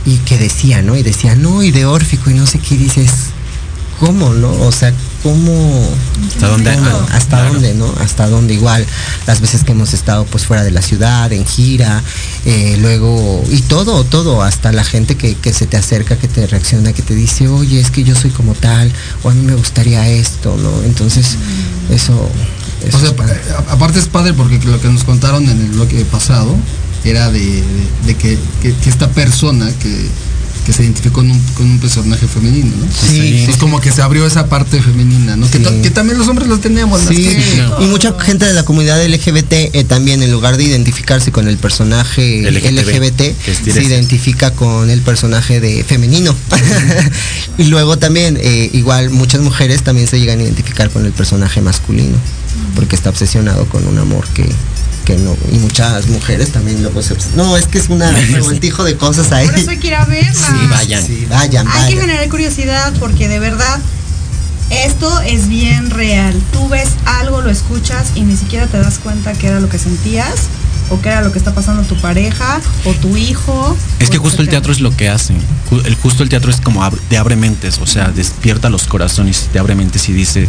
y 0.05 0.17
que 0.17 0.37
decía, 0.39 0.81
¿no? 0.81 0.97
Y 0.97 1.03
decía, 1.03 1.35
no, 1.35 1.61
y 1.61 1.71
de 1.71 1.85
órfico, 1.85 2.31
y 2.31 2.33
no 2.33 2.47
sé 2.47 2.57
qué, 2.57 2.75
dices, 2.75 3.11
¿cómo, 3.99 4.33
no? 4.33 4.51
O 4.51 4.71
sea, 4.71 4.91
¿cómo? 5.23 5.89
¿Hasta 6.27 6.47
dónde? 6.49 6.73
cómo? 6.75 6.85
Ah, 6.87 7.07
¿Hasta 7.13 7.37
claro. 7.37 7.53
dónde, 7.53 7.73
no? 7.73 7.93
Hasta 7.99 8.27
dónde 8.29 8.53
igual, 8.53 8.85
las 9.25 9.41
veces 9.41 9.63
que 9.63 9.71
hemos 9.71 9.93
estado 9.93 10.25
pues 10.25 10.45
fuera 10.45 10.63
de 10.63 10.71
la 10.71 10.81
ciudad, 10.81 11.31
en 11.33 11.45
gira, 11.45 12.03
eh, 12.45 12.77
luego, 12.79 13.43
y 13.49 13.61
todo, 13.61 14.03
todo, 14.03 14.41
hasta 14.43 14.71
la 14.71 14.83
gente 14.83 15.15
que, 15.15 15.35
que 15.35 15.53
se 15.53 15.65
te 15.65 15.77
acerca, 15.77 16.17
que 16.17 16.27
te 16.27 16.45
reacciona, 16.45 16.93
que 16.93 17.01
te 17.01 17.15
dice, 17.15 17.47
oye, 17.47 17.79
es 17.79 17.89
que 17.89 18.03
yo 18.03 18.15
soy 18.15 18.31
como 18.31 18.53
tal, 18.53 18.91
o 19.23 19.29
a 19.29 19.33
mí 19.33 19.41
me 19.41 19.55
gustaría 19.55 20.07
esto, 20.09 20.55
¿no? 20.57 20.83
Entonces, 20.83 21.37
eso... 21.89 22.29
eso 22.85 22.97
O 22.97 22.99
sea, 22.99 23.09
a- 23.69 23.73
aparte 23.73 23.99
es 23.99 24.07
padre 24.07 24.33
porque 24.33 24.59
lo 24.65 24.79
que 24.81 24.89
nos 24.89 25.03
contaron 25.03 25.43
en 25.49 25.59
el 25.61 25.69
bloque 25.69 26.03
pasado 26.05 26.55
era 27.05 27.31
de, 27.31 27.39
de- 27.39 27.63
de 28.07 28.15
que, 28.15 28.37
que- 28.61 28.73
que 28.75 28.89
esta 28.89 29.09
persona 29.09 29.69
que, 29.81 30.07
que 30.65 30.71
se 30.73 30.83
identificó 30.83 31.15
con 31.15 31.29
un, 31.31 31.39
con 31.55 31.69
un 31.69 31.79
personaje 31.79 32.27
femenino, 32.27 32.71
¿no? 32.79 32.87
Sí, 32.91 33.19
Entonces 33.39 33.57
como 33.57 33.81
que 33.81 33.91
se 33.91 34.01
abrió 34.01 34.25
esa 34.25 34.47
parte 34.47 34.81
femenina, 34.81 35.35
¿no? 35.35 35.49
Que, 35.49 35.57
Sí. 35.57 35.63
to- 35.63 35.81
que 35.81 35.91
también 35.91 36.17
los 36.17 36.27
hombres 36.27 36.47
lo 36.47 36.59
tenemos. 36.59 37.01
Sí, 37.01 37.27
Es 37.27 37.81
y 37.81 37.85
mucha 37.87 38.17
gente 38.19 38.45
de 38.45 38.53
la 38.53 38.63
comunidad 38.63 39.03
LGBT 39.05 39.53
eh, 39.73 39.83
también 39.83 40.23
en 40.23 40.31
lugar 40.31 40.55
de 40.57 40.63
identificarse 40.63 41.31
con 41.31 41.47
el 41.47 41.57
personaje 41.57 42.41
LGTB, 42.49 42.79
LGBT, 42.79 43.21
es 43.47 43.73
se 43.73 43.83
identifica 43.83 44.51
con 44.51 44.89
el 44.89 45.01
personaje 45.01 45.59
de 45.59 45.83
femenino. 45.83 46.33
y 47.57 47.65
luego 47.65 47.97
también, 47.97 48.37
eh, 48.41 48.69
igual 48.73 49.09
muchas 49.09 49.41
mujeres 49.41 49.83
también 49.83 50.07
se 50.07 50.19
llegan 50.19 50.39
a 50.39 50.43
identificar 50.43 50.89
con 50.89 51.05
el 51.05 51.11
personaje 51.11 51.61
masculino, 51.61 52.17
porque 52.75 52.95
está 52.95 53.09
obsesionado 53.09 53.65
con 53.65 53.85
un 53.87 53.97
amor 53.97 54.25
que, 54.33 54.49
que 55.03 55.15
no. 55.17 55.35
Y 55.51 55.57
muchas 55.59 56.07
mujeres 56.07 56.51
también 56.51 56.81
luego 56.81 57.01
se 57.01 57.15
No, 57.35 57.57
es 57.57 57.67
que 57.67 57.77
es 57.77 57.89
una 57.89 58.11
revoltijo 58.11 58.83
de 58.83 58.95
cosas 58.97 59.31
ahí. 59.31 59.47
Por 59.47 59.57
eso 59.57 59.69
hay 59.69 59.77
que 59.77 59.87
ir 59.87 59.95
a 59.95 60.05
verla. 60.05 60.33
Sí, 60.33 60.67
vayan. 60.69 61.05
Sí, 61.05 61.27
vayan, 61.29 61.67
Hay 61.67 61.93
que 61.93 62.01
generar 62.01 62.27
curiosidad 62.29 62.93
porque 62.99 63.27
de 63.27 63.39
verdad 63.39 63.79
esto 64.69 65.21
es 65.21 65.47
bien 65.49 65.89
real. 65.89 66.33
Tú 66.51 66.67
ves 66.69 66.89
algo, 67.05 67.41
lo 67.41 67.49
escuchas 67.49 68.11
y 68.15 68.21
ni 68.21 68.35
siquiera 68.35 68.67
te 68.67 68.79
das 68.79 68.97
cuenta 68.97 69.33
que 69.33 69.47
era 69.47 69.59
lo 69.59 69.69
que 69.69 69.77
sentías 69.77 70.47
o 70.89 70.99
que 71.01 71.09
era 71.09 71.21
lo 71.21 71.31
que 71.31 71.37
está 71.37 71.53
pasando 71.53 71.83
tu 71.83 71.95
pareja 72.01 72.59
o 72.85 72.93
tu 72.93 73.15
hijo. 73.17 73.77
Es 73.99 74.09
que 74.09 74.17
justo 74.17 74.41
el 74.41 74.49
teatro 74.49 74.71
es 74.71 74.79
lo 74.79 74.95
que 74.95 75.09
hace. 75.09 75.33
El, 75.85 75.95
justo 75.95 76.23
el 76.23 76.29
teatro 76.29 76.51
es 76.51 76.59
como 76.61 76.87
te 77.09 77.17
abre 77.17 77.35
mentes, 77.35 77.79
o 77.79 77.87
sea, 77.87 78.09
despierta 78.09 78.69
los 78.69 78.85
corazones, 78.85 79.49
te 79.51 79.59
abre 79.59 79.75
mentes 79.75 80.09
y 80.09 80.13
dice, 80.13 80.47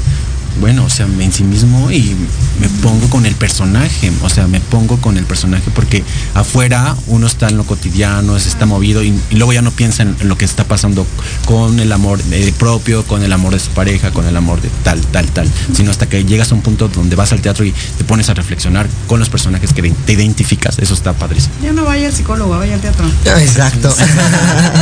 bueno, 0.60 0.84
o 0.84 0.90
sea, 0.90 1.06
me 1.06 1.24
en 1.24 1.32
sí 1.32 1.44
mismo 1.44 1.90
y 1.90 2.14
me 2.60 2.68
pongo 2.82 3.08
con 3.10 3.26
el 3.26 3.34
personaje, 3.34 4.12
o 4.22 4.28
sea, 4.28 4.46
me 4.46 4.60
pongo 4.60 4.98
con 5.00 5.16
el 5.18 5.24
personaje 5.24 5.70
porque 5.74 6.04
afuera 6.34 6.96
uno 7.06 7.26
está 7.26 7.48
en 7.48 7.56
lo 7.56 7.64
cotidiano, 7.64 8.38
se 8.38 8.48
está 8.48 8.66
movido 8.66 9.02
y, 9.02 9.08
y 9.30 9.36
luego 9.36 9.52
ya 9.52 9.62
no 9.62 9.70
piensa 9.70 10.02
en, 10.02 10.16
en 10.20 10.28
lo 10.28 10.38
que 10.38 10.44
está 10.44 10.64
pasando 10.64 11.06
con 11.46 11.80
el 11.80 11.90
amor 11.92 12.20
eh, 12.30 12.52
propio, 12.58 13.04
con 13.04 13.22
el 13.22 13.32
amor 13.32 13.52
de 13.52 13.60
su 13.60 13.70
pareja, 13.70 14.10
con 14.12 14.26
el 14.26 14.36
amor 14.36 14.60
de 14.60 14.68
tal, 14.84 15.00
tal, 15.00 15.26
tal, 15.32 15.50
sino 15.74 15.90
hasta 15.90 16.08
que 16.08 16.24
llegas 16.24 16.52
a 16.52 16.54
un 16.54 16.62
punto 16.62 16.88
donde 16.88 17.16
vas 17.16 17.32
al 17.32 17.40
teatro 17.40 17.64
y 17.64 17.72
te 17.98 18.04
pones 18.04 18.28
a 18.28 18.34
reflexionar 18.34 18.88
con 19.06 19.18
los 19.20 19.28
personajes 19.28 19.72
que 19.72 19.82
te 19.82 20.12
identificas, 20.12 20.78
eso 20.78 20.94
está 20.94 21.12
padrísimo. 21.14 21.54
Ya 21.62 21.72
no 21.72 21.84
vaya 21.84 22.06
al 22.08 22.14
psicólogo, 22.14 22.56
vaya 22.58 22.74
al 22.74 22.80
teatro. 22.80 23.06
Ah, 23.26 23.42
Exacto. 23.42 23.94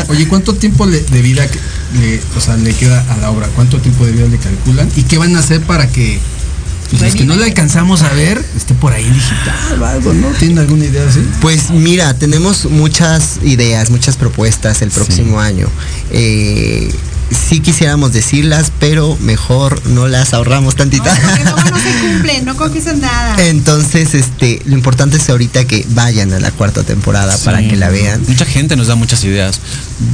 Oye, 0.08 0.28
¿cuánto 0.28 0.54
tiempo 0.54 0.86
de 0.86 1.22
vida 1.22 1.46
que- 1.48 1.58
le, 1.98 2.20
o 2.36 2.40
sea, 2.40 2.56
le 2.56 2.74
queda 2.74 3.04
a 3.12 3.16
la 3.18 3.30
obra? 3.30 3.48
¿Cuánto 3.54 3.80
tiempo 3.80 4.06
de 4.06 4.12
vida 4.12 4.26
le 4.26 4.38
calculan? 4.38 4.88
¿Y 4.96 5.02
qué 5.02 5.18
van 5.18 5.36
a 5.36 5.40
hacer 5.40 5.60
para 5.62 5.88
que 5.88 6.18
pues, 6.90 7.02
los 7.02 7.14
que 7.14 7.24
no 7.24 7.36
le 7.36 7.44
alcanzamos 7.44 8.02
a 8.02 8.12
ver 8.12 8.44
esté 8.54 8.74
por 8.74 8.92
ahí 8.92 9.08
digital 9.08 9.80
o 9.80 9.86
algo, 9.86 10.12
¿no? 10.12 10.28
¿Tienen 10.38 10.58
alguna 10.58 10.84
idea 10.84 11.08
así? 11.08 11.20
Pues 11.40 11.70
mira, 11.70 12.14
tenemos 12.14 12.66
muchas 12.66 13.38
ideas, 13.42 13.90
muchas 13.90 14.16
propuestas 14.16 14.82
el 14.82 14.90
próximo 14.90 15.40
año. 15.40 15.68
Eh, 16.10 16.92
sí 17.34 17.60
quisiéramos 17.60 18.12
decirlas, 18.12 18.72
pero 18.78 19.16
mejor 19.20 19.84
no 19.86 20.08
las 20.08 20.34
ahorramos 20.34 20.74
No, 20.74 20.78
tantita. 20.78 21.14
porque 21.14 21.42
luego 21.44 21.60
no 21.70 21.78
se 21.78 22.00
cumplen, 22.08 22.44
no 22.44 22.56
confíes 22.56 22.86
en 22.86 23.00
nada. 23.00 23.36
Entonces, 23.46 24.14
este, 24.14 24.60
lo 24.66 24.74
importante 24.74 25.16
es 25.16 25.28
ahorita 25.28 25.64
que 25.66 25.84
vayan 25.90 26.32
a 26.32 26.40
la 26.40 26.50
cuarta 26.50 26.82
temporada 26.82 27.36
para 27.44 27.66
que 27.66 27.76
la 27.76 27.88
vean. 27.90 28.22
Mucha 28.28 28.44
gente 28.44 28.76
nos 28.76 28.86
da 28.86 28.94
muchas 28.94 29.22
ideas. 29.24 29.60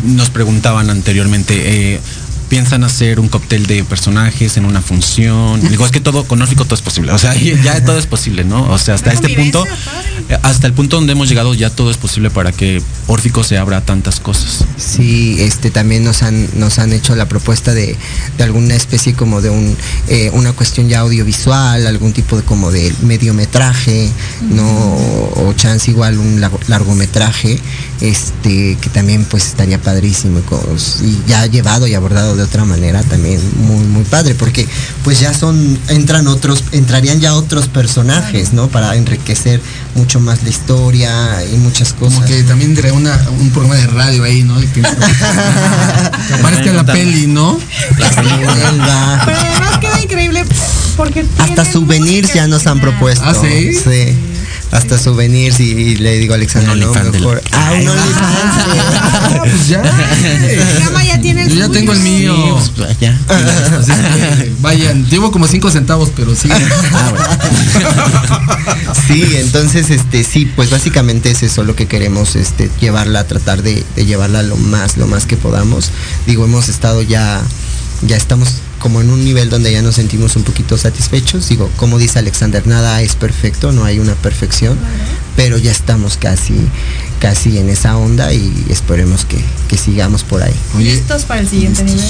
Nos 0.05 0.31
preguntaban 0.31 0.91
anteriormente, 0.91 1.95
eh, 1.95 2.01
¿piensan 2.49 2.85
hacer 2.85 3.21
un 3.21 3.29
cóctel 3.29 3.67
de 3.67 3.85
personajes 3.85 4.57
en 4.57 4.65
una 4.65 4.81
función? 4.83 5.61
Digo, 5.71 5.85
es 5.87 5.93
que 5.93 6.01
todo, 6.01 6.25
con 6.25 6.41
Órfico 6.43 6.65
todo 6.65 6.75
es 6.75 6.83
posible. 6.83 7.13
O 7.13 7.19
sea, 7.19 7.35
ya 7.65 7.85
todo 7.85 7.99
es 7.99 8.07
posible, 8.07 8.45
¿no? 8.45 8.71
O 8.71 8.79
sea, 8.79 8.95
hasta 8.95 9.13
este 9.13 9.29
punto, 9.31 9.65
eh, 10.29 10.39
hasta 10.43 10.67
el 10.67 10.73
punto 10.73 10.97
donde 10.97 11.13
hemos 11.13 11.29
llegado, 11.29 11.55
ya 11.55 11.71
todo 11.71 11.91
es 11.91 11.97
posible 11.97 12.31
para 12.31 12.53
que 12.53 12.83
Órfico 13.07 13.45
se 13.45 13.59
abra 13.59 13.79
a 13.79 13.81
tantas 13.85 14.21
cosas. 14.21 14.65
Sí, 14.77 15.37
este 15.41 15.71
también 15.71 16.05
nos 16.05 16.23
han 16.23 16.49
nos 16.59 16.79
han 16.79 16.93
hecho 16.93 17.15
la 17.17 17.29
propuesta 17.29 17.75
de, 17.75 17.97
de 18.37 18.45
alguna 18.45 18.75
especie 18.75 19.15
como 19.15 19.41
de 19.41 19.51
un 19.51 19.77
eh, 20.09 20.31
una 20.33 20.53
cuestión 20.53 20.89
ya 20.89 21.01
audiovisual, 21.01 21.87
algún 21.87 22.13
tipo 22.13 22.37
de 22.37 22.43
como 22.43 22.71
de 22.71 22.93
mediometraje, 23.03 24.11
no 24.51 24.65
o 24.67 25.53
chance 25.57 25.91
igual 25.91 26.19
un 26.19 26.41
largo- 26.41 26.61
largometraje, 26.69 27.59
este 28.01 28.77
que 28.81 28.91
también 28.91 29.25
pues 29.25 29.47
estaría 29.47 29.81
padrísimo 29.81 30.41
y 31.03 31.29
ya 31.29 31.47
llevado 31.47 31.87
y 31.87 31.95
abordado 31.95 32.37
de 32.39 32.45
otra 32.45 32.65
manera 32.65 33.03
también 33.03 33.41
muy 33.67 33.85
muy 33.85 34.05
padre 34.05 34.35
porque 34.35 34.67
pues 35.05 35.21
ya 35.21 35.35
son 35.35 35.79
entran 35.89 36.27
otros 36.29 36.65
entrarían 36.73 37.21
ya 37.21 37.35
otros 37.35 37.67
personajes, 37.69 38.53
¿no? 38.53 38.69
Para 38.69 38.95
enriquecer 38.97 39.61
mucho 39.95 40.21
más 40.21 40.43
la 40.45 40.49
historia 40.49 41.45
y 41.53 41.57
muchas 41.57 41.93
cosas. 41.93 42.21
Como 42.21 42.27
que 42.27 42.43
también 42.45 42.75
de 42.75 42.93
una, 42.93 43.21
un 43.39 43.51
programa 43.51 43.75
de 43.75 43.87
radio 43.89 44.25
ahí, 44.25 44.45
¿no? 44.45 44.59
Que, 44.61 44.81
aparezca 46.35 46.73
la 46.73 46.85
peli, 46.85 47.27
¿no? 47.27 47.59
Pero 47.97 49.39
además 49.39 49.79
queda 49.81 50.01
increíble 50.01 50.45
porque 50.97 51.25
Hasta 51.39 51.65
souvenirs 51.65 52.29
música 52.29 52.35
ya 52.35 52.47
nos 52.47 52.67
han 52.67 52.81
propuesto. 52.81 53.25
¿Ah, 53.27 53.35
sí? 53.35 53.73
Hasta 54.71 54.99
souvenirs 54.99 55.61
y, 55.61 55.71
y 55.71 55.97
le 55.97 56.19
digo 56.19 56.35
a 56.35 56.37
Alexander, 56.37 56.73
Un 56.73 56.81
no, 56.81 56.93
mejor. 57.13 57.43
Ah, 57.53 57.73
un 57.81 57.89
OnlyFans. 57.89 58.55
Ah, 59.31 59.41
pues 59.43 59.69
ya. 59.69 59.83
Ya 61.05 61.21
tiene 61.21 61.43
el 61.45 61.49
Yo 61.49 61.55
ya 61.57 61.67
suyo. 61.67 61.79
tengo 61.79 61.93
el 61.93 62.01
mío. 62.01 62.59
Sí, 62.63 62.73
pues, 62.77 62.99
ya. 63.01 63.19
Así 63.79 63.91
es 63.93 63.99
que, 63.99 64.53
vayan, 64.61 65.07
llevo 65.09 65.31
como 65.33 65.47
cinco 65.47 65.71
centavos, 65.71 66.11
pero 66.15 66.35
sí. 66.35 66.49
Sí, 69.07 69.25
entonces, 69.37 69.91
este, 69.91 70.23
sí, 70.25 70.47
pues 70.55 70.71
básicamente 70.71 71.31
es 71.31 71.43
eso 71.43 71.65
lo 71.65 71.75
que 71.75 71.87
queremos, 71.87 72.37
este, 72.37 72.71
llevarla, 72.81 73.27
tratar 73.27 73.63
de, 73.63 73.85
de 73.97 74.05
llevarla 74.07 74.43
lo 74.43 74.57
más, 74.57 74.97
lo 74.99 75.07
más 75.07 75.25
que 75.27 75.37
podamos. 75.37 75.91
Digo, 76.27 76.45
hemos 76.45 76.69
estado 76.69 77.01
ya, 77.03 77.41
ya 78.03 78.17
estamos 78.17 78.49
como 78.79 79.01
en 79.01 79.11
un 79.11 79.25
nivel 79.25 79.51
donde 79.51 79.73
ya 79.73 79.83
nos 79.83 79.97
sentimos 79.97 80.37
un 80.37 80.45
poquito 80.45 80.79
satisfechos. 80.79 81.49
Digo, 81.49 81.69
como 81.77 81.99
dice 81.99 82.21
Alexander, 82.21 82.65
nada 82.67 83.03
es 83.03 83.17
perfecto, 83.17 83.73
no 83.73 83.85
hay 83.85 83.99
una 83.99 84.15
perfección, 84.15 84.79
pero 85.35 85.59
ya 85.59 85.73
estamos 85.73 86.17
casi, 86.17 86.55
casi 87.21 87.59
en 87.59 87.69
esa 87.71 87.97
onda 87.97 88.33
y 88.33 88.67
esperemos 88.71 89.25
que, 89.25 89.39
que 89.69 89.77
sigamos 89.77 90.23
por 90.23 90.43
ahí. 90.45 90.55
Listos 90.79 91.25
para 91.25 91.41
el 91.41 91.49
siguiente 91.49 91.83
nivel. 91.83 92.05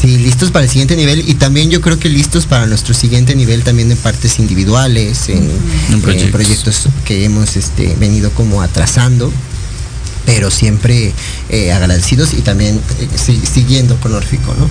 Sí, 0.00 0.16
listos 0.18 0.52
para 0.52 0.64
el 0.64 0.70
siguiente 0.70 0.94
nivel 0.96 1.28
y 1.28 1.34
también 1.34 1.70
yo 1.70 1.80
creo 1.80 1.98
que 1.98 2.08
listos 2.08 2.46
para 2.46 2.66
nuestro 2.66 2.94
siguiente 2.94 3.34
nivel 3.34 3.64
también 3.64 3.88
de 3.88 3.96
partes 3.96 4.38
individuales, 4.38 5.28
en, 5.28 5.38
En 5.38 5.94
en 5.94 6.00
proyectos. 6.02 6.30
proyectos. 6.30 6.88
que 7.04 7.24
hemos 7.24 7.56
este, 7.56 7.96
venido 7.98 8.30
como 8.30 8.62
atrasando, 8.62 9.32
pero 10.24 10.52
siempre 10.52 11.12
eh, 11.48 11.72
agradecidos 11.72 12.32
y 12.34 12.42
también 12.42 12.76
eh, 13.00 13.08
si- 13.16 13.42
siguiendo 13.44 13.96
con 13.96 14.14
Orfico, 14.14 14.54
¿no? 14.56 14.68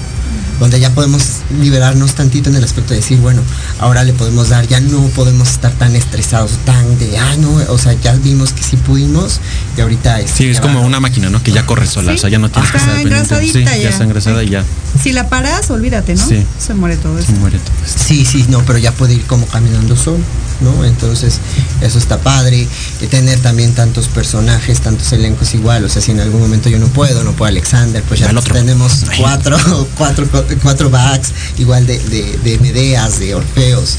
Donde 0.60 0.80
ya 0.80 0.92
podemos 0.92 1.22
liberarnos 1.60 2.14
tantito 2.14 2.50
en 2.50 2.56
el 2.56 2.64
aspecto 2.64 2.92
de 2.94 3.00
decir, 3.00 3.18
bueno, 3.20 3.42
ahora 3.80 4.04
le 4.04 4.14
podemos 4.14 4.50
dar, 4.50 4.68
ya 4.68 4.80
no 4.80 5.00
podemos 5.16 5.50
estar 5.50 5.72
tan 5.72 5.96
estresados, 5.96 6.52
tan 6.66 7.00
de, 7.00 7.18
ah, 7.18 7.36
no, 7.40 7.52
o 7.70 7.78
sea, 7.80 7.94
ya 7.94 8.14
vimos 8.14 8.54
que 8.54 8.62
sí 8.62 8.78
pudimos 8.78 9.40
y 9.76 9.82
ahorita 9.82 10.20
este, 10.20 10.38
Sí, 10.38 10.50
es 10.50 10.60
como 10.62 10.80
va. 10.82 10.86
una 10.86 11.00
máquina, 11.00 11.30
¿no? 11.30 11.42
Que 11.42 11.52
ya 11.52 11.66
corre 11.66 11.88
sola, 11.88 12.12
Sí. 12.12 12.18
o 12.18 12.22
sea, 12.22 12.30
ya 12.30 12.38
no 12.40 12.50
tienes 12.52 12.72
que 12.72 12.78
estar 12.78 12.94
pendiente. 12.96 13.26
Sí, 13.26 13.32
engrasadita 13.34 13.76
ya 13.78 13.84
ya. 13.84 13.90
está 13.90 14.04
engrasada 14.04 14.44
y 14.44 14.50
ya 14.50 14.64
Si 15.02 15.14
la 15.14 15.30
paras, 15.30 15.70
olvídate, 15.72 16.14
¿no? 16.16 16.28
Sí. 16.28 16.46
Se 16.60 16.74
muere 16.76 16.98
todo 16.98 17.18
eso. 17.18 17.28
se 17.32 17.34
muere 17.40 17.58
todo 17.58 17.74
esto. 17.86 18.04
Sí, 18.08 18.26
sí, 18.26 18.46
no, 18.50 18.62
pero 18.66 18.78
ya 18.78 18.92
puede 18.92 19.14
ir 19.16 19.26
como 19.26 19.48
caminando 19.48 19.96
solo, 19.96 20.20
¿no? 20.62 20.86
Entonces, 20.86 21.40
eso 21.82 21.98
está 21.98 22.18
padre. 22.20 22.68
Y 23.02 23.08
tener 23.08 23.40
también 23.40 23.74
tantos 23.74 24.08
personajes, 24.10 24.82
tantos 24.82 25.12
elencos 25.14 25.54
igual. 25.56 25.86
O 25.86 25.90
sea, 25.90 26.02
si 26.02 26.12
en 26.12 26.20
algún 26.20 26.42
momento 26.42 26.70
yo 26.70 26.78
no 26.78 26.88
puedo, 26.88 27.24
no 27.24 27.32
puedo 27.32 27.48
Alexander, 27.50 28.04
pues 28.04 28.20
ya 28.20 28.32
tenemos 28.42 29.06
cuatro, 29.18 29.58
cuatro, 29.98 30.21
cuatro 30.62 30.90
backs, 30.90 31.32
igual 31.58 31.86
de, 31.88 31.98
de, 32.00 32.38
de 32.44 32.58
Medeas, 32.60 33.20
de 33.20 33.36
Orfeos, 33.36 33.98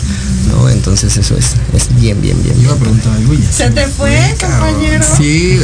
¿no? 0.48 0.68
Entonces 0.68 1.16
eso 1.16 1.36
es, 1.36 1.46
es 1.74 1.94
bien, 2.00 2.20
bien, 2.20 2.40
bien. 2.42 2.60
iba 2.60 2.72
a 2.72 2.76
preguntar 2.76 3.12
algo 3.14 3.34
y 3.34 3.40
ya 3.42 3.52
Se 3.52 3.70
te 3.70 3.86
fue, 3.88 4.34
compañero. 4.40 5.04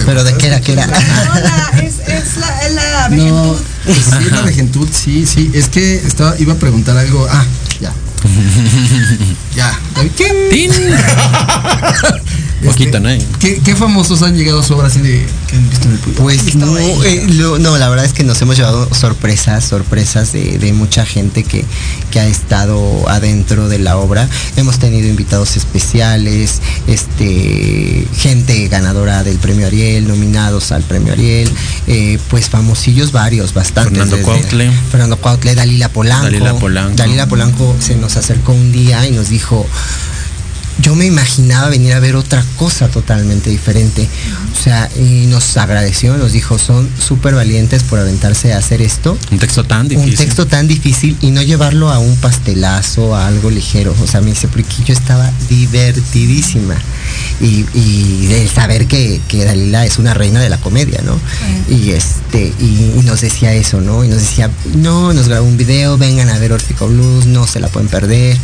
Pero 0.06 0.24
de 0.24 0.34
qué 0.36 0.46
era, 0.48 0.60
qué 0.60 0.72
era. 0.72 0.86
No, 0.86 0.92
la- 0.92 1.80
es, 1.82 1.94
es 2.06 2.36
la, 2.38 2.62
es 2.66 2.74
la 2.74 3.08
No, 3.10 3.54
vejentud. 3.54 3.56
sí, 3.86 4.30
la 4.30 4.42
vejentud, 4.42 4.88
sí, 4.92 5.26
sí. 5.26 5.50
Es 5.54 5.68
que 5.68 5.96
estaba, 5.96 6.34
iba 6.38 6.54
a 6.54 6.56
preguntar 6.56 6.96
algo. 6.96 7.26
Ah, 7.30 7.44
ya. 7.80 7.92
ya. 9.56 9.78
¡Tin! 12.60 12.70
Poquito, 12.70 13.00
¿no? 13.00 13.08
¿Qué, 13.38 13.60
qué 13.64 13.76
famosos 13.76 14.22
han 14.22 14.36
llegado 14.36 14.60
a 14.60 14.64
su 14.64 14.74
obra 14.74 14.88
así 14.88 15.00
de 15.00 15.24
que 15.48 15.56
han 15.56 15.68
visto 15.70 15.86
en 15.86 15.92
el 15.92 15.98
público? 16.00 16.22
Pues 16.22 16.54
no, 16.56 16.76
eh, 17.04 17.26
lo- 17.34 17.58
no, 17.58 17.78
la 17.78 17.88
verdad 17.88 18.04
es 18.04 18.12
que 18.12 18.24
nos 18.24 18.40
hemos 18.42 18.56
llevado 18.56 18.92
sorpresas, 18.94 19.64
sorpresas 19.64 20.32
de, 20.32 20.58
de 20.58 20.72
mucha 20.72 21.06
gente 21.06 21.44
que, 21.44 21.64
que 22.10 22.18
ha 22.20 22.26
estado 22.26 23.08
adentro 23.08 23.68
de 23.68 23.78
la 23.78 23.96
obra. 23.96 24.28
Hemos 24.56 24.78
tenido 24.78 25.06
invitados 25.08 25.56
especiales, 25.56 26.60
este, 26.86 28.06
gente 28.16 28.66
ganadora 28.68 29.22
del 29.22 29.38
premio 29.38 29.66
Ariel, 29.66 30.08
nominados 30.08 30.72
al 30.72 30.82
premio 30.82 31.12
Ariel, 31.12 31.48
eh, 31.86 32.18
pues 32.28 32.48
famosillos 32.48 33.12
varios, 33.12 33.54
bastantes. 33.54 33.98
Fernando 33.98 34.20
Cuautle. 34.24 34.70
Fernando 34.90 35.16
Cuautle, 35.18 35.54
Dalila 35.54 35.88
Polanco. 35.90 36.24
Dalila 36.24 36.54
Polanco. 36.54 36.96
Dalila 36.96 37.26
Polanco 37.26 37.76
se 37.80 37.94
nos 37.96 38.16
acercó 38.16 38.52
un 38.52 38.72
día 38.72 39.06
y 39.06 39.12
nos 39.12 39.28
dijo, 39.28 39.66
yo 40.80 40.94
me 40.94 41.06
imaginaba 41.06 41.68
venir 41.68 41.92
a 41.92 42.00
ver 42.00 42.16
otra 42.16 42.44
cosa 42.56 42.88
totalmente 42.88 43.50
diferente. 43.50 44.08
O 44.52 44.62
sea, 44.62 44.88
y 44.96 45.26
nos 45.26 45.56
agradeció, 45.56 46.16
nos 46.16 46.32
dijo, 46.32 46.58
son 46.58 46.88
súper 46.98 47.34
valientes 47.34 47.82
por 47.82 47.98
aventarse 47.98 48.52
a 48.52 48.58
hacer 48.58 48.82
esto. 48.82 49.18
Un 49.30 49.38
texto 49.38 49.64
tan 49.64 49.88
difícil. 49.88 50.10
Un 50.10 50.16
texto 50.16 50.46
tan 50.46 50.68
difícil 50.68 51.16
y 51.20 51.30
no 51.30 51.42
llevarlo 51.42 51.90
a 51.90 51.98
un 51.98 52.16
pastelazo, 52.16 53.14
a 53.14 53.26
algo 53.26 53.50
ligero. 53.50 53.94
O 54.02 54.06
sea, 54.06 54.20
me 54.20 54.30
dice, 54.30 54.48
porque 54.48 54.74
yo 54.84 54.94
estaba 54.94 55.30
divertidísima. 55.48 56.76
Y, 57.40 57.64
y 57.74 58.32
el 58.32 58.48
saber 58.48 58.86
que, 58.86 59.20
que 59.28 59.44
Dalila 59.44 59.86
es 59.86 59.98
una 59.98 60.14
reina 60.14 60.40
de 60.40 60.48
la 60.48 60.58
comedia, 60.58 61.00
¿no? 61.02 61.18
Y 61.68 61.90
este, 61.90 62.52
y, 62.58 62.94
y 62.98 63.02
nos 63.04 63.20
decía 63.20 63.52
eso, 63.54 63.80
¿no? 63.80 64.04
Y 64.04 64.08
nos 64.08 64.20
decía, 64.20 64.50
no, 64.74 65.12
nos 65.12 65.28
grabó 65.28 65.46
un 65.46 65.56
video, 65.56 65.98
vengan 65.98 66.28
a 66.28 66.38
ver 66.38 66.52
Orfico 66.52 66.88
Blues, 66.88 67.26
no 67.26 67.46
se 67.46 67.60
la 67.60 67.68
pueden 67.68 67.88
perder. 67.88 68.36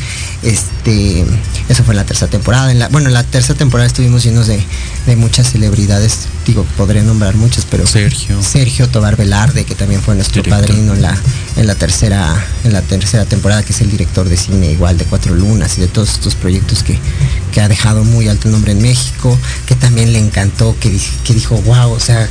Este, 0.42 1.24
eso 1.68 1.84
fue 1.84 1.94
en 1.94 1.96
la 1.96 2.04
tercera 2.04 2.30
temporada. 2.30 2.70
En 2.70 2.78
la, 2.78 2.88
bueno, 2.88 3.08
en 3.08 3.14
la 3.14 3.24
tercera 3.24 3.58
temporada 3.58 3.86
estuvimos 3.86 4.22
llenos 4.22 4.46
de, 4.46 4.62
de 5.06 5.16
muchas 5.16 5.50
celebridades, 5.50 6.28
digo, 6.44 6.64
podría 6.76 7.02
nombrar 7.02 7.34
muchas, 7.34 7.66
pero 7.70 7.86
Sergio. 7.86 8.42
Sergio 8.42 8.88
Tobar 8.88 9.16
Velarde, 9.16 9.64
que 9.64 9.74
también 9.74 10.02
fue 10.02 10.14
nuestro 10.14 10.42
Director. 10.42 10.66
padrino 10.66 10.94
en 10.94 11.02
la, 11.02 11.16
en 11.56 11.66
la 11.66 11.74
tercera, 11.74 12.34
en 12.64 12.72
la 12.72 12.82
tercera 12.82 13.24
temporada, 13.24 13.62
que 13.62 13.72
es 13.72 13.80
el 13.80 13.90
director 13.90 14.28
de 14.28 14.36
cine 14.36 14.70
igual 14.72 14.98
de 14.98 15.04
Cuatro 15.04 15.34
Lunas 15.34 15.78
y 15.78 15.80
de 15.80 15.88
todos 15.88 16.10
estos 16.10 16.34
proyectos 16.34 16.82
que, 16.82 16.98
que 17.52 17.60
ha 17.60 17.68
dejado 17.68 18.04
muy 18.04 18.28
alto 18.28 18.48
nombre 18.48 18.72
en 18.72 18.82
México, 18.82 19.38
que 19.66 19.74
también 19.74 20.12
le 20.12 20.18
encantó, 20.18 20.76
que, 20.80 20.96
que 21.24 21.34
dijo, 21.34 21.56
wow, 21.62 21.90
o 21.92 22.00
sea, 22.00 22.28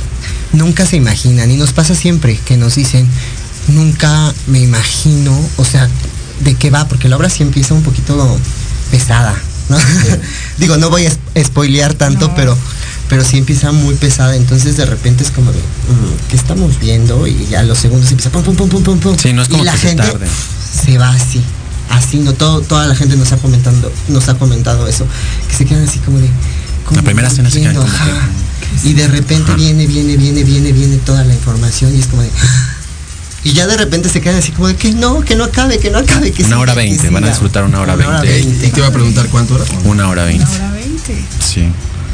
nunca 0.52 0.86
se 0.86 0.96
imaginan, 0.96 1.50
y 1.50 1.56
nos 1.56 1.72
pasa 1.72 1.94
siempre 1.94 2.38
que 2.44 2.56
nos 2.56 2.74
dicen, 2.76 3.08
nunca 3.68 4.32
me 4.46 4.60
imagino, 4.60 5.38
o 5.56 5.64
sea, 5.64 5.88
de 6.40 6.54
qué 6.54 6.70
va, 6.70 6.86
porque 6.88 7.08
la 7.08 7.16
obra 7.16 7.30
sí 7.30 7.42
empieza 7.42 7.74
un 7.74 7.82
poquito 7.82 8.38
pesada, 8.90 9.34
¿no? 9.68 9.78
Digo, 10.58 10.76
no 10.76 10.90
voy 10.90 11.06
a 11.06 11.12
spoilear 11.44 11.94
tanto, 11.94 12.28
No. 12.28 12.34
pero 12.34 12.56
pero 13.08 13.24
sí 13.24 13.36
empieza 13.38 13.70
muy 13.72 13.94
pesada, 13.96 14.34
entonces 14.36 14.76
de 14.76 14.86
repente 14.86 15.22
es 15.24 15.30
como 15.30 15.52
de, 15.52 15.58
mm, 15.58 16.28
¿qué 16.30 16.36
estamos 16.36 16.78
viendo? 16.80 17.26
Y 17.26 17.46
ya 17.50 17.60
a 17.60 17.62
los 17.62 17.78
segundos 17.78 18.10
empieza 18.10 18.30
pum, 18.30 18.42
pum, 18.42 18.56
pum, 18.56 18.68
pum, 18.68 18.82
pum, 18.82 18.98
pum. 18.98 19.16
Sí, 19.18 19.32
no 19.32 19.42
es 19.42 19.48
como 19.48 19.62
y 19.62 19.66
la 19.66 19.72
que 19.72 19.78
se 19.78 19.88
gente 19.88 20.02
tarde. 20.04 20.26
se 20.84 20.98
va 20.98 21.10
así, 21.10 21.40
así, 21.90 22.18
no 22.18 22.32
todo, 22.32 22.60
toda 22.62 22.86
la 22.86 22.94
gente 22.94 23.16
nos 23.16 23.30
ha 23.32 23.36
comentando, 23.36 23.92
nos 24.08 24.28
ha 24.28 24.34
comentado 24.34 24.88
eso, 24.88 25.06
que 25.48 25.54
se 25.54 25.64
quedan 25.64 25.86
así 25.86 25.98
como 26.00 26.18
de, 26.18 26.28
¿cómo 26.86 26.96
La 26.96 27.02
primera 27.04 27.28
escena 27.28 27.50
se 27.50 27.60
quedan 27.60 27.76
entiendo? 27.76 27.92
como 27.98 28.04
que- 28.06 28.10
Ajá. 28.18 28.28
Y 28.82 28.94
de 28.94 29.06
repente 29.06 29.54
viene, 29.54 29.86
viene, 29.86 30.16
viene, 30.16 30.42
viene, 30.42 30.72
viene 30.72 30.96
toda 30.96 31.22
la 31.24 31.32
información 31.34 31.94
y 31.94 32.00
es 32.00 32.06
como 32.06 32.22
de. 32.22 32.30
Y 33.46 33.52
ya 33.52 33.66
de 33.66 33.76
repente 33.76 34.08
se 34.08 34.22
quedan 34.22 34.36
así 34.38 34.52
como 34.52 34.68
de 34.68 34.76
que 34.76 34.92
no, 34.94 35.20
que 35.20 35.36
no 35.36 35.44
acabe, 35.44 35.78
que 35.78 35.90
no 35.90 35.98
acabe, 35.98 36.32
que 36.32 36.42
Una 36.44 36.48
siga, 36.52 36.58
hora 36.60 36.74
veinte, 36.74 36.98
siga". 37.02 37.12
van 37.12 37.24
a 37.24 37.28
disfrutar 37.28 37.64
una 37.64 37.78
hora 37.78 37.94
veinte. 37.94 38.40
Y 38.40 38.70
te 38.70 38.78
iba 38.80 38.86
a 38.86 38.90
preguntar 38.90 39.26
cuánto 39.28 39.56
era. 39.56 39.66
Una 39.84 40.08
hora 40.08 40.24
veinte. 40.24 40.46
Una 40.46 40.54
hora 40.54 40.70
veinte. 40.72 41.24
Sí. 41.46 41.68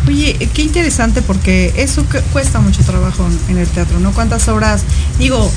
Oye, 0.08 0.48
qué 0.54 0.62
interesante 0.62 1.22
porque 1.22 1.72
eso 1.76 2.04
cu- 2.04 2.18
cuesta 2.32 2.58
mucho 2.60 2.82
trabajo 2.82 3.28
en 3.48 3.58
el 3.58 3.68
teatro, 3.68 4.00
¿no? 4.00 4.12
¿Cuántas 4.12 4.48
obras? 4.48 4.82
Digo, 5.18 5.50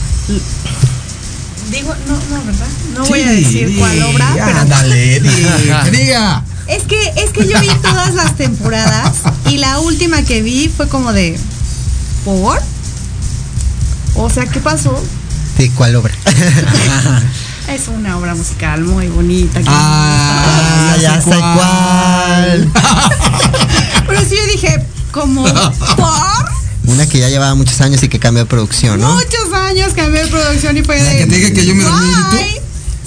digo, 1.72 1.94
no, 2.08 2.14
no, 2.38 2.44
¿verdad? 2.46 2.68
No 2.94 3.06
voy 3.06 3.22
a 3.22 3.32
decir 3.32 3.76
cuál 3.80 4.02
obra, 4.04 4.32
pero 4.34 4.60
Ándale, 4.60 5.20
di, 5.22 5.30
que 5.30 5.92
diga. 5.92 6.44
es 6.68 6.84
que 6.84 7.00
es 7.18 7.32
que 7.32 7.48
yo 7.48 7.60
vi 7.62 7.70
todas 7.82 8.14
las 8.14 8.36
temporadas 8.36 9.14
y 9.50 9.58
la 9.58 9.80
última 9.80 10.22
que 10.24 10.42
vi 10.44 10.70
fue 10.76 10.88
como 10.88 11.14
de 11.14 11.38
¿por? 12.26 12.62
O 14.16 14.30
sea, 14.30 14.46
¿qué 14.46 14.60
pasó? 14.60 15.02
¿De 15.58 15.70
cuál 15.72 15.96
obra? 15.96 16.14
Es 17.70 17.88
una 17.88 18.18
obra 18.18 18.36
musical 18.36 18.84
muy 18.84 19.08
bonita. 19.08 19.60
que 19.62 19.66
Ah, 19.70 20.92
Ah, 20.94 20.98
ya 21.02 21.22
sé 21.22 21.30
cuál. 21.32 22.72
Pero 24.08 24.22
sí 24.30 24.36
yo 24.36 24.46
dije, 24.52 24.86
como 25.14 25.44
por 25.96 26.52
Una 26.86 27.08
que 27.08 27.20
ya 27.20 27.30
llevaba 27.30 27.56
muchos 27.56 27.80
años 27.80 28.04
y 28.04 28.10
que 28.10 28.20
cambió 28.20 28.44
de 28.44 28.50
producción, 28.50 29.00
¿no? 29.00 29.14
muchos 29.14 29.54
años 29.54 29.94
cambié 29.96 30.24
de 30.24 30.28
producción 30.30 30.76
y 30.76 30.84
fue 30.84 30.98
La 31.00 31.06
de. 31.06 31.18
que 31.20 31.26
te 31.28 31.36
dije 31.38 31.54
que 31.54 31.66
yo 31.66 31.76
me 31.76 31.84
dormí 31.86 32.10
en 32.10 32.16
YouTube. 32.16 32.63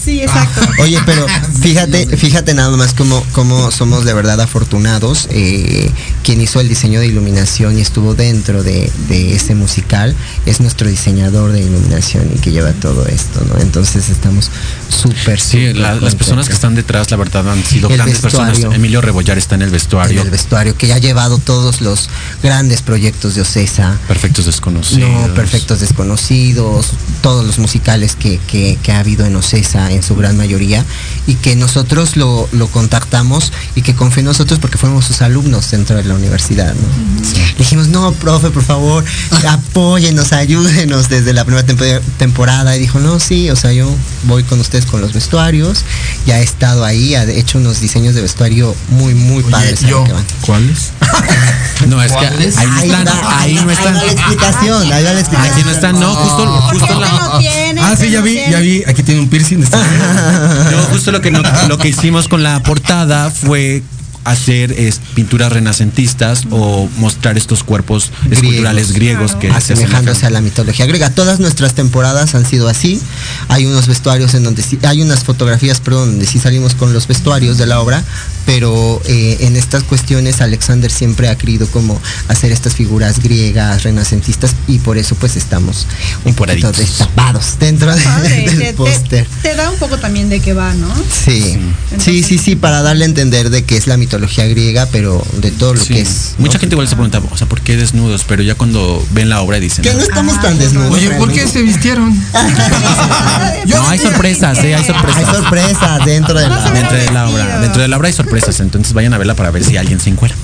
Sí, 0.07 0.23
exacto. 0.23 0.61
Oye, 0.83 0.99
pero 1.05 1.27
fíjate, 1.61 2.17
fíjate 2.17 2.55
nada 2.55 2.75
más 2.77 2.95
cómo, 2.95 3.23
cómo 3.33 3.71
somos 3.71 4.05
de 4.05 4.15
verdad 4.15 4.41
afortunados. 4.41 5.27
Eh, 5.31 5.91
quien 6.23 6.41
hizo 6.41 6.61
el 6.61 6.69
diseño 6.69 7.01
de 7.01 7.07
iluminación 7.09 7.77
y 7.79 7.81
estuvo 7.83 8.15
dentro 8.15 8.63
de, 8.63 8.91
de 9.09 9.35
ese 9.35 9.55
musical 9.55 10.15
es 10.47 10.61
nuestro 10.61 10.89
diseñador 10.89 11.53
de 11.53 11.61
iluminación 11.61 12.31
y 12.35 12.39
que 12.39 12.51
lleva 12.53 12.73
todo 12.73 13.07
esto, 13.07 13.45
¿no? 13.53 13.61
Entonces 13.61 14.09
estamos 14.09 14.51
súper, 14.89 15.41
Sí, 15.41 15.73
la- 15.75 15.97
las 15.97 16.15
personas 16.15 16.47
que 16.49 16.55
están 16.55 16.75
detrás, 16.77 17.11
la 17.11 17.17
verdad, 17.17 17.51
han 17.51 17.63
sido 17.65 17.89
El 17.91 17.97
grandes 17.97 18.19
personas. 18.21 18.59
Emilio 18.61 19.01
Rebollar 19.01 19.39
está 19.39 19.57
en 19.57 19.63
el 19.63 19.69
en 19.69 19.73
vestuario. 19.73 20.23
el 20.23 20.31
vestuario, 20.31 20.77
que 20.77 20.87
ya 20.87 20.95
ha 20.95 20.99
llevado 20.99 21.39
todos 21.39 21.81
los 21.81 22.09
grandes 22.43 22.81
proyectos 22.83 23.35
de 23.35 23.41
Ocesa. 23.43 23.99
Perfectos 24.09 24.47
desconocidos. 24.47 25.11
No, 25.11 25.35
Perfectos 25.35 25.81
Desconocidos, 25.81 26.91
todos 27.23 27.45
los 27.45 27.59
musicales 27.59 28.15
que, 28.17 28.39
que- 28.47 28.79
que 28.83 28.93
ha 28.93 29.01
habido 29.01 29.27
en 29.27 29.35
Ocesa 29.37 29.91
en 29.97 30.03
su 30.03 30.15
gran 30.17 30.37
mayoría 30.37 30.85
y 31.27 31.35
que 31.35 31.57
nosotros 31.57 32.17
lo, 32.17 32.49
lo 32.53 32.69
contactamos 32.69 33.53
y 33.75 33.83
que 33.83 33.95
confió 33.95 34.21
en 34.21 34.27
nosotros 34.27 34.59
porque 34.61 34.79
fuimos 34.79 35.05
sus 35.05 35.23
alumnos 35.23 35.71
dentro 35.71 35.97
de 35.97 36.05
la 36.05 36.15
universidad. 36.15 36.75
¿no? 36.75 37.23
Le 37.53 37.59
dijimos, 37.59 37.89
no, 37.89 38.13
profe, 38.13 38.51
por 38.51 38.63
favor, 38.63 39.05
apóyenos, 39.49 40.33
ayúdenos 40.33 41.09
desde 41.09 41.33
la 41.33 41.45
primera 41.45 41.67
tempo- 41.67 41.85
temporada. 42.19 42.77
Y 42.77 42.81
dijo, 42.81 42.99
no, 43.01 43.19
sí, 43.21 43.51
o 43.51 43.57
sea, 43.57 43.73
yo 43.73 43.91
voy 44.25 44.43
con 44.45 44.61
ustedes 44.61 44.87
con 44.87 45.01
los 45.01 45.13
vestuarios, 45.13 45.85
ya 46.27 46.39
he 46.41 46.43
estado 46.43 46.85
ahí, 46.85 47.15
ha 47.15 47.25
hecho 47.25 47.59
unos 47.59 47.81
diseños 47.81 48.15
de 48.15 48.23
vestuario 48.23 48.75
muy, 48.91 49.15
muy 49.15 49.43
Oye, 49.43 49.51
padres. 49.51 49.81
yo. 49.81 50.05
¿Cuáles? 50.43 50.91
No, 51.89 52.03
es 52.03 52.11
que 52.11 52.17
¿Cuáles? 52.17 52.57
ahí 52.57 52.67
no 52.89 52.97
están. 52.99 53.07
va, 53.07 53.39
Ahí 53.41 53.55
no 53.55 53.61
ahí 53.69 53.69
están. 53.77 53.95
va 53.97 54.03
la 54.05 54.11
explicación, 54.13 54.93
ahí 54.95 55.05
va 55.05 55.13
la 55.13 55.21
explicación. 55.21 55.53
Aquí 55.55 55.63
no 55.63 55.71
están, 55.71 56.01
no, 56.01 56.15
justo, 56.15 56.61
justo 56.71 57.01
la. 57.01 57.09
no 57.13 57.39
tiene, 57.39 57.81
Ah, 57.83 57.95
sí, 58.01 58.11
ya 58.11 58.23
vi, 58.23 58.37
ya 58.51 58.61
vi. 58.61 58.83
Aquí 58.87 59.03
tiene 59.03 59.21
un 59.21 59.29
piercing. 59.29 59.63
Está 59.63 59.86
No, 60.71 60.83
justo 60.91 61.13
lo 61.13 61.21
que, 61.21 61.31
no- 61.31 61.43
lo 61.69 61.79
que 61.79 61.89
hicimos 61.89 62.29
con 62.29 62.43
la 62.43 62.63
portada 62.63 63.31
fue 63.31 63.83
hacer 64.27 64.73
es, 64.73 65.01
pinturas 65.15 65.53
renacentistas 65.53 66.45
o 66.51 66.89
mostrar 66.99 67.37
estos 67.39 67.63
cuerpos 67.63 68.11
esculturales 68.31 68.93
griegos 68.93 69.35
que 69.37 69.49
se 69.51 69.57
asemejándose 69.57 70.27
a 70.27 70.31
la 70.31 70.41
mitología 70.41 70.87
griega. 70.87 71.11
Todas 71.11 71.41
nuestras 71.41 71.75
temporadas 71.75 72.35
han 72.35 72.45
sido 72.45 72.69
así. 72.69 73.01
Hay 73.49 73.67
unos 73.67 73.87
vestuarios 73.87 74.35
en 74.35 74.43
donde 74.45 74.63
sí, 74.63 74.79
hay 74.83 75.03
unas 75.03 75.25
fotografías, 75.25 75.81
perdón, 75.81 76.11
donde 76.11 76.27
sí 76.27 76.39
salimos 76.39 76.75
con 76.75 76.93
los 76.93 77.07
vestuarios 77.07 77.57
de 77.59 77.67
la 77.67 77.81
obra, 77.81 78.03
pero 78.45 79.01
eh, 79.07 79.39
en 79.41 79.57
estas 79.57 79.83
cuestiones 79.85 80.41
Alexander 80.41 80.91
siempre 80.91 81.29
ha 81.29 81.37
querido 81.37 81.67
como 81.69 82.01
hacer 82.29 82.53
estas 82.53 82.75
figuras 82.75 83.21
griegas, 83.23 83.83
renacentistas, 83.85 84.53
y 84.67 84.79
por 84.79 84.99
eso 84.99 85.15
pues 85.17 85.37
estamos 85.37 85.87
un 86.25 86.35
poquito 86.35 86.73
destapados 86.73 87.57
dentro 87.61 87.95
de- 87.95 88.03
Padre, 88.03 88.43
del 88.47 88.59
te, 88.59 88.73
póster. 88.75 89.27
te 89.43 89.55
da 89.55 89.71
un 89.71 89.79
poco 89.79 89.99
también 89.99 90.29
de 90.29 90.41
qué 90.41 90.53
va, 90.53 90.75
¿no? 90.75 90.93
Sí, 90.97 91.41
sí, 91.43 91.59
Entonces- 91.93 92.27
sí, 92.27 92.39
sí, 92.39 92.57
para 92.57 92.83
darle 92.83 93.05
a 93.05 93.09
entender 93.09 93.51
de 93.51 93.65
que 93.65 93.77
es 93.77 93.87
la 93.87 93.97
mitología 93.97 94.16
griega, 94.19 94.87
pero 94.93 95.25
de 95.39 95.51
todo 95.51 95.75
lo 95.75 95.81
Sí. 95.81 95.95
que 95.95 96.01
es. 96.01 96.35
¿no? 96.39 96.45
Mucha 96.47 96.59
gente 96.59 96.75
igual 96.75 96.89
se 96.89 96.95
pregunta, 96.97 97.21
o 97.31 97.37
sea, 97.37 97.47
¿por 97.49 97.61
qué 97.61 97.77
desnudos? 97.77 98.25
Pero 98.27 98.43
ya 98.43 98.55
cuando 98.55 99.05
ven 99.13 99.29
la 99.29 99.41
obra 99.41 99.59
dicen. 99.61 99.83
Que 99.85 99.93
no 99.95 100.01
estamos 100.01 100.37
Ah, 100.39 100.43
tan 100.43 100.55
no, 100.55 100.61
desnudos. 100.63 100.93
Oye, 100.95 101.11
¿por 101.13 101.33
qué 101.33 101.47
se 101.49 101.63
vistieron? 101.63 102.15
No, 103.67 103.89
hay 103.89 103.99
sorpresas, 103.99 104.59
sí, 104.59 104.67
hay 104.69 104.75
Hay 104.75 104.85
sorpresas. 104.85 105.37
sorpresas 105.37 106.05
dentro 106.05 106.39
de 106.39 106.49
la 106.49 106.71
Dentro 106.71 106.97
de 106.97 107.11
la 107.11 107.29
obra, 107.29 107.61
dentro 107.61 107.83
de 107.83 107.89
la 107.89 107.97
obra 107.97 108.07
hay 108.09 108.13
sorpresas, 108.15 108.61
entonces 108.61 108.93
vayan 108.93 109.13
a 109.15 109.19
verla 109.19 109.35
para 109.35 109.51
ver 109.51 109.65
si 109.65 109.77
alguien 109.77 110.01
se 110.01 110.11
encuera. 110.11 110.35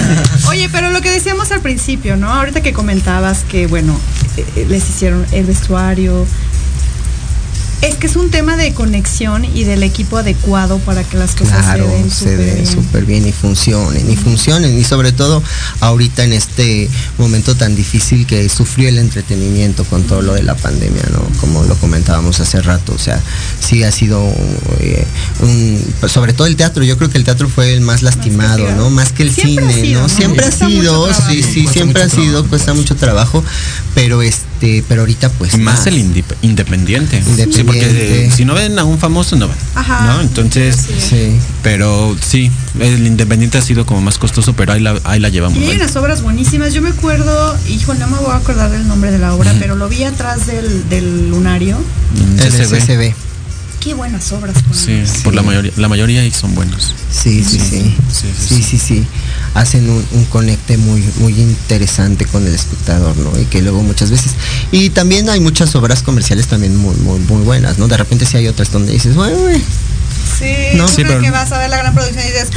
Oye, 0.48 0.68
pero 0.70 0.90
lo 0.90 1.00
que 1.00 1.10
decíamos 1.10 1.50
al 1.52 1.60
principio, 1.60 2.16
¿no? 2.16 2.32
Ahorita 2.32 2.60
que 2.62 2.72
comentabas 2.72 3.44
que, 3.48 3.66
bueno, 3.66 3.98
eh, 4.36 4.44
eh, 4.56 4.66
les 4.68 4.88
hicieron 4.88 5.26
el 5.32 5.44
vestuario. 5.46 6.26
Es 7.82 7.94
que 7.94 8.06
es 8.06 8.16
un 8.16 8.30
tema 8.30 8.56
de 8.56 8.74
conexión 8.74 9.44
y 9.44 9.64
del 9.64 9.82
equipo 9.82 10.18
adecuado 10.18 10.78
para 10.80 11.02
que 11.02 11.16
las 11.16 11.34
cosas 11.34 11.64
Claro, 11.64 11.86
se 11.86 12.36
den 12.36 12.66
súper 12.66 13.06
den 13.06 13.06
bien. 13.06 13.26
y 13.26 13.32
funcionen, 13.32 14.10
y 14.10 14.16
funcionen, 14.16 14.78
y 14.78 14.84
sobre 14.84 15.12
todo 15.12 15.42
ahorita 15.80 16.24
en 16.24 16.34
este 16.34 16.90
momento 17.16 17.54
tan 17.56 17.74
difícil 17.74 18.26
que 18.26 18.48
sufrió 18.50 18.88
el 18.90 18.98
entretenimiento 18.98 19.84
con 19.84 20.02
todo 20.02 20.20
lo 20.20 20.34
de 20.34 20.42
la 20.42 20.56
pandemia, 20.56 21.04
¿no? 21.10 21.22
Como 21.40 21.64
lo 21.64 21.74
comentábamos 21.76 22.38
hace 22.40 22.60
rato, 22.60 22.92
o 22.92 22.98
sea, 22.98 23.18
sí 23.60 23.82
ha 23.82 23.92
sido 23.92 24.30
eh, 24.80 25.06
un, 25.40 25.82
pues, 26.00 26.12
sobre 26.12 26.34
todo 26.34 26.46
el 26.46 26.56
teatro, 26.56 26.84
yo 26.84 26.98
creo 26.98 27.08
que 27.08 27.16
el 27.16 27.24
teatro 27.24 27.48
fue 27.48 27.72
el 27.72 27.80
más 27.80 28.02
lastimado, 28.02 28.58
castigado. 28.58 28.84
¿no? 28.84 28.90
Más 28.90 29.12
que 29.12 29.22
el 29.22 29.32
Siempre 29.32 29.72
cine, 29.72 29.86
sido, 29.86 30.00
¿no? 30.02 30.08
¿no? 30.08 30.14
Siempre 30.14 30.44
ha 30.44 30.52
sido, 30.52 31.14
sí, 31.14 31.42
sí, 31.42 31.62
Cuesta 31.62 31.72
siempre 31.72 32.02
ha 32.02 32.06
mucho 32.06 32.16
sido, 32.16 32.32
trabajo, 32.32 32.48
cuesta 32.50 32.74
mucho 32.74 32.96
trabajo, 32.96 33.44
pero 33.94 34.20
este, 34.20 34.49
pero 34.88 35.02
ahorita 35.02 35.28
pues 35.30 35.54
Y 35.54 35.58
más 35.58 35.86
el 35.86 35.94
indip- 35.98 36.34
independiente. 36.42 37.22
Sí, 37.22 37.30
Independiente. 37.30 37.64
porque 37.64 38.30
si 38.34 38.44
no 38.44 38.54
ven 38.54 38.78
a 38.78 38.84
un 38.84 38.98
famoso, 38.98 39.36
no 39.36 39.48
van. 39.48 39.56
Ajá. 39.74 40.06
¿no? 40.06 40.20
Entonces. 40.20 40.76
Sí. 41.08 41.36
pero 41.62 42.16
sí, 42.20 42.50
el 42.78 43.06
independiente 43.06 43.58
ha 43.58 43.62
sido 43.62 43.86
como 43.86 44.00
más 44.02 44.18
costoso, 44.18 44.52
pero 44.54 44.72
ahí 44.72 44.80
la, 44.80 45.00
ahí 45.04 45.18
la 45.20 45.28
llevamos. 45.30 45.58
Y 45.58 45.64
hay 45.64 45.76
unas 45.76 45.96
obras 45.96 46.22
buenísimas. 46.22 46.74
Yo 46.74 46.82
me 46.82 46.90
acuerdo, 46.90 47.56
hijo, 47.68 47.94
no 47.94 48.06
me 48.08 48.18
voy 48.18 48.32
a 48.32 48.36
acordar 48.36 48.70
del 48.70 48.86
nombre 48.86 49.10
de 49.10 49.18
la 49.18 49.34
obra, 49.34 49.54
pero 49.58 49.76
lo 49.76 49.88
vi 49.88 50.04
atrás 50.04 50.46
del, 50.46 50.88
del 50.88 51.30
lunario. 51.30 51.78
Mm, 51.78 52.38
El. 52.40 52.52
SCB. 52.52 53.14
Qué 53.80 53.94
buenas 53.94 54.30
obras. 54.32 54.54
Sí, 54.74 55.02
por 55.24 55.34
la 55.34 55.40
mayoría, 55.42 55.72
la 55.78 55.88
mayoría 55.88 56.30
son 56.34 56.54
buenos. 56.54 56.94
Sí, 57.10 57.42
sí, 57.42 57.58
sí. 57.58 57.96
Sí, 58.12 58.26
Sí, 58.38 58.56
sí, 58.56 58.62
sí, 58.62 58.78
sí. 58.78 59.06
Hacen 59.54 59.90
un, 59.90 60.04
un 60.12 60.24
conecte 60.26 60.76
muy, 60.78 61.02
muy 61.18 61.32
interesante 61.40 62.24
con 62.24 62.46
el 62.46 62.54
espectador, 62.54 63.16
¿no? 63.16 63.38
Y 63.38 63.44
que 63.46 63.62
luego 63.62 63.82
muchas 63.82 64.10
veces. 64.10 64.32
Y 64.70 64.90
también 64.90 65.28
hay 65.28 65.40
muchas 65.40 65.74
obras 65.74 66.02
comerciales 66.02 66.46
también 66.46 66.76
muy, 66.76 66.94
muy, 66.96 67.18
muy 67.20 67.42
buenas, 67.42 67.78
¿no? 67.78 67.88
De 67.88 67.96
repente 67.96 68.26
sí 68.26 68.36
hay 68.36 68.48
otras 68.48 68.70
donde 68.70 68.92
dices, 68.92 69.16
bueno, 69.16 69.36
Sí, 70.38 70.54
No. 70.74 70.88
Sí, 70.88 71.02
pero- 71.04 71.20
que 71.20 71.30
vas 71.30 71.50
a 71.52 71.58
ver 71.58 71.70
la 71.70 71.78
gran 71.78 71.94
producción 71.94 72.24
y 72.24 72.28
dices, 72.28 72.48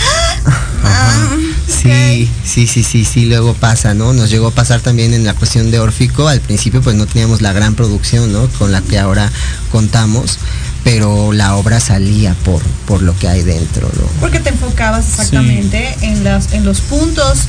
ah, 0.83 1.27
Sí, 1.67 2.29
sí, 2.45 2.67
sí, 2.67 2.83
sí, 2.83 3.03
sí, 3.05 3.25
luego 3.25 3.53
pasa, 3.53 3.93
¿no? 3.93 4.13
Nos 4.13 4.29
llegó 4.29 4.47
a 4.47 4.51
pasar 4.51 4.81
también 4.81 5.13
en 5.13 5.25
la 5.25 5.33
cuestión 5.33 5.71
de 5.71 5.79
Órfico, 5.79 6.27
al 6.27 6.39
principio 6.39 6.81
pues 6.81 6.95
no 6.95 7.05
teníamos 7.05 7.41
la 7.41 7.51
gran 7.53 7.75
producción, 7.75 8.31
¿no? 8.31 8.47
Con 8.59 8.71
la 8.71 8.81
que 8.81 8.99
ahora 8.99 9.29
contamos, 9.71 10.39
pero 10.83 11.33
la 11.33 11.55
obra 11.55 11.79
salía 11.79 12.35
por, 12.45 12.61
por 12.85 13.01
lo 13.01 13.17
que 13.17 13.27
hay 13.27 13.41
dentro, 13.43 13.89
¿no? 13.95 14.03
porque 14.19 14.39
te 14.39 14.49
enfocabas 14.49 15.07
exactamente 15.09 15.95
en, 16.01 16.23
las, 16.23 16.53
en 16.53 16.63
los 16.65 16.81
puntos 16.81 17.39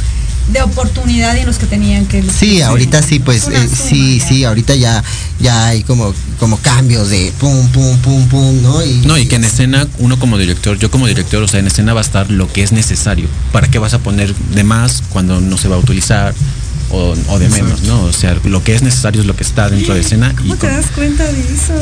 de 0.53 0.63
oportunidad 0.63 1.35
y 1.37 1.41
en 1.41 1.47
los 1.47 1.59
que 1.59 1.67
tenían 1.67 2.07
que 2.07 2.23
Sí, 2.23 2.61
ahorita 2.61 3.03
sí, 3.03 3.19
pues 3.19 3.49
eh, 3.49 3.69
sí, 3.69 4.19
ya. 4.19 4.29
sí, 4.29 4.45
ahorita 4.45 4.75
ya, 4.75 5.03
ya 5.41 5.67
hay 5.67 5.83
como, 5.83 6.15
como 6.39 6.59
cambios 6.59 7.09
de 7.09 7.33
pum, 7.41 7.67
pum, 7.69 7.97
pum, 7.99 8.29
pum, 8.29 8.63
¿no? 8.63 8.85
Y, 8.85 9.03
No, 9.07 9.17
y 9.17 9.27
que 9.27 9.37
en 9.37 9.45
escena, 9.45 9.89
uno 9.99 10.19
como 10.19 10.37
director, 10.39 10.79
yo 10.79 10.91
como 10.91 11.07
director, 11.07 11.43
o 11.43 11.49
sea, 11.49 11.61
en 11.61 11.67
escena 11.67 11.95
va 11.95 12.01
a 12.01 12.05
estar 12.05 12.31
lo 12.31 12.53
que 12.53 12.63
es 12.63 12.73
necesario. 12.73 13.27
¿Para 13.53 13.69
qué 13.69 13.79
vas 13.79 13.95
a 13.95 13.99
poner 14.01 14.35
de 14.35 14.65
más 14.65 15.03
cuando 15.11 15.41
no 15.41 15.57
se 15.57 15.69
va 15.69 15.77
a 15.77 15.79
utilizar? 15.79 16.35
O, 16.91 17.15
o 17.29 17.39
de 17.39 17.49
menos, 17.49 17.83
¿no? 17.83 18.03
O 18.03 18.13
sea, 18.13 18.37
lo 18.45 18.63
que 18.63 18.75
es 18.75 18.83
necesario 18.83 19.23
es 19.23 19.27
lo 19.27 19.35
que 19.35 19.43
está 19.43 19.69
dentro 19.71 19.95
de 19.95 20.01
escena. 20.03 20.33
Y 20.33 20.37
¿Cómo 20.37 20.55
te 20.57 20.67
con- 20.69 20.77
das 20.77 20.87
cuenta 20.95 21.25
de 21.25 21.41
eso? 21.41 21.73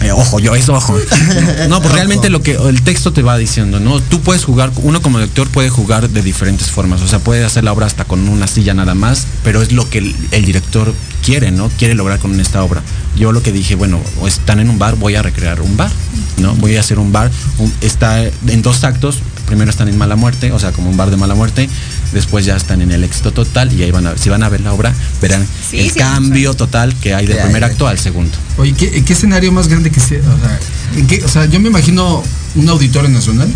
Eh, 0.00 0.12
ojo, 0.12 0.38
yo 0.40 0.54
es 0.54 0.68
ojo. 0.68 0.96
No, 1.68 1.80
pues 1.80 1.92
realmente 1.94 2.28
lo 2.30 2.42
que 2.42 2.52
el 2.54 2.82
texto 2.82 3.12
te 3.12 3.22
va 3.22 3.36
diciendo, 3.38 3.80
¿no? 3.80 4.00
Tú 4.00 4.20
puedes 4.20 4.44
jugar, 4.44 4.70
uno 4.82 5.00
como 5.02 5.18
lector 5.18 5.48
puede 5.48 5.70
jugar 5.70 6.08
de 6.10 6.22
diferentes 6.22 6.70
formas, 6.70 7.00
o 7.02 7.08
sea, 7.08 7.18
puede 7.18 7.44
hacer 7.44 7.64
la 7.64 7.72
obra 7.72 7.86
hasta 7.86 8.04
con 8.04 8.28
una 8.28 8.46
silla 8.46 8.74
nada 8.74 8.94
más, 8.94 9.26
pero 9.44 9.62
es 9.62 9.72
lo 9.72 9.88
que 9.88 9.98
el, 9.98 10.14
el 10.32 10.44
director 10.44 10.92
quiere, 11.24 11.50
¿no? 11.50 11.68
Quiere 11.78 11.94
lograr 11.94 12.18
con 12.18 12.38
esta 12.40 12.62
obra. 12.62 12.82
Yo 13.16 13.32
lo 13.32 13.42
que 13.42 13.52
dije, 13.52 13.74
bueno, 13.74 14.00
o 14.20 14.26
están 14.28 14.60
en 14.60 14.70
un 14.70 14.78
bar, 14.78 14.96
voy 14.96 15.14
a 15.14 15.22
recrear 15.22 15.60
un 15.60 15.76
bar, 15.76 15.90
¿no? 16.38 16.54
Voy 16.56 16.76
a 16.76 16.80
hacer 16.80 16.98
un 16.98 17.12
bar, 17.12 17.30
un- 17.58 17.72
está 17.80 18.22
en 18.24 18.62
dos 18.62 18.84
actos, 18.84 19.18
primero 19.46 19.70
están 19.70 19.88
en 19.88 19.96
mala 19.98 20.16
muerte, 20.16 20.52
o 20.52 20.58
sea, 20.58 20.72
como 20.72 20.90
un 20.90 20.96
bar 20.96 21.10
de 21.10 21.16
mala 21.16 21.34
muerte, 21.34 21.68
después 22.12 22.44
ya 22.44 22.56
están 22.56 22.80
en 22.82 22.90
el 22.92 23.04
éxito 23.04 23.32
total 23.32 23.72
y 23.72 23.82
ahí 23.82 23.90
van 23.90 24.06
a, 24.06 24.16
si 24.16 24.28
van 24.30 24.42
a 24.42 24.48
ver 24.48 24.60
la 24.60 24.72
obra, 24.72 24.94
verán 25.20 25.46
Sí, 25.70 25.80
el 25.80 25.90
sí, 25.90 25.98
cambio 25.98 26.54
total 26.54 26.94
que 26.96 27.14
hay 27.14 27.26
del 27.26 27.38
primer 27.38 27.64
acto 27.64 27.86
al 27.86 27.98
segundo. 27.98 28.32
Oye, 28.58 28.72
¿qué, 28.74 29.04
qué 29.04 29.12
escenario 29.12 29.52
más 29.52 29.68
grande 29.68 29.90
que 29.90 30.00
sea? 30.00 30.20
O 30.20 30.38
sea, 30.38 30.58
¿en 30.96 31.06
qué- 31.06 31.22
o 31.24 31.28
sea, 31.28 31.46
yo 31.46 31.60
me 31.60 31.68
imagino 31.68 32.22
un 32.54 32.68
auditorio 32.68 33.08
nacional. 33.10 33.48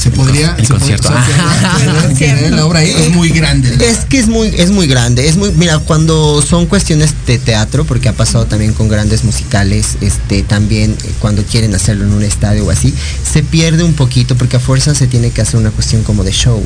Se 0.00 0.10
podría. 0.10 0.54
el 0.58 0.66
se 0.66 0.72
podría- 0.72 0.96
concierto. 0.96 1.08
o 1.08 2.16
sea, 2.16 2.50
la 2.50 2.64
obra 2.66 2.78
ahí 2.80 2.90
es 2.90 3.10
muy 3.14 3.28
grande. 3.28 3.68
Es 3.86 4.06
que 4.06 4.18
es 4.18 4.28
muy, 4.28 4.48
es 4.48 4.70
muy 4.70 4.86
grande, 4.86 5.28
es 5.28 5.36
muy, 5.36 5.50
mira, 5.52 5.78
cuando 5.78 6.40
son 6.40 6.66
cuestiones 6.66 7.10
de 7.26 7.38
teatro, 7.38 7.84
porque 7.84 8.08
ha 8.08 8.14
pasado 8.14 8.46
también 8.46 8.72
con 8.72 8.88
grandes 8.88 9.24
musicales, 9.24 9.96
este, 10.00 10.42
también 10.42 10.92
eh, 11.04 11.10
cuando 11.18 11.44
quieren 11.44 11.74
hacerlo 11.74 12.04
en 12.04 12.12
un 12.12 12.22
estadio 12.22 12.64
o 12.66 12.70
así, 12.70 12.94
se 13.30 13.42
pierde 13.42 13.82
un 13.84 13.92
poquito 13.94 14.36
porque 14.36 14.56
a 14.56 14.60
fuerza 14.60 14.94
se 14.94 15.06
tiene 15.06 15.30
que 15.32 15.42
hacer 15.42 15.60
una 15.60 15.70
cuestión 15.70 16.02
como 16.02 16.24
de 16.24 16.32
show, 16.32 16.64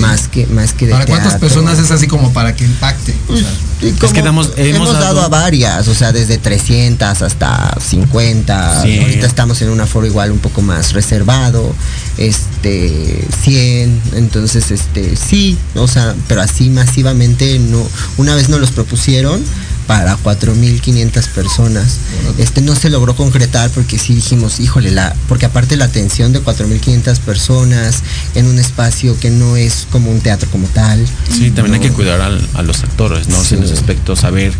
Más 0.00 0.28
que, 0.28 0.46
más 0.46 0.72
que 0.72 0.86
de 0.86 0.92
¿Para 0.92 1.06
cuántas 1.06 1.32
teatro. 1.32 1.48
personas 1.48 1.78
es 1.78 1.90
así 1.90 2.06
como 2.06 2.32
para 2.32 2.54
que 2.54 2.64
impacte? 2.64 3.14
O 3.28 3.36
sea, 3.36 4.12
que 4.12 4.22
damos- 4.22 4.52
hemos 4.56 4.76
hemos, 4.76 4.92
dado, 4.92 5.14
dado- 5.16 5.22
a 5.22 5.28
varias, 5.28 5.88
o 5.88 5.94
sea, 5.94 6.12
desde 6.12 6.38
300 6.38 7.22
hasta 7.22 7.76
50. 7.80 8.82
Sí. 8.82 8.98
Ahorita 9.00 9.26
estamos 9.26 9.60
en 9.62 9.70
un 9.70 9.80
aforo 9.80 10.06
igual 10.06 10.30
un 10.32 10.38
poco 10.38 10.62
más 10.62 10.92
reservado, 10.92 11.74
este 12.18 13.24
100, 13.42 14.00
entonces 14.14 14.70
este 14.70 15.16
sí, 15.16 15.58
o 15.74 15.88
sea, 15.88 16.14
pero 16.28 16.42
así 16.42 16.70
masivamente 16.70 17.58
no 17.58 17.86
una 18.18 18.34
vez 18.34 18.48
nos 18.48 18.60
los 18.60 18.70
propusieron 18.70 19.42
para 19.86 20.16
4500 20.16 21.26
personas. 21.28 21.98
Este 22.38 22.60
no 22.60 22.74
se 22.74 22.90
logró 22.90 23.14
concretar 23.16 23.70
porque 23.70 23.98
sí 23.98 24.14
dijimos, 24.14 24.60
híjole, 24.60 24.90
la 24.90 25.14
porque 25.28 25.46
aparte 25.46 25.76
la 25.76 25.86
atención 25.86 26.32
de 26.32 26.40
4500 26.40 27.18
personas 27.20 28.02
en 28.34 28.46
un 28.46 28.58
espacio 28.58 29.18
que 29.18 29.30
no 29.30 29.56
es 29.56 29.86
como 29.90 30.10
un 30.10 30.20
teatro 30.20 30.48
como 30.50 30.66
tal. 30.68 31.04
Sí, 31.30 31.50
también 31.50 31.74
hay 31.74 31.80
que 31.80 31.92
cuidar 31.94 32.20
al- 32.20 32.46
a 32.54 32.62
los 32.62 32.82
actores, 32.82 33.28
¿no? 33.28 33.42
Sí. 33.42 33.54
En 33.56 33.64
ese 33.64 33.74
aspecto, 33.74 34.16
saber 34.16 34.52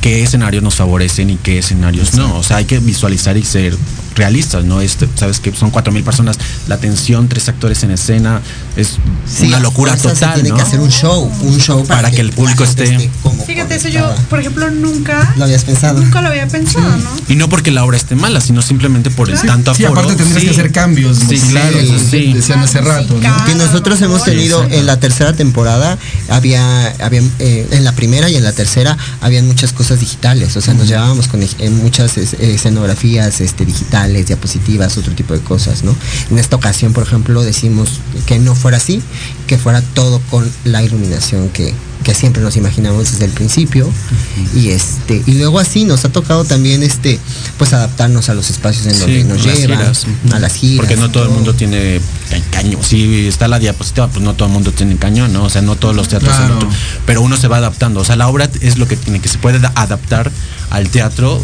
qué 0.00 0.22
escenarios 0.22 0.62
nos 0.62 0.74
favorecen 0.74 1.30
y 1.30 1.36
qué 1.36 1.58
escenarios 1.58 2.14
no. 2.14 2.36
O 2.38 2.42
sea, 2.42 2.58
hay 2.58 2.64
que 2.64 2.78
visualizar 2.78 3.36
y 3.36 3.44
ser 3.44 3.76
realistas, 4.16 4.64
¿no? 4.64 4.80
Este, 4.80 5.08
Sabes 5.16 5.38
que 5.40 5.52
son 5.54 5.70
cuatro 5.70 5.92
mil 5.92 6.02
personas, 6.02 6.38
la 6.68 6.74
atención, 6.76 7.28
tres 7.28 7.48
actores 7.48 7.82
en 7.84 7.90
escena, 7.92 8.40
es 8.76 8.96
Sí, 9.26 9.46
una 9.46 9.60
locura 9.60 9.96
total, 9.96 10.16
Se 10.16 10.26
tiene 10.34 10.48
¿no? 10.50 10.56
que 10.56 10.62
hacer 10.62 10.80
un 10.80 10.90
show, 10.90 11.30
un 11.42 11.58
show 11.60 11.84
Para 11.86 12.10
que 12.10 12.20
el 12.22 12.32
público 12.32 12.64
gente 12.64 12.84
esté- 12.96 13.10
como 13.22 13.44
Fíjate, 13.44 13.74
eso 13.76 13.88
yo, 13.88 14.12
por 14.30 14.40
ejemplo, 14.40 14.70
nunca, 14.70 15.34
¿Lo 15.36 15.44
habías 15.44 15.64
pensado? 15.64 16.00
nunca 16.00 16.20
lo 16.22 16.28
había 16.28 16.48
pensado, 16.48 16.88
¿no? 16.96 17.10
Y 17.28 17.36
no 17.36 17.48
porque 17.48 17.70
la 17.70 17.84
obra 17.84 17.96
esté 17.96 18.14
mala, 18.16 18.40
sino 18.40 18.62
simplemente 18.62 19.10
por 19.10 19.30
el 19.30 19.38
tanto 19.40 19.74
sí, 19.74 19.84
aforo. 19.84 20.00
aparte 20.00 20.16
tendrías 20.16 20.40
Sí. 20.42 20.46
que 20.48 20.52
hacer 20.60 20.72
cambios. 20.72 21.18
Sí, 21.28 21.38
claro, 21.50 21.78
sí. 22.10 22.32
Decían 22.32 22.60
hace 22.60 22.80
rato, 22.80 23.18
que 23.46 23.54
nosotros 23.54 24.00
hemos 24.02 24.24
tenido 24.24 24.64
en 24.64 24.86
la 24.86 24.98
tercera 24.98 25.32
temporada 25.34 25.98
había, 26.28 26.88
había 27.04 27.22
eh, 27.38 27.66
en 27.70 27.84
la 27.84 27.92
primera 27.92 28.28
y 28.30 28.36
en 28.36 28.44
la 28.44 28.52
tercera 28.52 28.96
habían 29.20 29.46
muchas 29.46 29.72
cosas 29.72 30.00
digitales 30.00 30.56
o 30.56 30.60
sea 30.60 30.74
nos 30.74 30.88
llevábamos 30.88 31.28
con 31.28 31.42
eh, 31.42 31.48
muchas 31.70 32.16
es- 32.18 32.34
escenografías 32.34 33.40
este 33.40 33.64
digitales 33.64 34.05
diapositivas 34.12 34.96
otro 34.98 35.14
tipo 35.14 35.34
de 35.34 35.40
cosas 35.40 35.84
no 35.84 35.94
en 36.30 36.38
esta 36.38 36.56
ocasión 36.56 36.92
por 36.92 37.04
ejemplo 37.04 37.42
decimos 37.42 38.00
que 38.26 38.38
no 38.38 38.54
fuera 38.54 38.76
así 38.76 39.02
que 39.46 39.58
fuera 39.58 39.82
todo 39.82 40.20
con 40.30 40.50
la 40.64 40.82
iluminación 40.82 41.48
que 41.48 41.74
que 42.06 42.14
siempre 42.14 42.40
nos 42.40 42.56
imaginamos 42.56 43.10
desde 43.10 43.24
el 43.24 43.32
principio 43.32 43.90
y 44.54 44.68
este 44.68 45.24
y 45.26 45.32
luego 45.32 45.58
así 45.58 45.84
nos 45.84 46.04
ha 46.04 46.08
tocado 46.08 46.44
también 46.44 46.84
este 46.84 47.18
pues 47.58 47.72
adaptarnos 47.72 48.28
a 48.28 48.34
los 48.34 48.48
espacios 48.48 48.86
en 48.86 48.94
Sí, 48.94 49.00
donde 49.00 49.24
nos 49.24 49.42
llevan 49.42 49.58
giras. 49.80 50.06
a 50.32 50.38
las 50.38 50.54
giras 50.54 50.86
Porque 50.86 50.96
no 50.96 51.10
todo 51.10 51.24
el 51.24 51.30
mundo 51.30 51.52
tiene 51.54 52.00
ca- 52.30 52.40
cañón. 52.52 52.80
Si 52.84 53.26
está 53.26 53.48
la 53.48 53.58
diapositiva, 53.58 54.06
pues 54.06 54.22
no 54.24 54.34
todo 54.34 54.46
el 54.46 54.54
mundo 54.54 54.70
tiene 54.70 54.96
cañón, 54.96 55.32
¿no? 55.32 55.42
O 55.44 55.50
sea, 55.50 55.62
no 55.62 55.74
todos 55.74 55.96
los 55.96 56.06
teatros. 56.08 56.32
Claro. 56.36 56.60
son 56.60 56.70
pero 57.06 57.22
uno 57.22 57.36
se 57.36 57.48
va 57.48 57.56
adaptando. 57.56 57.98
O 58.00 58.04
sea, 58.04 58.14
la 58.14 58.28
obra 58.28 58.48
es 58.60 58.78
lo 58.78 58.86
que 58.86 58.96
tiene, 58.96 59.20
que 59.20 59.28
se 59.28 59.38
puede 59.38 59.58
da- 59.58 59.72
adaptar 59.74 60.30
al 60.70 60.88
teatro 60.90 61.42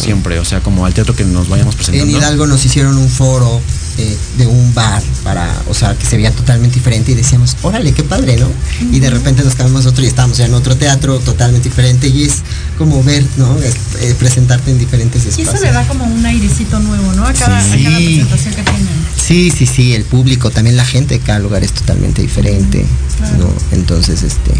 siempre. 0.00 0.40
O 0.40 0.44
sea, 0.44 0.60
como 0.60 0.84
al 0.84 0.94
teatro 0.94 1.14
que 1.14 1.24
nos 1.24 1.48
vayamos 1.48 1.74
En 1.74 1.78
presentando. 1.78 2.18
Hidalgo 2.18 2.46
nos 2.48 2.64
hicieron 2.64 2.96
un 2.98 3.08
foro 3.08 3.60
eh, 3.98 4.16
de 4.38 4.46
un 4.46 4.72
bar 4.74 5.02
para, 5.22 5.48
o 5.68 5.74
sea, 5.74 5.94
que 5.96 6.06
se 6.06 6.16
veía 6.16 6.30
totalmente 6.30 6.76
diferente 6.76 7.12
y 7.12 7.14
decíamos, 7.14 7.56
órale, 7.62 7.92
qué 7.92 8.02
padre, 8.02 8.36
¿no? 8.38 8.48
Y 8.90 9.00
de 9.00 9.10
repente 9.10 9.42
nos 9.44 9.54
cambiamos 9.54 9.86
otro 9.86 10.02
y 10.02 10.06
estábamos 10.06 10.38
ya 10.38 10.46
en 10.46 10.54
otro 10.54 10.76
teatro 10.76 11.18
totalmente 11.18 11.68
diferente 11.68 12.08
y 12.08 12.22
es 12.24 12.36
como 12.78 13.02
ver, 13.02 13.24
¿no? 13.36 13.58
Es, 13.60 13.74
eh, 14.00 14.14
presentarte 14.18 14.70
en 14.70 14.78
diferentes 14.78 15.24
Y 15.24 15.28
espacios. 15.28 15.54
eso 15.54 15.64
le 15.64 15.72
da 15.72 15.86
como 15.86 16.04
un 16.04 16.24
airecito 16.24 16.78
nuevo, 16.80 17.12
¿no? 17.12 17.26
A 17.26 17.32
cada, 17.32 17.58
a 17.58 17.62
Sí. 17.62 17.82
cada 17.84 17.96
presentación 17.98 18.54
que 18.54 18.62
tienen. 18.62 18.88
Sí, 19.22 19.52
sí, 19.56 19.66
sí, 19.66 19.94
el 19.94 20.04
público, 20.04 20.50
también 20.50 20.76
la 20.76 20.84
gente 20.84 21.18
de 21.18 21.20
cada 21.20 21.38
lugar 21.38 21.62
es 21.62 21.72
totalmente 21.72 22.22
diferente, 22.22 22.84
Claro. 23.18 23.38
¿no? 23.38 23.52
Entonces, 23.76 24.22
este, 24.22 24.52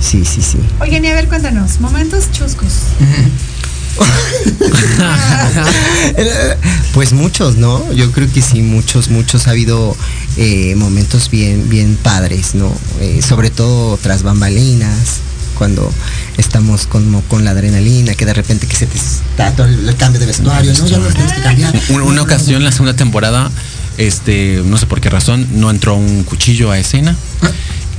sí, 0.00 0.24
sí, 0.24 0.40
sí. 0.42 0.58
Oye, 0.80 1.00
ni 1.00 1.08
a 1.08 1.14
ver, 1.14 1.28
cuéntanos, 1.28 1.80
momentos 1.80 2.30
chuscos. 2.32 2.72
Pues 6.94 7.12
muchos, 7.12 7.56
¿no? 7.56 7.92
Yo 7.92 8.10
creo 8.10 8.30
que 8.30 8.42
sí, 8.42 8.62
muchos, 8.62 9.10
muchos 9.10 9.46
ha 9.46 9.50
habido 9.50 9.96
eh, 10.36 10.74
momentos 10.76 11.30
bien, 11.30 11.68
bien 11.68 11.96
padres, 12.02 12.54
¿no? 12.54 12.72
Eh, 13.00 13.22
sobre 13.22 13.50
todo 13.50 13.96
tras 13.96 14.24
bambalinas, 14.24 15.20
cuando 15.56 15.92
estamos 16.36 16.86
como 16.86 17.22
con 17.22 17.44
la 17.44 17.52
adrenalina, 17.52 18.14
que 18.14 18.26
de 18.26 18.34
repente 18.34 18.66
que 18.66 18.76
se 18.76 18.86
te 18.86 18.98
está 18.98 19.52
todo 19.52 19.66
el 19.66 19.96
cambio 19.96 20.18
de 20.18 20.26
vestuario, 20.26 20.72
¿no? 20.72 20.86
Ya 20.86 20.98
lo 20.98 21.08
tienes 21.08 21.32
que 21.32 21.42
cambiar. 21.42 21.72
Una, 21.90 22.04
una 22.04 22.22
ocasión 22.22 22.64
la 22.64 22.72
segunda 22.72 22.94
temporada, 22.94 23.50
este, 23.96 24.62
no 24.64 24.76
sé 24.76 24.86
por 24.86 25.00
qué 25.00 25.10
razón, 25.10 25.46
no 25.52 25.70
entró 25.70 25.94
un 25.94 26.24
cuchillo 26.24 26.70
a 26.70 26.78
escena. 26.78 27.16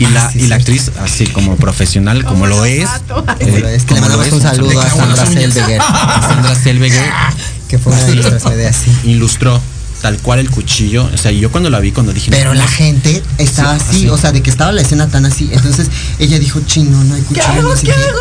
Y 0.01 0.07
la, 0.07 0.25
Ah, 0.25 0.31
sí, 0.31 0.39
y 0.39 0.47
la 0.47 0.55
actriz, 0.55 0.91
así 1.01 1.27
como 1.27 1.55
profesional, 1.57 2.23
como 2.25 2.47
lo 2.47 2.65
es, 2.65 2.85
Vato. 2.85 3.23
Como 3.25 3.57
lo 3.59 3.67
es, 3.67 3.83
que 3.83 3.93
le 3.95 3.99
como 4.01 4.09
lo 4.09 4.17
mandamos 4.17 4.33
un 4.33 4.41
saludo 4.41 4.81
a 4.81 4.83
le 4.85 4.89
Sandra. 4.89 5.25
Selveger, 5.25 5.81
a 5.81 6.21
Sandra 6.27 6.55
Selveger 6.55 7.11
que 7.67 7.77
fue 7.79 7.93
una 7.93 8.03
de 8.03 8.15
nuestras 8.15 8.75
ilustró 9.05 9.61
tal 10.01 10.17
cual 10.17 10.39
el 10.39 10.49
cuchillo. 10.49 11.07
O 11.13 11.17
sea, 11.17 11.31
yo 11.31 11.51
cuando 11.51 11.69
la 11.69 11.79
vi, 11.79 11.91
cuando 11.91 12.11
dije. 12.11 12.31
Pero 12.31 12.53
la 12.55 12.67
gente 12.67 13.21
estaba 13.37 13.77
Sí, 13.77 13.85
así, 13.87 13.95
así. 13.97 14.09
o 14.09 14.17
sea, 14.17 14.31
de 14.31 14.41
que 14.41 14.49
estaba 14.49 14.71
la 14.71 14.81
escena 14.81 15.07
tan 15.07 15.25
así. 15.25 15.49
Entonces 15.53 15.87
ella 16.19 16.39
dijo, 16.39 16.59
chino, 16.65 17.03
no 17.03 17.13
hay 17.15 17.21
¿Qué 17.21 17.27
cuchillo. 17.27 17.47
hago? 17.47 17.61
no 17.69 17.75
sé 17.75 17.85
¿Qué 17.85 17.93
qué". 17.93 17.99
hago? 18.01 18.19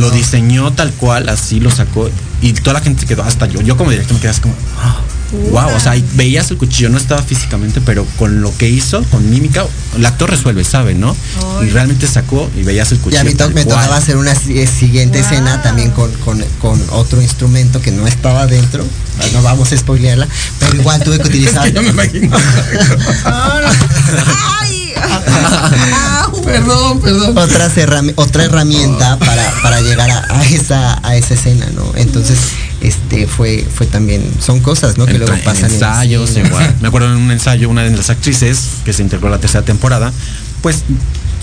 Lo 0.00 0.10
diseñó 0.10 0.72
tal 0.72 0.92
cual, 0.92 1.28
así 1.28 1.58
lo 1.60 1.70
sacó. 1.70 2.08
Y 2.40 2.52
toda 2.52 2.74
la 2.74 2.80
gente 2.80 3.00
se 3.00 3.06
quedó, 3.06 3.24
hasta 3.24 3.46
yo. 3.46 3.60
Yo 3.60 3.76
como 3.76 3.90
director 3.90 4.14
me 4.14 4.20
quedé 4.20 4.30
así 4.30 4.40
como. 4.40 4.54
Wow, 5.50 5.74
o 5.74 5.80
sea, 5.80 5.96
y 5.96 6.04
veías 6.14 6.50
el 6.50 6.56
cuchillo, 6.56 6.88
no 6.88 6.98
estaba 6.98 7.22
físicamente, 7.22 7.80
pero 7.80 8.06
con 8.18 8.40
lo 8.42 8.56
que 8.56 8.68
hizo, 8.68 9.02
con 9.04 9.28
mímica, 9.30 9.64
el 9.96 10.06
actor 10.06 10.30
resuelve, 10.30 10.64
sabe, 10.64 10.94
¿no? 10.94 11.16
Y 11.62 11.68
realmente 11.70 12.06
sacó 12.06 12.48
y 12.56 12.62
veías 12.62 12.92
el 12.92 12.98
Y 12.98 13.00
cuchillo. 13.00 13.20
a 13.20 13.24
mí 13.24 13.34
tal 13.34 13.52
me 13.54 13.64
tocaba 13.64 13.96
hacer 13.96 14.16
una 14.16 14.32
eh, 14.32 14.66
siguiente 14.66 15.18
Wow. 15.20 15.26
escena 15.30 15.62
también 15.62 15.90
con, 15.92 16.10
con, 16.24 16.42
con 16.60 16.80
otro 16.90 17.20
instrumento 17.22 17.80
que 17.80 17.90
no 17.90 18.06
estaba 18.06 18.46
dentro. 18.46 18.84
No 19.32 19.42
vamos 19.42 19.72
a 19.72 19.76
spoilearla, 19.76 20.28
pero 20.60 20.76
igual 20.76 21.02
tuve 21.02 21.18
que 21.18 21.28
utilizar. 21.28 21.72
Ya 21.72 21.80
me 21.82 21.88
imagino. 21.90 22.28
No, 22.28 22.40
no. 23.60 23.68
Ay. 24.60 24.75
Perdón, 26.44 27.00
perdón. 27.00 27.36
otras 27.38 27.76
herrami- 27.76 28.12
otra 28.16 28.44
herramienta 28.44 29.18
para, 29.18 29.50
para 29.62 29.80
llegar 29.80 30.10
a, 30.10 30.38
a 30.38 30.44
esa 30.44 30.98
a 31.06 31.16
esa 31.16 31.34
escena, 31.34 31.66
¿no? 31.74 31.92
Entonces, 31.96 32.38
este 32.80 33.26
fue 33.26 33.66
fue 33.74 33.86
también 33.86 34.22
son 34.40 34.60
cosas, 34.60 34.96
¿no? 34.98 35.06
Que 35.06 35.18
luego 35.18 35.34
pasan 35.44 35.66
en 35.66 35.72
ensayos, 35.72 36.36
igual. 36.36 36.74
Me 36.80 36.88
acuerdo 36.88 37.08
en 37.12 37.18
un 37.20 37.30
ensayo, 37.30 37.68
una 37.68 37.82
de 37.82 37.90
las 37.90 38.10
actrices 38.10 38.58
que 38.84 38.92
se 38.92 39.02
integró 39.02 39.28
a 39.28 39.30
la 39.32 39.38
tercera 39.38 39.64
temporada, 39.64 40.12
pues 40.62 40.82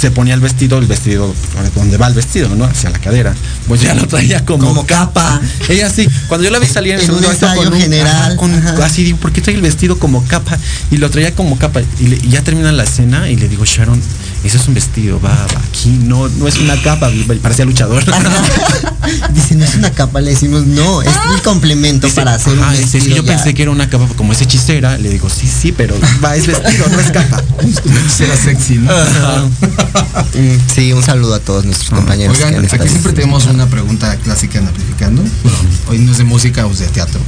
se 0.03 0.11
ponía 0.11 0.33
el 0.33 0.41
vestido, 0.41 0.79
el 0.79 0.85
vestido, 0.85 1.33
donde 1.75 1.95
va 1.95 2.07
el 2.07 2.13
vestido, 2.13 2.53
¿no? 2.55 2.65
Hacia 2.65 2.89
la 2.89 2.99
cadera. 2.99 3.33
Pues 3.69 3.79
ya 3.79 3.93
lo 3.95 4.05
traía 4.05 4.43
como, 4.43 4.67
Como 4.67 4.85
capa. 4.85 5.39
Ella 5.69 5.89
sí, 5.89 6.09
cuando 6.27 6.43
yo 6.43 6.51
la 6.51 6.59
vi 6.59 6.67
salir 6.67 6.95
en, 6.95 6.99
En 6.99 7.11
un 7.11 7.23
acto 7.23 7.47
con 7.55 7.67
un- 7.73 7.79
general, 7.79 8.13
ajá, 8.13 8.35
con- 8.35 8.53
ajá. 8.53 8.83
así 8.85 9.05
digo, 9.05 9.17
¿por 9.19 9.31
qué 9.31 9.39
trae 9.39 9.55
el 9.55 9.61
vestido 9.61 9.97
como 9.97 10.21
capa? 10.25 10.57
Y 10.91 10.97
lo 10.97 11.09
traía 11.09 11.33
como 11.33 11.57
capa. 11.57 11.81
Y, 12.01 12.07
le- 12.07 12.17
y 12.17 12.27
ya 12.31 12.41
termina 12.41 12.73
la 12.73 12.83
escena 12.83 13.29
y 13.29 13.37
le 13.37 13.47
digo, 13.47 13.63
Sharon, 13.63 14.01
eso 14.43 14.57
es 14.57 14.67
un 14.67 14.73
vestido, 14.73 15.19
va, 15.21 15.29
va, 15.29 15.61
aquí 15.69 15.89
no, 16.03 16.27
no 16.29 16.47
es 16.47 16.57
una 16.57 16.81
capa, 16.81 17.09
parecía 17.41 17.65
luchador. 17.65 18.03
Dice, 19.33 19.55
no 19.55 19.65
es 19.65 19.75
una 19.75 19.91
capa, 19.91 20.21
le 20.21 20.31
decimos, 20.31 20.65
no, 20.65 21.01
es 21.01 21.09
un 21.33 21.39
complemento 21.43 22.07
Dice, 22.07 22.15
para 22.21 22.35
hacer 22.35 22.53
un 22.53 22.59
"Ajá", 22.63 22.71
dice, 22.71 22.83
"Es 22.83 22.91
que 22.91 22.97
vestido 22.99 23.17
yo 23.17 23.23
ya". 23.23 23.35
pensé 23.35 23.53
que 23.53 23.61
era 23.63 23.71
una 23.71 23.89
capa 23.89 24.07
como 24.15 24.31
es 24.33 24.41
hechicera. 24.41 24.97
Le 24.97 25.09
digo, 25.09 25.29
sí, 25.29 25.47
sí, 25.47 25.71
pero 25.71 25.95
va, 26.23 26.35
es 26.35 26.47
vestido, 26.47 26.87
no 26.89 26.99
es 26.99 27.11
capa. 27.11 27.43
Será 28.15 28.35
sexy, 28.37 28.75
¿no? 28.77 28.91
Mm, 28.91 30.57
Sí, 30.73 30.93
un 30.93 31.03
saludo 31.03 31.35
a 31.35 31.39
todos 31.39 31.65
nuestros 31.65 31.89
compañeros. 31.89 32.37
que 32.37 32.45
Oigan, 32.45 32.65
aquí 32.65 32.87
siempre 32.89 33.13
tenemos 33.13 33.45
una 33.45 33.67
pregunta 33.67 34.15
clásica 34.17 34.59
en 34.59 34.67
Amplificando. 34.67 35.21
Bueno, 35.43 35.57
hoy 35.89 35.99
no 35.99 36.11
es 36.11 36.17
de 36.17 36.23
música 36.23 36.65
o 36.65 36.71
es 36.71 36.79
de 36.79 36.87
teatro. 36.87 37.19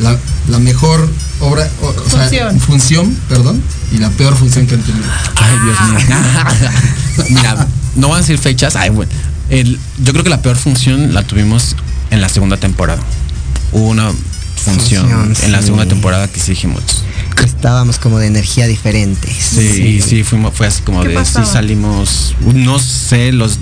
La, 0.00 0.16
la 0.48 0.58
mejor 0.58 1.08
obra, 1.40 1.68
o, 1.82 1.86
o 1.88 1.92
sea, 2.10 2.20
Función. 2.28 2.60
función, 2.60 3.18
perdón, 3.28 3.62
y 3.92 3.98
la 3.98 4.10
peor 4.10 4.36
función 4.36 4.66
que 4.66 4.74
han 4.74 4.82
tenido. 4.82 5.04
Ay, 5.36 5.56
Dios 5.64 6.06
mío. 6.08 6.16
Mira, 7.30 7.66
no 7.96 8.08
van 8.08 8.18
a 8.18 8.20
decir 8.20 8.38
fechas. 8.38 8.76
Ay, 8.76 8.90
bueno. 8.90 9.10
El, 9.50 9.78
yo 10.02 10.12
creo 10.12 10.24
que 10.24 10.30
la 10.30 10.40
peor 10.42 10.56
función 10.56 11.12
la 11.14 11.22
tuvimos 11.22 11.76
en 12.10 12.20
la 12.20 12.28
segunda 12.28 12.56
temporada. 12.56 13.00
Hubo 13.72 13.88
una 13.88 14.10
función, 14.64 15.08
Función, 15.10 15.34
en 15.44 15.52
la 15.52 15.58
sí. 15.58 15.64
segunda 15.64 15.86
temporada 15.86 16.28
que 16.28 16.40
sí 16.40 16.52
dijimos. 16.52 16.82
Estábamos 17.44 17.98
como 17.98 18.18
de 18.18 18.26
energía 18.26 18.66
diferente. 18.66 19.28
Sí, 19.30 20.00
sí, 20.00 20.22
fuimos, 20.24 20.54
fue 20.54 20.66
así 20.66 20.82
como 20.82 21.02
¿Qué 21.02 21.08
de 21.08 21.14
pasaba? 21.14 21.44
sí 21.44 21.52
salimos. 21.52 22.34
No 22.54 22.78
sé, 22.78 23.32
los, 23.32 23.58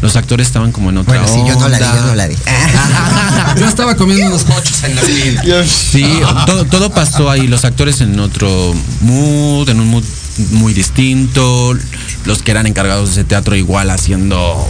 los 0.00 0.16
actores 0.16 0.46
estaban 0.46 0.72
como 0.72 0.90
en 0.90 0.98
otra 0.98 1.20
Bueno, 1.20 1.32
sí, 1.32 1.42
yo 1.48 1.58
no 1.58 1.68
la 1.68 1.78
di, 1.78 1.84
onda. 1.84 1.96
yo 1.96 2.06
no 2.06 2.14
la 2.14 2.28
di. 2.28 2.36
Yo 3.60 3.68
estaba 3.68 3.94
comiendo 3.94 4.26
unos 4.26 4.42
hochos 4.50 4.82
en 4.84 4.96
la 4.96 5.00
esquina. 5.02 5.42
Sí, 5.64 6.20
todo, 6.46 6.64
todo 6.64 6.90
pasó 6.90 7.30
ahí, 7.30 7.46
los 7.46 7.64
actores 7.64 8.00
en 8.00 8.18
otro 8.18 8.74
mood, 9.00 9.68
en 9.68 9.78
un 9.80 9.88
mood 9.88 10.04
muy 10.50 10.72
distinto, 10.74 11.76
los 12.24 12.42
que 12.42 12.50
eran 12.50 12.66
encargados 12.66 13.10
de 13.10 13.12
ese 13.20 13.24
teatro 13.24 13.54
igual 13.54 13.90
haciendo 13.90 14.66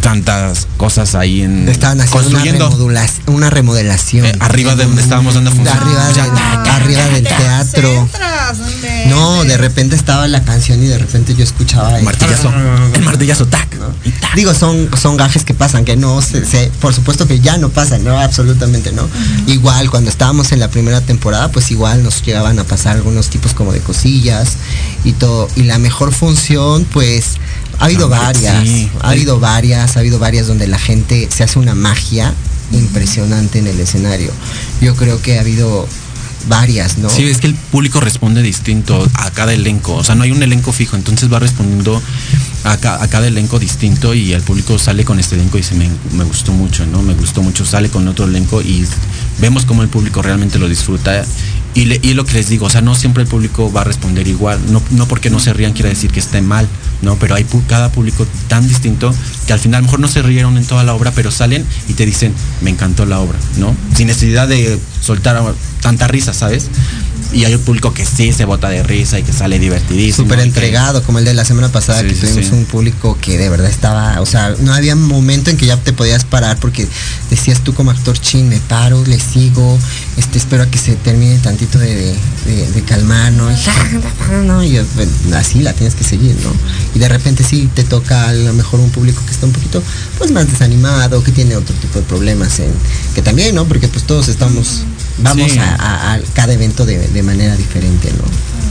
tantas 0.00 0.66
cosas 0.76 1.14
ahí 1.14 1.42
en 1.42 1.68
Estaban 1.68 2.00
haciendo 2.00 2.28
una, 2.28 2.38
construyendo 2.38 2.70
remodulac- 2.70 3.20
una 3.26 3.50
remodelación. 3.50 4.26
Eh, 4.26 4.32
arriba 4.40 4.74
de 4.74 4.84
donde 4.84 5.02
estábamos 5.02 5.34
dando 5.34 5.50
función. 5.50 5.76
arriba, 5.76 6.10
Ya, 6.16 6.24
del- 6.24 6.70
arriba 6.70 7.02
teatro. 7.22 8.08
No, 9.08 9.44
de 9.44 9.56
repente 9.56 9.96
estaba 9.96 10.26
la 10.28 10.42
canción 10.44 10.82
y 10.82 10.86
de 10.86 10.98
repente 10.98 11.34
yo 11.34 11.44
escuchaba 11.44 11.98
el 11.98 12.04
martillazo, 12.04 12.52
el 12.94 13.02
martillazo 13.02 13.46
tac, 13.46 13.68
y 14.04 14.10
tac. 14.10 14.34
Digo, 14.34 14.54
son, 14.54 14.88
son 15.00 15.16
gajes 15.16 15.44
que 15.44 15.54
pasan, 15.54 15.84
que 15.84 15.96
no 15.96 16.20
se, 16.22 16.44
se- 16.44 16.70
por 16.80 16.94
supuesto 16.94 17.26
que 17.26 17.40
ya 17.40 17.56
no 17.58 17.68
pasan, 17.68 18.04
no, 18.04 18.18
absolutamente 18.18 18.92
no. 18.92 19.08
Igual, 19.46 19.90
cuando 19.90 20.10
estábamos 20.10 20.52
en 20.52 20.60
la 20.60 20.68
primera 20.68 21.00
temporada, 21.00 21.50
pues 21.50 21.70
igual 21.70 22.02
nos 22.02 22.22
llegaban 22.22 22.58
a 22.58 22.64
pasar 22.64 22.96
algunos 22.96 23.28
tipos 23.28 23.54
como 23.54 23.72
de 23.72 23.80
cosillas 23.80 24.56
y 25.04 25.12
todo. 25.12 25.48
Y 25.56 25.62
la 25.64 25.78
mejor 25.78 26.12
función, 26.12 26.84
pues, 26.92 27.36
ha 27.80 27.84
habido 27.86 28.08
varias, 28.08 28.62
sí. 28.68 28.88
ha 29.00 29.10
habido 29.10 29.40
varias, 29.40 29.96
ha 29.96 30.00
habido 30.00 30.18
varias 30.18 30.46
donde 30.46 30.66
la 30.68 30.78
gente 30.78 31.28
se 31.34 31.42
hace 31.44 31.58
una 31.58 31.74
magia 31.74 32.32
impresionante 32.72 33.58
en 33.58 33.66
el 33.66 33.80
escenario. 33.80 34.30
Yo 34.80 34.94
creo 34.94 35.20
que 35.20 35.38
ha 35.38 35.40
habido 35.40 35.88
varias, 36.48 36.98
¿no? 36.98 37.10
Sí, 37.10 37.24
es 37.24 37.38
que 37.38 37.48
el 37.48 37.54
público 37.54 38.00
responde 38.00 38.42
distinto 38.42 39.06
a 39.14 39.30
cada 39.30 39.52
elenco. 39.52 39.94
O 39.96 40.04
sea, 40.04 40.14
no 40.14 40.22
hay 40.24 40.30
un 40.32 40.42
elenco 40.42 40.72
fijo, 40.72 40.96
entonces 40.96 41.30
va 41.32 41.38
respondiendo 41.38 42.00
a, 42.64 42.76
ca- 42.78 43.02
a 43.02 43.08
cada 43.08 43.26
elenco 43.26 43.58
distinto 43.58 44.14
y 44.14 44.32
el 44.32 44.42
público 44.42 44.78
sale 44.78 45.04
con 45.04 45.18
este 45.20 45.34
elenco 45.34 45.58
y 45.58 45.60
dice, 45.62 45.74
me, 45.74 45.88
me 46.12 46.24
gustó 46.24 46.52
mucho, 46.52 46.86
¿no? 46.86 47.02
Me 47.02 47.14
gustó 47.14 47.42
mucho. 47.42 47.64
Sale 47.66 47.88
con 47.90 48.06
otro 48.08 48.24
elenco 48.26 48.62
y 48.62 48.86
vemos 49.38 49.64
cómo 49.66 49.82
el 49.82 49.88
público 49.88 50.22
realmente 50.22 50.58
lo 50.58 50.68
disfruta. 50.68 51.24
Y, 51.74 51.84
le- 51.84 52.00
y 52.02 52.14
lo 52.14 52.24
que 52.24 52.34
les 52.34 52.48
digo, 52.48 52.66
o 52.66 52.70
sea, 52.70 52.80
no 52.80 52.94
siempre 52.96 53.22
el 53.22 53.28
público 53.28 53.72
va 53.72 53.82
a 53.82 53.84
responder 53.84 54.26
igual. 54.26 54.58
No, 54.72 54.82
no 54.90 55.06
porque 55.06 55.30
no 55.30 55.38
se 55.38 55.52
rían 55.52 55.72
quiere 55.72 55.90
decir 55.90 56.10
que 56.10 56.18
esté 56.18 56.42
mal, 56.42 56.66
¿no? 57.02 57.14
Pero 57.16 57.36
hay 57.36 57.46
cada 57.68 57.92
público 57.92 58.26
tan 58.48 58.66
distinto 58.66 59.14
que 59.46 59.52
al 59.52 59.60
final 59.60 59.78
a 59.78 59.80
lo 59.82 59.84
mejor 59.86 60.00
no 60.00 60.08
se 60.08 60.20
rieron 60.22 60.58
en 60.58 60.64
toda 60.64 60.82
la 60.82 60.94
obra, 60.94 61.12
pero 61.14 61.30
salen 61.30 61.64
y 61.88 61.92
te 61.94 62.04
dicen, 62.06 62.34
me 62.60 62.70
encantó 62.70 63.06
la 63.06 63.20
obra, 63.20 63.38
¿no? 63.58 63.74
Sin 63.96 64.08
necesidad 64.08 64.48
de 64.48 64.78
soltar 65.00 65.40
tanta 65.80 66.08
risa, 66.08 66.34
¿sabes? 66.34 66.66
Y 67.32 67.44
hay 67.44 67.54
un 67.54 67.60
público 67.60 67.94
que 67.94 68.04
sí 68.04 68.32
se 68.32 68.44
bota 68.44 68.68
de 68.68 68.82
risa 68.82 69.20
y 69.20 69.22
que 69.22 69.32
sale 69.32 69.60
divertidísimo. 69.60 70.24
súper 70.26 70.38
que- 70.40 70.44
entregado, 70.46 71.04
como 71.04 71.20
el 71.20 71.24
de 71.24 71.32
la 71.34 71.44
semana 71.44 71.68
pasada, 71.70 72.00
Sí, 72.00 72.08
que 72.08 72.14
sí, 72.16 72.20
tuvimos 72.22 72.46
sí. 72.46 72.52
un 72.54 72.64
público 72.64 73.16
que 73.20 73.38
de 73.38 73.48
verdad 73.48 73.70
estaba, 73.70 74.20
o 74.20 74.26
sea, 74.26 74.52
no 74.62 74.74
había 74.74 74.96
momento 74.96 75.48
en 75.50 75.56
que 75.56 75.66
ya 75.66 75.76
te 75.76 75.92
podías 75.92 76.24
parar 76.24 76.58
porque 76.58 76.88
decías 77.30 77.60
tú 77.62 77.72
como 77.72 77.92
actor 77.92 78.18
chin, 78.18 78.48
me 78.48 78.58
paro, 78.58 79.04
le 79.06 79.20
sigo, 79.20 79.78
este, 80.20 80.38
espero 80.38 80.62
a 80.62 80.66
que 80.66 80.78
se 80.78 80.94
termine 80.96 81.38
tantito 81.38 81.78
de, 81.78 82.14
de, 82.46 82.82
calmar, 82.86 83.32
¿no? 83.32 83.50
Y, 83.50 83.56
¿no? 84.46 84.62
Y, 84.62 84.78
pues, 84.94 85.08
así 85.34 85.60
la 85.60 85.72
tienes 85.72 85.94
que 85.94 86.04
seguir, 86.04 86.36
¿no? 86.44 86.52
Y 86.94 86.98
de 86.98 87.08
repente 87.08 87.42
sí 87.42 87.68
te 87.74 87.84
toca 87.84 88.28
a 88.28 88.32
lo 88.32 88.52
mejor 88.52 88.80
un 88.80 88.90
público 88.90 89.22
que 89.24 89.32
está 89.32 89.46
un 89.46 89.52
poquito 89.52 89.82
pues 90.18 90.30
más 90.30 90.50
desanimado, 90.50 91.22
que 91.24 91.32
tiene 91.32 91.56
otro 91.56 91.74
tipo 91.76 91.98
de 91.98 92.04
problemas 92.04 92.58
en, 92.60 92.70
que 93.14 93.22
también, 93.22 93.54
¿no? 93.54 93.64
Porque 93.66 93.88
pues 93.88 94.04
todos 94.04 94.28
estamos, 94.28 94.82
vamos 95.18 95.52
Sí. 95.52 95.58
a, 95.58 95.74
a- 95.74 96.14
a 96.14 96.20
cada 96.34 96.52
evento 96.52 96.84
de, 96.86 96.98
de 97.08 97.22
manera 97.22 97.56
diferente, 97.56 98.12
¿no? 98.12 98.24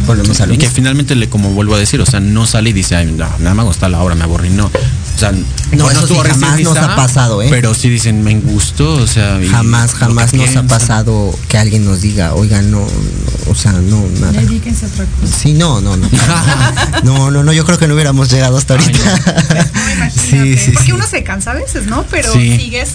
Volvemos 0.08 0.40
a 0.42 0.46
lo 0.46 0.54
y 0.54 0.58
que 0.58 0.70
finalmente 0.70 1.14
le 1.16 1.30
como 1.30 1.50
vuelvo 1.52 1.76
a 1.76 1.78
decir, 1.80 2.00
o 2.02 2.06
sea, 2.06 2.20
no 2.20 2.46
sale 2.48 2.70
y 2.70 2.74
dice, 2.74 2.96
Ay, 2.96 3.08
no, 3.12 3.28
nada 3.40 3.54
me 3.54 3.64
gusta 3.64 3.90
la 3.90 4.02
obra, 4.02 4.16
me 4.16 4.24
aburrí, 4.24 4.50
no. 4.50 4.72
O 5.20 5.22
sea, 5.22 5.34
No, 5.74 5.92
eso 5.92 6.08
sí, 6.08 6.14
risa 6.14 6.28
y 6.28 6.30
jamás 6.30 6.60
nos 6.62 6.78
ha 6.78 6.96
pasado, 6.96 7.42
¿eh? 7.42 7.48
Pero 7.50 7.74
sí 7.74 7.90
dicen, 7.90 8.24
me 8.24 8.40
gustó, 8.40 8.94
o 8.94 9.06
sea, 9.06 9.38
y 9.44 9.50
Jamás, 9.50 9.94
jamás 9.94 10.34
nos 10.34 10.56
ha 10.56 10.64
pasado 10.64 11.38
que 11.50 11.58
alguien 11.58 11.84
nos 11.84 12.00
diga, 12.00 12.34
oiga, 12.36 12.62
no, 12.62 12.80
no, 12.80 13.52
o 13.52 13.54
sea, 13.56 13.74
no, 13.74 14.02
nada. 14.22 14.32
Dedíquense 14.32 14.86
a 14.86 14.88
otra 14.88 15.06
cosa. 15.20 15.38
Sí, 15.38 15.52
no, 15.52 15.82
no, 15.82 15.98
no. 15.98 16.08
No, 17.04 17.32
no, 17.32 17.44
no, 17.44 17.52
yo 17.52 17.66
creo 17.66 17.78
que 17.78 17.88
no 17.90 17.96
hubiéramos 17.96 18.32
llegado 18.32 18.58
hasta 18.58 18.76
Ay, 18.76 18.86
ahorita. 18.86 19.16
No, 19.44 19.92
imagínate. 19.98 20.12
Sí, 20.20 20.58
sí, 20.58 20.72
Porque 20.72 20.86
sí. 20.86 20.92
uno 20.94 21.06
se 21.06 21.24
cansa 21.24 21.52
a 21.52 21.56
veces, 21.56 21.86
¿no? 21.88 22.06
Pero 22.10 22.32
Sí. 22.32 22.58
sigues. 22.58 22.90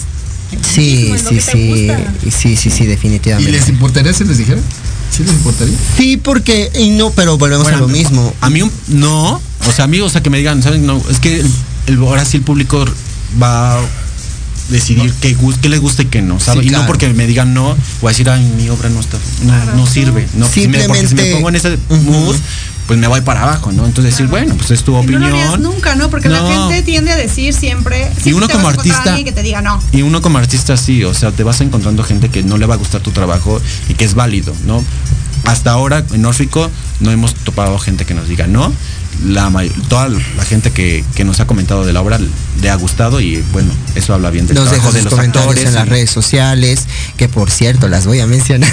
Sí, 0.63 1.09
mismo, 1.11 1.29
sí, 1.29 1.41
sí, 1.41 1.91
sí, 2.31 2.55
sí, 2.57 2.69
sí, 2.71 2.83
¿Y 2.83 2.87
definitivamente. 2.87 3.51
les 3.51 3.69
importaría 3.69 4.13
si 4.13 4.23
les 4.23 4.39
dijera? 4.39 4.61
¿Sí 5.11 5.23
les 5.23 5.31
importaría? 5.33 5.75
Sí, 5.95 6.17
porque, 6.17 6.71
y 6.73 6.89
no, 6.89 7.11
pero 7.11 7.37
volvemos 7.37 7.63
Bueno, 7.65 7.77
a 7.77 7.81
lo 7.81 7.87
mismo. 7.87 8.33
A 8.41 8.49
mí 8.49 8.61
un- 8.63 8.71
no, 8.87 9.33
o 9.67 9.71
sea, 9.75 9.85
amigos, 9.85 10.07
o 10.07 10.13
sea, 10.13 10.23
que 10.23 10.29
me 10.31 10.37
digan, 10.39 10.63
¿saben? 10.63 10.85
No, 10.87 11.01
es 11.09 11.19
que 11.19 11.43
el, 11.87 11.97
ahora 11.99 12.25
sí 12.25 12.37
el 12.37 12.43
público 12.43 12.85
va 13.41 13.75
a 13.77 13.81
decidir 14.69 15.13
qué, 15.21 15.37
qué 15.61 15.69
les 15.69 15.79
gusta 15.79 16.01
y 16.01 16.05
qué 16.05 16.21
no, 16.21 16.39
¿sabes? 16.39 16.61
Sí, 16.63 16.67
y 16.69 16.71
no 16.71 16.85
porque 16.87 17.07
me 17.13 17.27
digan 17.27 17.53
no, 17.53 17.75
voy 18.01 18.09
a 18.09 18.09
decir, 18.09 18.29
ay, 18.29 18.43
mi 18.57 18.67
obra 18.69 18.89
no 18.89 18.99
está, 18.99 19.17
no, 19.43 19.75
no 19.75 19.85
sirve, 19.87 20.27
no, 20.35 20.47
Si 20.47 20.67
me- 20.67 20.79
porque 20.85 21.07
si 21.07 21.15
me 21.15 21.21
Simplemente- 21.23 21.35
pongo 21.35 21.49
en 21.49 21.55
ese 21.55 21.77
mood, 21.89 22.35
pues 22.87 22.99
me 22.99 23.07
voy 23.07 23.21
para 23.21 23.43
abajo, 23.43 23.71
¿no? 23.71 23.85
Entonces 23.85 24.13
decir, 24.13 24.27
bueno, 24.27 24.55
pues 24.55 24.71
es 24.71 24.83
tu 24.83 24.93
Y 24.93 24.99
opinión. 24.99 25.31
No 25.31 25.51
lo 25.51 25.57
nunca, 25.57 25.95
¿no? 25.95 26.09
Porque 26.09 26.29
la 26.29 26.41
gente 26.47 26.81
tiende 26.83 27.11
a 27.11 27.15
decir 27.15 27.53
siempre. 27.53 28.11
Y 28.23 28.33
uno 28.33 28.47
como 28.49 28.67
artista- 28.67 29.15
que 29.23 29.31
te 29.31 29.41
diga 29.43 29.61
no. 29.61 29.79
Y 29.91 30.01
uno 30.03 30.21
como 30.21 30.37
artista 30.37 30.77
sí, 30.77 31.03
o 31.03 31.13
sea, 31.13 31.31
te 31.31 31.43
vas 31.43 31.61
encontrando 31.61 32.03
gente 32.03 32.29
que 32.29 32.43
no 32.43 32.57
le 32.57 32.65
va 32.67 32.75
a 32.75 32.77
gustar 32.77 33.01
tu 33.01 33.11
trabajo 33.11 33.59
y 33.89 33.93
que 33.95 34.05
es 34.05 34.13
válido, 34.13 34.55
¿no? 34.65 34.83
Hasta 35.45 35.71
ahora 35.71 36.03
en 36.13 36.25
Órfico 36.25 36.69
no 36.99 37.11
hemos 37.11 37.33
topado 37.35 37.77
gente 37.79 38.05
que 38.05 38.13
nos 38.15 38.27
diga 38.27 38.47
no. 38.47 38.71
La 39.25 39.51
toda 39.87 40.09
la 40.09 40.43
gente 40.45 40.71
que, 40.71 41.03
que 41.15 41.23
nos 41.23 41.39
ha 41.39 41.47
comentado 41.47 41.85
de 41.85 41.93
la 41.93 42.01
obra 42.01 42.19
le 42.61 42.69
ha 42.69 42.75
gustado 42.75 43.19
y 43.21 43.41
bueno, 43.53 43.71
eso 43.95 44.13
habla 44.13 44.29
bien 44.29 44.45
del 44.47 44.55
Nos 44.55 44.69
trabajo 44.69 44.91
de 44.91 45.01
los 45.03 45.13
comentarios 45.13 45.49
actores. 45.51 45.69
en 45.69 45.73
las 45.75 45.87
redes 45.89 46.11
sociales, 46.11 46.81
que 47.17 47.27
por 47.29 47.49
cierto 47.49 47.87
las 47.87 48.05
voy 48.05 48.19
a 48.19 48.27
mencionar. 48.27 48.71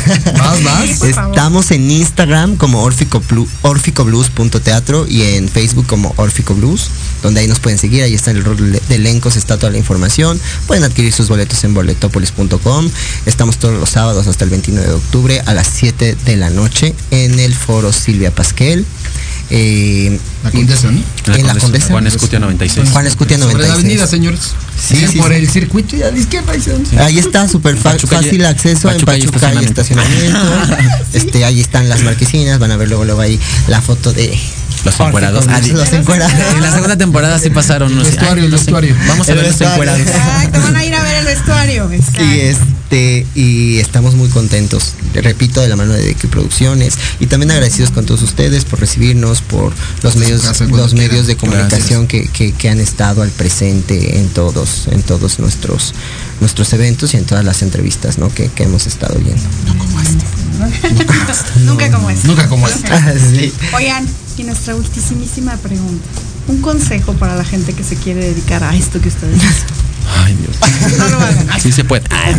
Por 0.99 1.13
favor. 1.15 1.31
Estamos 1.31 1.71
en 1.71 1.91
Instagram 1.91 2.57
como 2.57 2.83
Orfico 2.83 3.21
Blu- 3.23 3.47
orficoblues.teatro 3.63 5.07
y 5.09 5.23
en 5.23 5.49
Facebook 5.49 5.87
como 5.87 6.13
Orfico 6.17 6.55
Blues, 6.55 6.89
donde 7.23 7.41
ahí 7.41 7.47
nos 7.49 7.61
pueden 7.61 7.79
seguir, 7.79 8.03
ahí 8.03 8.15
está 8.15 8.31
el 8.31 8.45
rol 8.45 8.73
de 8.73 8.81
elencos, 8.95 9.37
está 9.37 9.57
toda 9.59 9.71
la 9.73 9.79
información. 9.79 10.41
Pueden 10.67 10.85
adquirir 10.85 11.13
sus 11.13 11.29
boletos 11.29 11.63
en 11.65 11.75
boletopolis.com. 11.75 12.89
Estamos 13.27 13.59
todos 13.59 13.79
los 13.79 13.91
sábados 13.91 14.27
hasta 14.27 14.45
el 14.45 14.51
29 14.51 14.87
de 14.89 14.95
octubre 14.95 15.43
a 15.47 15.55
las 15.55 15.69
7 15.69 16.17
de 16.25 16.37
la 16.37 16.51
noche 16.51 16.95
en 17.11 17.39
el 17.39 17.55
foro 17.55 17.93
Silvia 17.93 18.35
Pasquel. 18.35 18.85
Eh, 19.51 20.19
La 20.43 20.51
Condesa, 20.51 20.91
¿no? 20.91 21.03
en 21.35 21.47
la 21.47 21.55
Condesa. 21.55 21.89
Juan 21.89 22.07
Escutia 22.07 22.39
96. 22.39 22.89
Juan 22.91 23.07
Escutia 23.07 23.39
Sobre 23.39 23.53
la 23.55 23.69
96. 23.69 23.85
avenida, 23.85 24.07
señores. 24.07 24.41
Sí, 24.81 24.95
Siguen 24.95 25.11
sí, 25.13 25.19
por 25.19 25.31
sí. 25.31 25.37
el 25.37 25.49
circuito 25.49 25.97
y 25.97 26.03
a 26.03 26.11
la 26.11 26.19
izquierda. 26.19 26.53
ahí 27.05 27.19
está, 27.19 27.49
súper 27.49 27.77
fácil 27.77 28.45
acceso 28.45 28.89
Pachuca 28.89 29.15
en 29.15 29.31
Pachuca 29.31 29.55
y 29.61 29.65
estacionamiento. 29.65 30.39
este, 31.13 31.45
ahí 31.45 31.61
están 31.61 31.89
las 31.89 32.03
marquesinas, 32.03 32.59
van 32.59 32.73
a 32.73 32.77
ver 32.77 32.89
luego, 32.89 33.05
luego 33.05 33.21
ahí 33.21 33.39
la 33.69 33.81
foto 33.83 34.13
de 34.13 34.39
Los 34.85 34.99
encuerados. 35.01 35.47
Los, 35.47 35.69
los 35.69 35.93
encuerados. 35.93 36.33
En 36.55 36.61
la 36.61 36.73
segunda 36.73 36.97
temporada 36.97 37.39
sí 37.39 37.51
pasaron 37.51 37.93
unos. 37.93 38.09
El 38.09 38.15
vestuario, 38.15 38.45
el 38.45 38.51
los 38.51 38.61
en- 38.61 38.67
vestuario. 38.67 38.97
Vamos 39.09 39.29
a 39.29 39.33
El 39.33 39.39
ver 39.39 39.47
los 39.47 39.59
vestuario. 39.59 39.73
encuerados. 39.93 40.01
Exacto, 40.01 40.61
van 40.61 40.77
a 40.77 40.85
ir 40.85 40.95
a 40.95 41.03
ver 41.03 41.15
el 41.17 41.25
vestuario. 41.25 41.91
exacto. 41.93 42.25
Y 42.25 42.41
este, 42.41 43.27
y 43.35 43.79
estamos 43.79 44.15
muy 44.17 44.29
contentos, 44.29 44.95
repito, 45.15 45.61
de 45.63 45.69
la 45.69 45.77
mano 45.77 45.93
de 45.95 46.03
Deque 46.03 46.29
Producciones 46.29 46.95
y 47.21 47.27
también 47.27 47.51
agradecidos 47.53 47.91
con 47.91 48.05
todos 48.07 48.23
ustedes 48.23 48.65
por 48.65 48.81
recibirnos, 48.81 49.41
por 49.41 49.73
los 50.03 50.17
medios, 50.17 50.43
los 50.71 50.95
medios 50.95 51.27
de 51.27 51.37
comunicación 51.37 52.07
que, 52.07 52.29
que- 52.29 52.53
que 52.53 52.69
han 52.69 52.81
estado 52.81 53.23
al 53.23 53.31
presente 53.31 54.19
en 54.19 54.29
todos, 54.29 54.89
en 54.91 55.03
todos 55.03 55.39
nuestros, 55.39 55.95
nuestros 56.41 56.73
eventos 56.73 57.15
y 57.15 57.19
en 57.19 57.25
todas 57.25 57.45
las 57.45 57.63
entrevistas 57.63 58.19
¿no? 58.19 58.29
que, 58.35 58.49
que 58.49 58.65
hemos 58.65 58.87
estado 58.87 59.15
yendo. 59.15 59.43
Nunca 61.65 61.91
como 61.91 62.11
este. 62.11 62.27
Nunca 62.29 62.49
como 62.49 62.69
este. 62.69 62.89
Sí. 63.33 63.53
Oigan, 63.75 64.07
y 64.37 64.45
nuestra 64.45 64.75
ultimísima 64.75 65.57
pregunta. 65.57 66.05
Un 66.49 66.61
consejo 66.61 67.13
para 67.15 67.37
la 67.37 67.45
gente 67.45 67.73
que 67.73 67.85
se 67.85 67.97
quiere 67.97 68.25
dedicar 68.25 68.65
a 68.65 68.75
esto 68.75 69.01
que 69.01 69.09
ustedes 69.09 69.43
hacen. 69.43 69.67
Ay, 70.17 70.37
Dios. 70.37 70.57
No 70.99 71.09
lo 71.09 71.21
hagan. 71.21 71.47
Sí 71.61 71.73
se 71.73 71.85
puede. 71.85 72.05
Ay, 72.11 72.35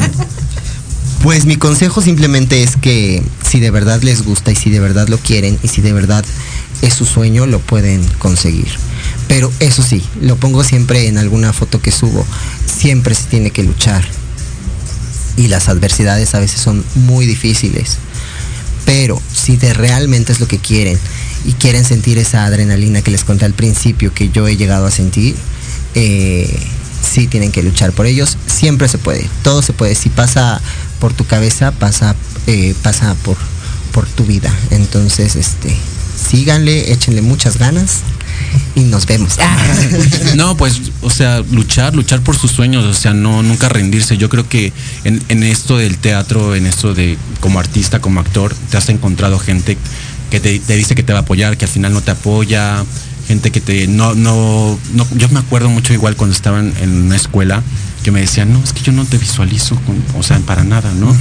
Pues 1.22 1.46
mi 1.46 1.56
consejo 1.56 2.02
simplemente 2.02 2.64
es 2.64 2.76
que 2.76 3.24
si 3.48 3.60
de 3.60 3.72
verdad 3.72 4.02
les 4.02 4.24
gusta 4.24 4.52
y 4.52 4.56
si 4.56 4.70
de 4.70 4.80
verdad 4.80 5.08
lo 5.08 5.18
quieren 5.18 5.58
y 5.64 5.68
si 5.68 5.82
de 5.82 5.94
verdad 5.94 6.26
es 6.82 6.94
su 6.94 7.06
sueño, 7.06 7.46
lo 7.46 7.60
pueden 7.60 8.04
conseguir. 8.20 8.68
Pero 9.28 9.52
eso 9.60 9.84
sí, 9.84 10.04
lo 10.22 10.36
pongo 10.36 10.64
siempre 10.64 11.08
en 11.08 11.18
alguna 11.18 11.54
foto 11.54 11.82
que 11.82 11.92
subo, 11.92 12.26
siempre 12.66 13.16
se 13.16 13.24
tiene 13.24 13.52
que 13.52 13.64
luchar. 13.64 14.04
Y 15.38 15.48
las 15.48 15.70
adversidades 15.70 16.36
a 16.36 16.40
veces 16.40 16.60
son 16.60 16.84
muy 16.96 17.26
difíciles. 17.26 17.98
Pero 18.86 19.22
si 19.34 19.56
de 19.56 19.74
realmente 19.74 20.34
es 20.34 20.40
lo 20.40 20.48
que 20.48 20.60
quieren 20.60 21.00
y 21.46 21.54
quieren 21.54 21.84
sentir 21.84 22.18
esa 22.18 22.46
adrenalina 22.46 23.02
que 23.02 23.12
les 23.12 23.24
conté 23.24 23.46
al 23.46 23.54
principio 23.54 24.14
que 24.14 24.30
yo 24.30 24.48
he 24.48 24.56
llegado 24.56 24.86
a 24.86 24.92
sentir, 24.92 25.36
eh, 25.96 26.60
sí 27.02 27.28
tienen 27.28 27.52
que 27.52 27.64
luchar 27.64 27.92
por 27.92 28.06
ellos. 28.06 28.38
Siempre 28.48 28.88
se 28.88 28.98
puede, 28.98 29.30
todo 29.44 29.62
se 29.62 29.74
puede. 29.74 29.96
Si 29.96 30.10
pasa 30.10 30.62
por 31.00 31.14
tu 31.14 31.26
cabeza, 31.26 31.72
pasa, 31.72 32.16
eh, 32.48 32.74
pasa 32.82 33.16
por, 33.24 33.38
por 33.92 34.08
tu 34.08 34.26
vida. 34.26 34.54
Entonces, 34.72 35.36
este, 35.36 35.76
síganle, 36.30 36.92
échenle 36.92 37.22
muchas 37.22 37.58
ganas 37.58 38.00
y 38.76 38.82
nos 38.82 39.06
vemos. 39.06 39.38
No, 40.36 40.58
pues, 40.58 40.82
o 41.02 41.10
sea, 41.12 41.42
luchar, 41.52 41.94
luchar 41.94 42.22
por 42.22 42.36
sus 42.36 42.52
sueños, 42.52 42.84
o 42.86 42.94
sea, 42.94 43.14
no, 43.14 43.44
nunca 43.44 43.70
rendirse. 43.70 44.18
Yo 44.18 44.30
creo 44.30 44.50
que 44.50 44.74
en, 45.04 45.22
en 45.30 45.44
esto 45.44 45.78
del 45.78 45.98
teatro, 45.98 46.56
en 46.56 46.66
esto 46.66 46.94
de 46.94 47.18
como 47.40 47.60
artista, 47.60 48.00
como 48.00 48.20
actor, 48.20 48.56
te 48.72 48.78
has 48.78 48.90
encontrado 48.90 49.38
gente 49.38 49.78
que 50.34 50.40
te, 50.40 50.58
te 50.60 50.76
dice 50.76 50.96
que 50.96 51.04
te 51.04 51.14
va 51.14 51.20
a 51.20 51.22
apoyar, 51.22 51.58
que 51.58 51.66
al 51.66 51.72
final 51.72 51.94
no 51.94 52.02
te 52.02 52.10
apoya, 52.10 52.84
gente 53.28 53.52
que 53.52 53.62
te 53.62 53.86
no, 53.86 54.16
no, 54.16 54.80
no, 54.96 55.08
yo 55.16 55.30
me 55.30 55.40
acuerdo 55.40 55.70
mucho 55.70 55.94
igual 55.94 56.16
cuando 56.16 56.36
estaban 56.36 56.74
en 56.82 56.90
una 57.04 57.16
escuela, 57.16 57.62
que 58.04 58.10
me 58.12 58.20
decían, 58.20 58.52
no, 58.52 58.62
es 58.64 58.74
que 58.74 58.82
yo 58.82 58.92
no 58.92 59.06
te 59.06 59.18
visualizo, 59.20 59.76
con- 59.86 60.04
o 60.20 60.24
sea, 60.24 60.40
para 60.40 60.64
nada, 60.64 60.92
¿no? 61.00 61.16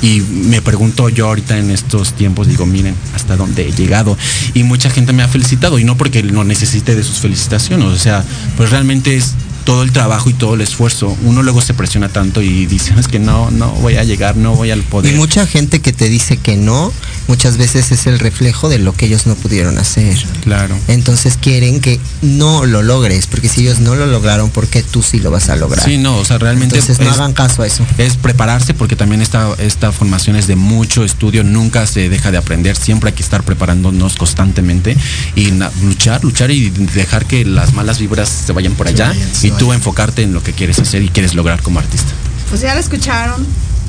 Y 0.00 0.20
me 0.20 0.62
pregunto 0.62 1.08
yo 1.08 1.26
ahorita 1.26 1.58
en 1.58 1.70
estos 1.72 2.12
tiempos, 2.14 2.46
digo, 2.46 2.64
miren, 2.66 2.94
hasta 3.16 3.36
dónde 3.36 3.68
he 3.68 3.72
llegado. 3.72 4.16
Y 4.54 4.62
mucha 4.62 4.88
gente 4.90 5.12
me 5.12 5.22
ha 5.24 5.28
felicitado, 5.28 5.78
y 5.80 5.84
no 5.84 5.96
porque 5.96 6.22
no 6.22 6.44
necesite 6.44 6.94
de 6.94 7.02
sus 7.02 7.16
felicitaciones, 7.18 7.86
o 7.88 7.98
sea, 7.98 8.24
pues 8.56 8.70
realmente 8.70 9.16
es 9.16 9.34
todo 9.64 9.82
el 9.84 9.92
trabajo 9.92 10.28
y 10.30 10.32
todo 10.32 10.54
el 10.54 10.60
esfuerzo. 10.62 11.16
Uno 11.24 11.42
luego 11.42 11.60
se 11.60 11.72
presiona 11.74 12.08
tanto 12.08 12.40
y 12.42 12.66
dice, 12.66 12.94
es 12.98 13.06
que 13.08 13.18
no, 13.20 13.50
no 13.50 13.70
voy 13.74 13.96
a 13.96 14.02
llegar, 14.02 14.36
no 14.36 14.54
voy 14.56 14.70
al 14.70 14.80
Y 14.80 14.82
poder. 14.82 15.14
mucha 15.16 15.46
gente 15.46 15.80
que 15.80 15.92
te 15.92 16.08
dice 16.08 16.36
que 16.38 16.56
no, 16.56 16.92
muchas 17.32 17.56
veces 17.56 17.90
es 17.92 18.06
el 18.06 18.18
reflejo 18.18 18.68
de 18.68 18.78
lo 18.78 18.92
que 18.94 19.06
ellos 19.06 19.26
no 19.26 19.34
pudieron 19.36 19.78
hacer. 19.78 20.14
Claro. 20.44 20.76
Entonces 20.86 21.38
quieren 21.40 21.80
que 21.80 21.98
no 22.20 22.66
lo 22.66 22.82
logres, 22.82 23.26
porque 23.26 23.48
si 23.48 23.62
ellos 23.62 23.80
no 23.80 23.94
lo 23.94 24.04
lograron, 24.04 24.50
¿por 24.50 24.66
qué 24.66 24.82
tú 24.82 25.02
sí 25.02 25.18
lo 25.18 25.30
vas 25.30 25.48
a 25.48 25.56
lograr? 25.56 25.82
Sí, 25.82 25.96
no, 25.96 26.18
o 26.18 26.24
sea, 26.26 26.36
realmente 26.36 26.76
Entonces 26.78 27.02
no 27.02 27.10
es- 27.10 27.16
hagan 27.16 27.32
caso 27.32 27.62
a 27.62 27.66
eso. 27.66 27.86
es 27.96 28.18
prepararse 28.18 28.74
porque 28.74 28.96
también 28.96 29.22
esta, 29.22 29.48
esta 29.58 29.92
formación 29.92 30.36
es 30.36 30.46
de 30.46 30.56
mucho 30.56 31.04
estudio, 31.04 31.42
nunca 31.42 31.86
se 31.86 32.10
deja 32.10 32.30
de 32.30 32.36
aprender, 32.36 32.76
siempre 32.76 33.08
hay 33.08 33.14
que 33.16 33.22
estar 33.22 33.42
preparándonos 33.44 34.16
constantemente 34.16 34.94
y 35.34 35.52
na- 35.52 35.70
luchar, 35.82 36.22
luchar 36.22 36.50
y 36.50 36.68
dejar 36.68 37.24
que 37.24 37.46
las 37.46 37.72
malas 37.72 37.98
vibras 37.98 38.28
se 38.28 38.52
vayan 38.52 38.74
por 38.74 38.88
allá 38.88 39.14
y 39.42 39.50
tú 39.52 39.68
vayan. 39.68 39.76
enfocarte 39.80 40.20
en 40.22 40.34
lo 40.34 40.42
que 40.42 40.52
quieres 40.52 40.78
hacer 40.80 41.00
y 41.02 41.08
quieres 41.08 41.32
lograr 41.34 41.62
como 41.62 41.78
artista. 41.78 42.12
Pues 42.50 42.60
ya 42.60 42.74
lo 42.74 42.80
escucharon, 42.80 43.46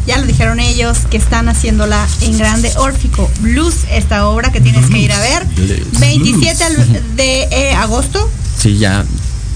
ya 0.07 0.17
lo 0.17 0.25
dijeron 0.25 0.59
ellos, 0.59 0.99
que 1.09 1.17
están 1.17 1.47
haciéndola 1.49 2.05
en 2.21 2.37
grande 2.37 2.71
Órfico 2.77 3.29
Blues, 3.39 3.75
esta 3.91 4.27
obra 4.27 4.51
que 4.51 4.61
tienes 4.61 4.89
que 4.89 4.97
ir 4.99 5.11
a 5.11 5.19
ver. 5.19 5.45
Blues. 5.55 5.99
27 5.99 6.63
al- 6.63 7.15
de 7.15 7.43
eh, 7.51 7.73
agosto, 7.75 8.29
Sí, 8.59 8.77
ya 8.77 9.03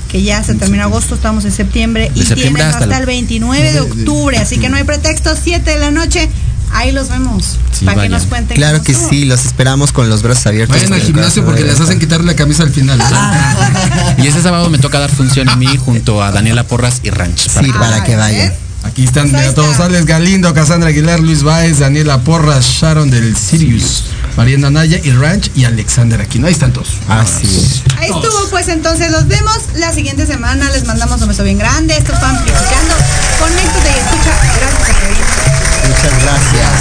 que 0.10 0.22
ya 0.24 0.41
se 0.41 0.56
terminó 0.56 0.84
agosto, 0.84 1.16
estamos 1.16 1.43
en 1.43 1.52
septiembre, 1.52 2.10
y 2.16 2.24
septiembre 2.24 2.62
tienen 2.64 2.68
hasta 2.74 2.86
hasta, 2.86 2.95
el- 2.95 3.02
el 3.02 3.06
29 3.08 3.74
de 3.74 3.82
octubre, 3.82 4.38
así 4.38 4.58
que 4.58 4.70
no 4.70 4.78
hay 4.78 4.86
pretexto, 4.86 5.36
7 5.36 5.70
de 5.72 5.80
la 5.80 5.91
noche, 5.91 6.30
ahí 6.72 6.93
los 6.93 7.10
vemos, 7.10 7.58
Sí, 7.78 7.84
para 7.84 8.04
que 8.04 8.10
nos 8.10 8.24
cuenten. 8.24 8.56
Claro 8.56 8.82
que 8.82 8.93
estuvo. 8.93 9.10
sí, 9.10 9.26
los 9.26 9.45
esperamos 9.45 9.91
con 9.91 10.10
los 10.10 10.22
brazos 10.22 10.48
abiertos. 10.48 10.78
Vayan 10.78 10.93
al 10.93 11.02
gimnasio 11.02 11.43
porque 11.43 11.64
les 11.66 11.78
hacen 11.82 12.00
quitar 12.00 12.24
la 12.24 12.36
camisa 12.38 12.64
al 12.64 12.70
final. 12.72 12.98
¿no? 13.00 13.06
Y 14.24 14.28
ese 14.28 14.41
sábado 14.41 14.70
me 14.70 14.78
toca 14.78 14.98
dar 15.00 15.12
función 15.12 15.50
a 15.50 15.58
mí 15.58 15.68
junto 15.78 16.24
a 16.24 16.32
Daniela 16.32 16.64
Porras 16.64 17.02
y 17.04 17.10
Ranch. 17.10 17.39
Sí, 17.50 17.72
para 17.74 18.04
que 18.06 18.14
Ah, 18.16 18.18
vayan. 18.18 18.54
Aquí 18.88 19.04
están 19.04 19.30
Pues 19.32 19.54
todos. 19.54 19.72
está. 19.72 19.86
Alex 19.86 20.06
Galindo, 20.06 20.54
Cassandra 20.54 20.90
Aguilar, 20.90 21.20
Luis 21.20 21.44
Baez, 21.44 21.80
Daniela 21.80 22.20
Porras, 22.22 22.66
Sharon 22.66 23.10
del 23.10 23.36
Sirius, 23.36 24.06
Mariana 24.38 24.70
Naya 24.70 25.00
y 25.04 25.12
Ranch 25.12 25.52
y 25.56 25.66
Alexander 25.66 26.20
Aquino. 26.22 26.48
Ahí 26.48 26.54
están 26.54 26.72
todos. 26.74 26.98
Así 27.08 27.46
es. 27.46 27.84
Ahí 27.98 28.10
estuvo, 28.10 28.50
pues 28.50 28.68
entonces 28.70 29.12
los 29.12 29.28
vemos 29.28 29.58
la 29.76 29.92
siguiente 29.94 30.26
semana. 30.26 30.70
Les 30.72 30.86
mandamos 30.86 31.22
un 31.22 31.28
beso 31.28 31.44
bien 31.44 31.58
grande. 31.60 31.96
Esto 31.98 32.14
fue 32.18 32.28
Amplificando. 32.28 32.96
Conéctate 33.40 33.90
y 33.92 34.00
escucha. 34.00 34.32
Gracias 34.60 34.74
por 34.78 34.88
venir. 34.88 35.24
Muchas 35.88 36.24
gracias. 36.24 36.72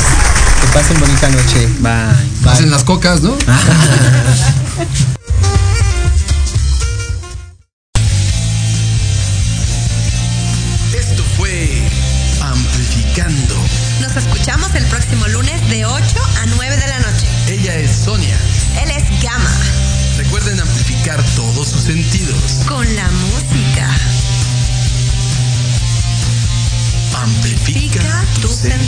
Que 0.61 0.67
pasen 0.73 1.01
bonita 1.01 1.29
noche. 1.29 1.69
Bye. 1.81 2.51
Hacen 2.51 2.71
las 2.71 2.85
cocas, 2.85 3.21
¿no? 3.23 3.37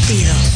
sentidos. 0.09 0.48